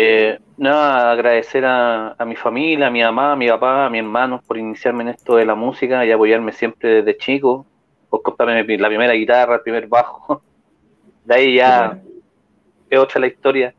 [0.01, 3.99] Eh, nada, agradecer a, a mi familia, a mi mamá, a mi papá, a mi
[3.99, 7.67] hermano por iniciarme en esto de la música y apoyarme siempre desde chico,
[8.09, 10.41] por comprarme la primera guitarra, el primer bajo.
[11.25, 12.01] De ahí ya
[12.89, 13.75] es otra la historia.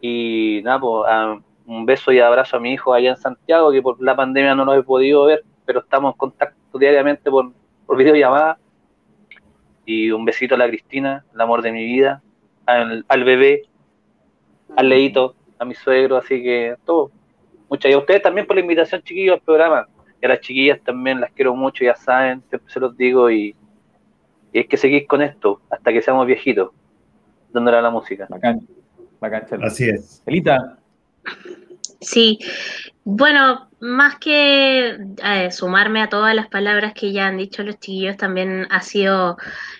[0.00, 4.00] Y nada, pues, un beso y abrazo a mi hijo allá en Santiago, que por
[4.00, 7.50] la pandemia no lo he podido ver, pero estamos en contacto diariamente por,
[7.84, 8.58] por videollamada.
[9.84, 12.22] Y un besito a la Cristina, el amor de mi vida,
[12.64, 13.64] al, al bebé,
[14.76, 15.34] al Leito,
[15.64, 17.10] a mi suegro, así que todo.
[17.68, 19.88] Muchas y a ustedes también por la invitación, chiquillos, al programa.
[20.22, 23.54] Y a las chiquillas también las quiero mucho, ya saben, siempre se los digo y,
[24.52, 26.70] y hay que seguir con esto hasta que seamos viejitos,
[27.52, 28.26] dándole a la música.
[28.30, 28.66] Bacán,
[29.20, 29.64] bacán.
[29.64, 30.22] Así es.
[30.26, 30.78] Elita,
[32.00, 32.38] Sí,
[33.04, 38.16] bueno, más que eh, sumarme a todas las palabras que ya han dicho los chiquillos,
[38.16, 39.36] también ha sido,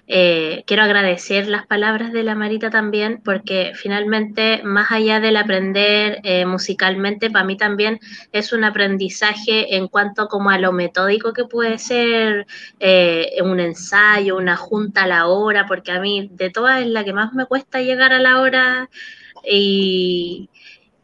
[0.07, 6.21] eh, quiero agradecer las palabras de la Marita también, porque finalmente, más allá del aprender
[6.23, 7.99] eh, musicalmente, para mí también
[8.33, 12.47] es un aprendizaje en cuanto como a lo metódico que puede ser
[12.81, 17.05] eh, un ensayo, una junta a la hora, porque a mí de todas es la
[17.05, 18.91] que más me cuesta llegar a la hora
[19.47, 20.51] y,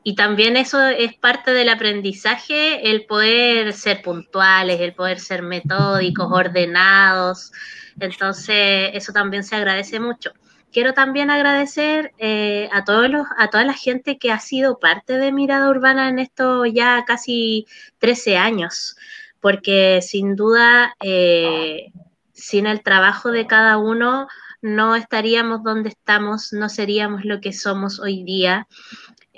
[0.02, 6.28] y también eso es parte del aprendizaje, el poder ser puntuales, el poder ser metódicos,
[6.30, 7.52] ordenados.
[7.98, 10.32] Entonces, eso también se agradece mucho.
[10.72, 15.18] Quiero también agradecer eh, a todos los, a toda la gente que ha sido parte
[15.18, 17.66] de Mirada Urbana en estos ya casi
[17.98, 18.96] 13 años,
[19.40, 21.92] porque sin duda, eh,
[22.32, 24.28] sin el trabajo de cada uno,
[24.62, 28.68] no estaríamos donde estamos, no seríamos lo que somos hoy día.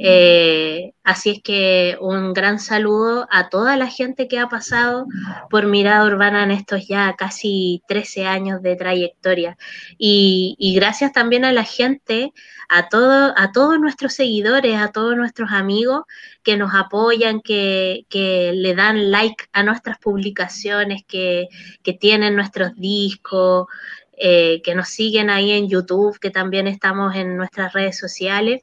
[0.04, 5.06] Eh, así es que un gran saludo a toda la gente que ha pasado
[5.48, 9.56] por Mirada Urbana en estos ya casi 13 años de trayectoria.
[9.98, 12.32] Y, gracias también a la gente,
[12.68, 16.02] a, todo, a todos nuestros seguidores, a todos nuestros amigos
[16.42, 21.46] que nos apoyan, que, que le dan like a nuestras publicaciones, que,
[21.84, 23.68] que tienen nuestros discos,
[24.14, 28.62] eh, que nos siguen ahí en YouTube, que también estamos en nuestras redes sociales.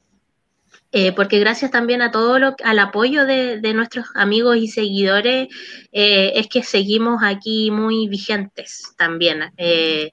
[0.92, 5.48] Eh, porque gracias también a todo lo, al apoyo de, de nuestros amigos y seguidores,
[5.92, 9.52] eh, es que seguimos aquí muy vigentes también.
[9.56, 10.12] Eh,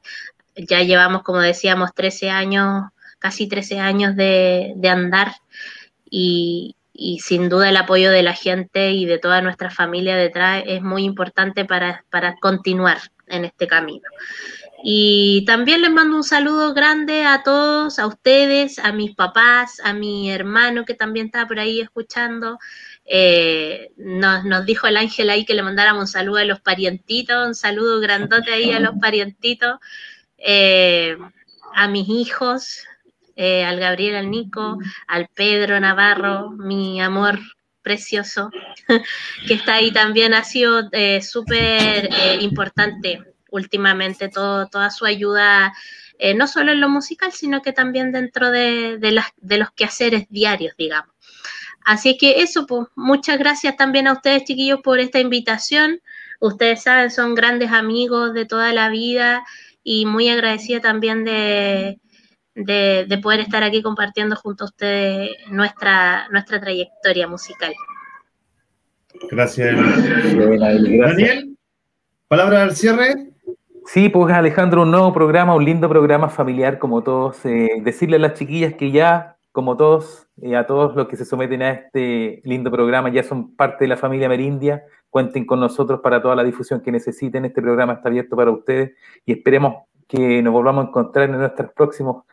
[0.56, 2.84] ya llevamos, como decíamos, 13 años,
[3.18, 5.34] casi 13 años de, de andar
[6.10, 10.64] y, y sin duda el apoyo de la gente y de toda nuestra familia detrás
[10.66, 14.08] es muy importante para, para continuar en este camino.
[14.90, 19.92] Y también les mando un saludo grande a todos, a ustedes, a mis papás, a
[19.92, 22.58] mi hermano que también está por ahí escuchando.
[23.04, 27.48] Eh, nos, nos dijo el ángel ahí que le mandáramos un saludo a los parientitos,
[27.48, 29.76] un saludo grandote ahí a los parientitos,
[30.38, 31.18] eh,
[31.76, 32.86] a mis hijos,
[33.36, 37.40] eh, al Gabriel, al Nico, al Pedro Navarro, mi amor
[37.82, 38.52] precioso,
[39.48, 40.90] que está ahí también, ha sido
[41.22, 42.10] súper
[42.40, 45.74] importante últimamente todo, toda su ayuda,
[46.20, 49.72] eh, no solo en lo musical, sino que también dentro de, de, las, de los
[49.72, 51.14] quehaceres diarios, digamos.
[51.86, 56.02] Así que eso, pues, muchas gracias también a ustedes, chiquillos, por esta invitación.
[56.40, 59.46] Ustedes saben, son grandes amigos de toda la vida
[59.84, 62.00] y muy agradecida también de,
[62.56, 67.74] de, de poder estar aquí compartiendo junto a ustedes nuestra, nuestra trayectoria musical.
[69.32, 69.76] Gracias.
[69.76, 70.84] gracias.
[71.00, 71.58] Daniel,
[72.28, 73.27] palabra al cierre.
[73.90, 77.46] Sí, pues Alejandro, un nuevo programa, un lindo programa familiar como todos.
[77.46, 81.24] Eh, decirle a las chiquillas que ya como todos, y a todos los que se
[81.24, 86.02] someten a este lindo programa, ya son parte de la familia Merindia, cuenten con nosotros
[86.02, 87.46] para toda la difusión que necesiten.
[87.46, 88.92] Este programa está abierto para ustedes
[89.26, 92.26] y esperemos que nos volvamos a encontrar en nuestros próximos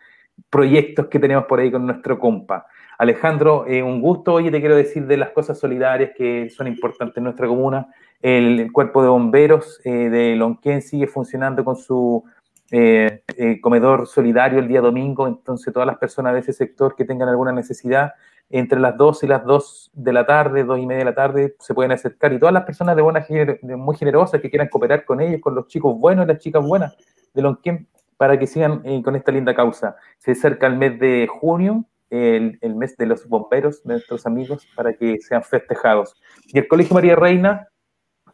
[0.50, 2.66] proyectos que tenemos por ahí con nuestro compa.
[2.98, 4.34] Alejandro, eh, un gusto.
[4.34, 7.86] Oye, te quiero decir de las cosas solidarias que son importantes en nuestra comuna.
[8.20, 12.24] El, el cuerpo de bomberos eh, de Lonquén sigue funcionando con su
[12.70, 15.26] eh, eh, comedor solidario el día domingo.
[15.26, 18.12] Entonces, todas las personas de ese sector que tengan alguna necesidad,
[18.50, 21.54] entre las 2 y las 2 de la tarde, 2 y media de la tarde,
[21.58, 22.32] se pueden acercar.
[22.32, 25.40] Y todas las personas de buena, gener- de muy generosas que quieran cooperar con ellos,
[25.40, 26.96] con los chicos buenos y las chicas buenas
[27.32, 29.96] de Lonquén, para que sigan eh, con esta linda causa.
[30.18, 34.66] Se acerca el mes de junio, el, el mes de los bomberos, de nuestros amigos,
[34.76, 36.14] para que sean festejados.
[36.46, 37.68] Y el Colegio María Reina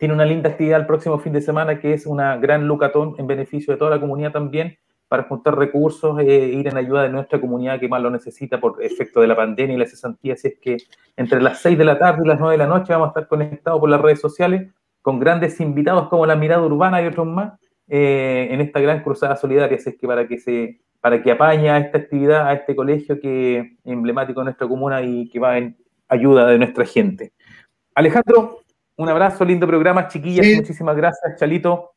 [0.01, 3.27] tiene una linda actividad el próximo fin de semana, que es una gran lucatón en
[3.27, 4.79] beneficio de toda la comunidad también,
[5.09, 8.83] para juntar recursos e ir en ayuda de nuestra comunidad que más lo necesita por
[8.83, 10.33] efecto de la pandemia y la cesantía.
[10.33, 10.79] Así es que
[11.19, 13.29] entre las 6 de la tarde y las 9 de la noche vamos a estar
[13.29, 14.73] conectados por las redes sociales
[15.03, 19.37] con grandes invitados como la Mirada Urbana y otros más eh, en esta gran cruzada
[19.37, 19.77] solidaria.
[19.77, 23.21] Así es que para que se para que apañe a esta actividad, a este colegio
[23.21, 25.77] que emblemático de nuestra comuna y que va en
[26.09, 27.33] ayuda de nuestra gente.
[27.95, 28.61] Alejandro,
[29.03, 30.57] un abrazo, lindo programa, chiquillas, Sí.
[30.57, 31.93] muchísimas gracias, Chalito.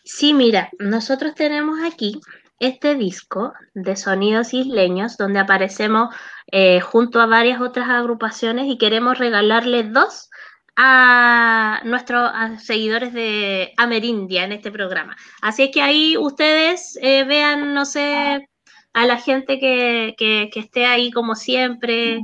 [0.04, 2.20] Sí, mira, nosotros tenemos aquí
[2.60, 6.14] este disco de sonidos isleños donde aparecemos
[6.52, 10.30] eh, junto a varias otras agrupaciones y queremos regalarle dos
[10.76, 12.32] a nuestros
[12.62, 15.18] seguidores de Amerindia en este programa.
[15.42, 18.48] Así es que ahí ustedes eh, vean, no sé,
[18.94, 22.22] a la gente que, que, que esté ahí como siempre,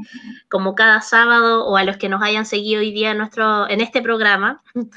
[0.49, 3.81] como cada sábado, o a los que nos hayan seguido hoy día en, nuestro, en
[3.81, 4.61] este programa.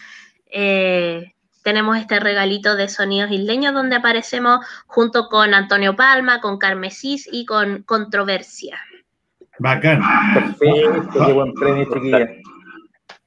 [0.59, 1.36] Eh,
[1.67, 7.45] tenemos este regalito de sonidos isleños donde aparecemos junto con Antonio Palma, con Carmesís y
[7.45, 8.79] con Controversia.
[9.59, 10.01] Bacán.
[10.33, 12.29] Perfecto, qué buen premio, chiquilla.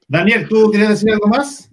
[0.08, 1.69] Daniel, ¿tú quieres decir algo más?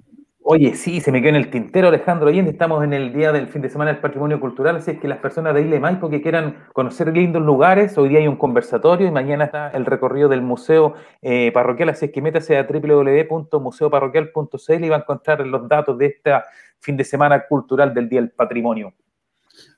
[0.49, 2.51] Oye, sí, se me quedó en el tintero, Alejandro Allende.
[2.51, 5.17] Estamos en el día del fin de semana del patrimonio cultural, así es que las
[5.17, 9.11] personas de Isla Maipo que quieran conocer lindos lugares, hoy día hay un conversatorio y
[9.11, 14.89] mañana está el recorrido del museo eh, parroquial, así es que métase a www.museoparroquial.cl y
[14.89, 16.31] va a encontrar los datos de este
[16.79, 18.93] fin de semana cultural del Día del Patrimonio.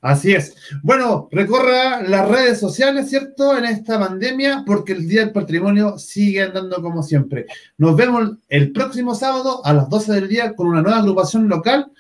[0.02, 0.56] Así es.
[0.82, 3.58] Bueno, recorra las redes sociales, ¿cierto?
[3.58, 7.48] En esta pandemia, porque el Día del Patrimonio sigue andando como siempre.
[7.78, 11.92] Nos vemos el próximo sábado a las 12 del día con una nueva agrupación local.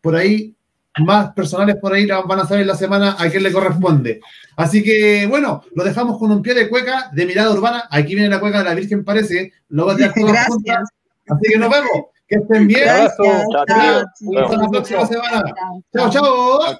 [0.00, 0.54] Por ahí,
[0.98, 4.20] más personales por ahí van a saber la semana a quién le corresponde.
[4.56, 7.84] Así que, bueno, lo dejamos con un pie de cueca de mirada urbana.
[7.90, 9.52] Aquí viene la cueca de la Virgen, parece.
[9.68, 10.46] Lo va a Gracias.
[10.48, 10.88] juntas.
[11.28, 12.13] Así que nos vemos.
[12.26, 12.84] Que estén bien.
[12.86, 13.64] Chao.
[13.66, 14.02] chao.
[14.42, 15.54] Hasta la próxima semana.
[15.92, 16.78] Chao, Chao.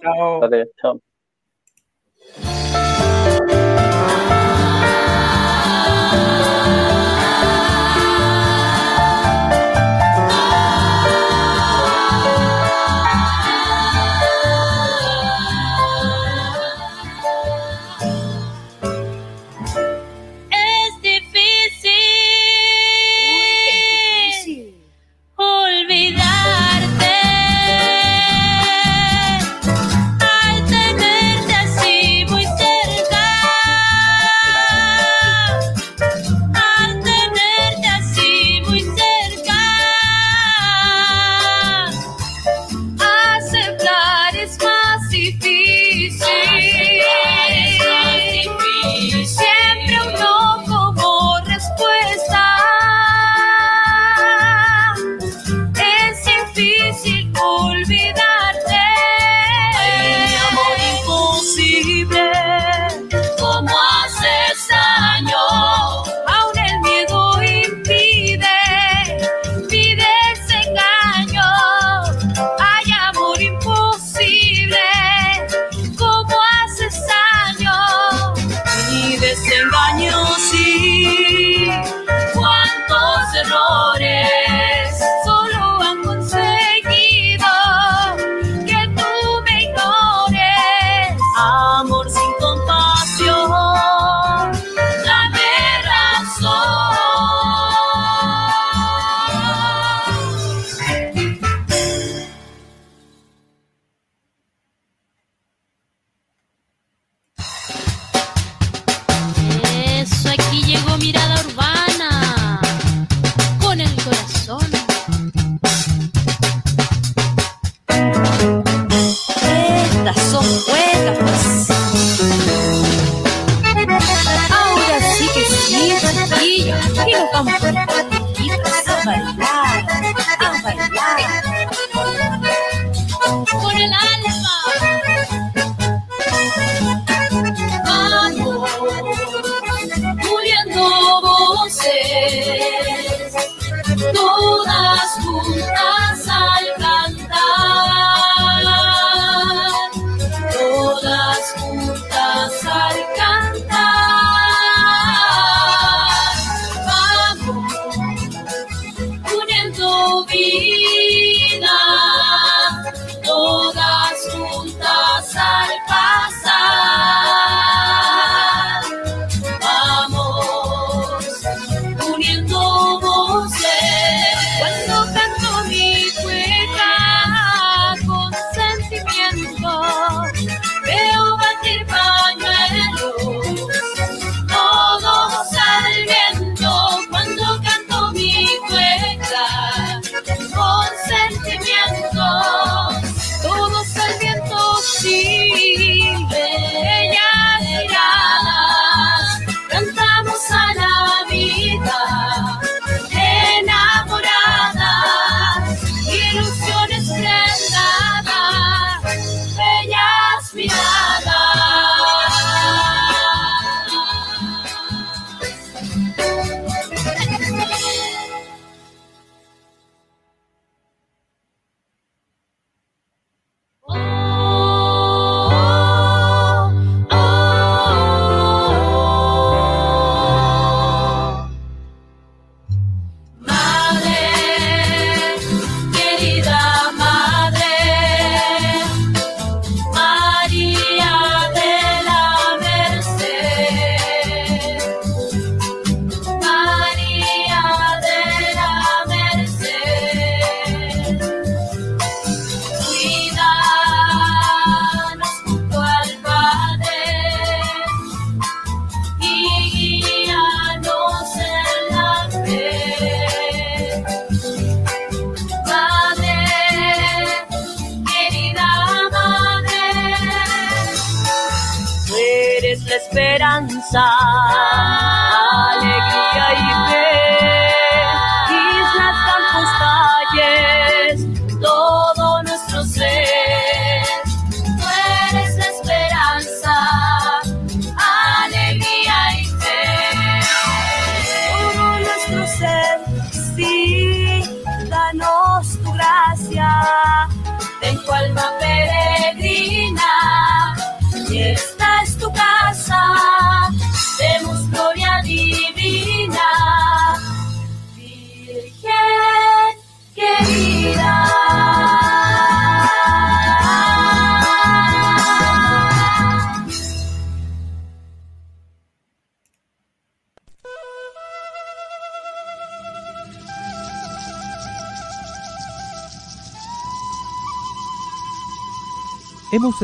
[0.81, 1.14] chao.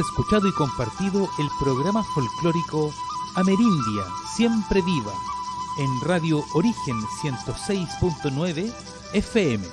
[0.00, 2.92] Escuchado y compartido el programa folclórico
[3.36, 4.04] Amerindia,
[4.34, 5.12] siempre viva,
[5.78, 8.72] en Radio Origen 106.9
[9.12, 9.64] FM.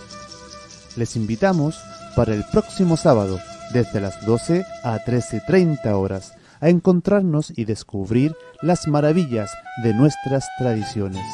[0.95, 1.75] Les invitamos
[2.15, 3.39] para el próximo sábado,
[3.73, 9.51] desde las 12 a 13.30 horas, a encontrarnos y descubrir las maravillas
[9.83, 11.25] de nuestras tradiciones.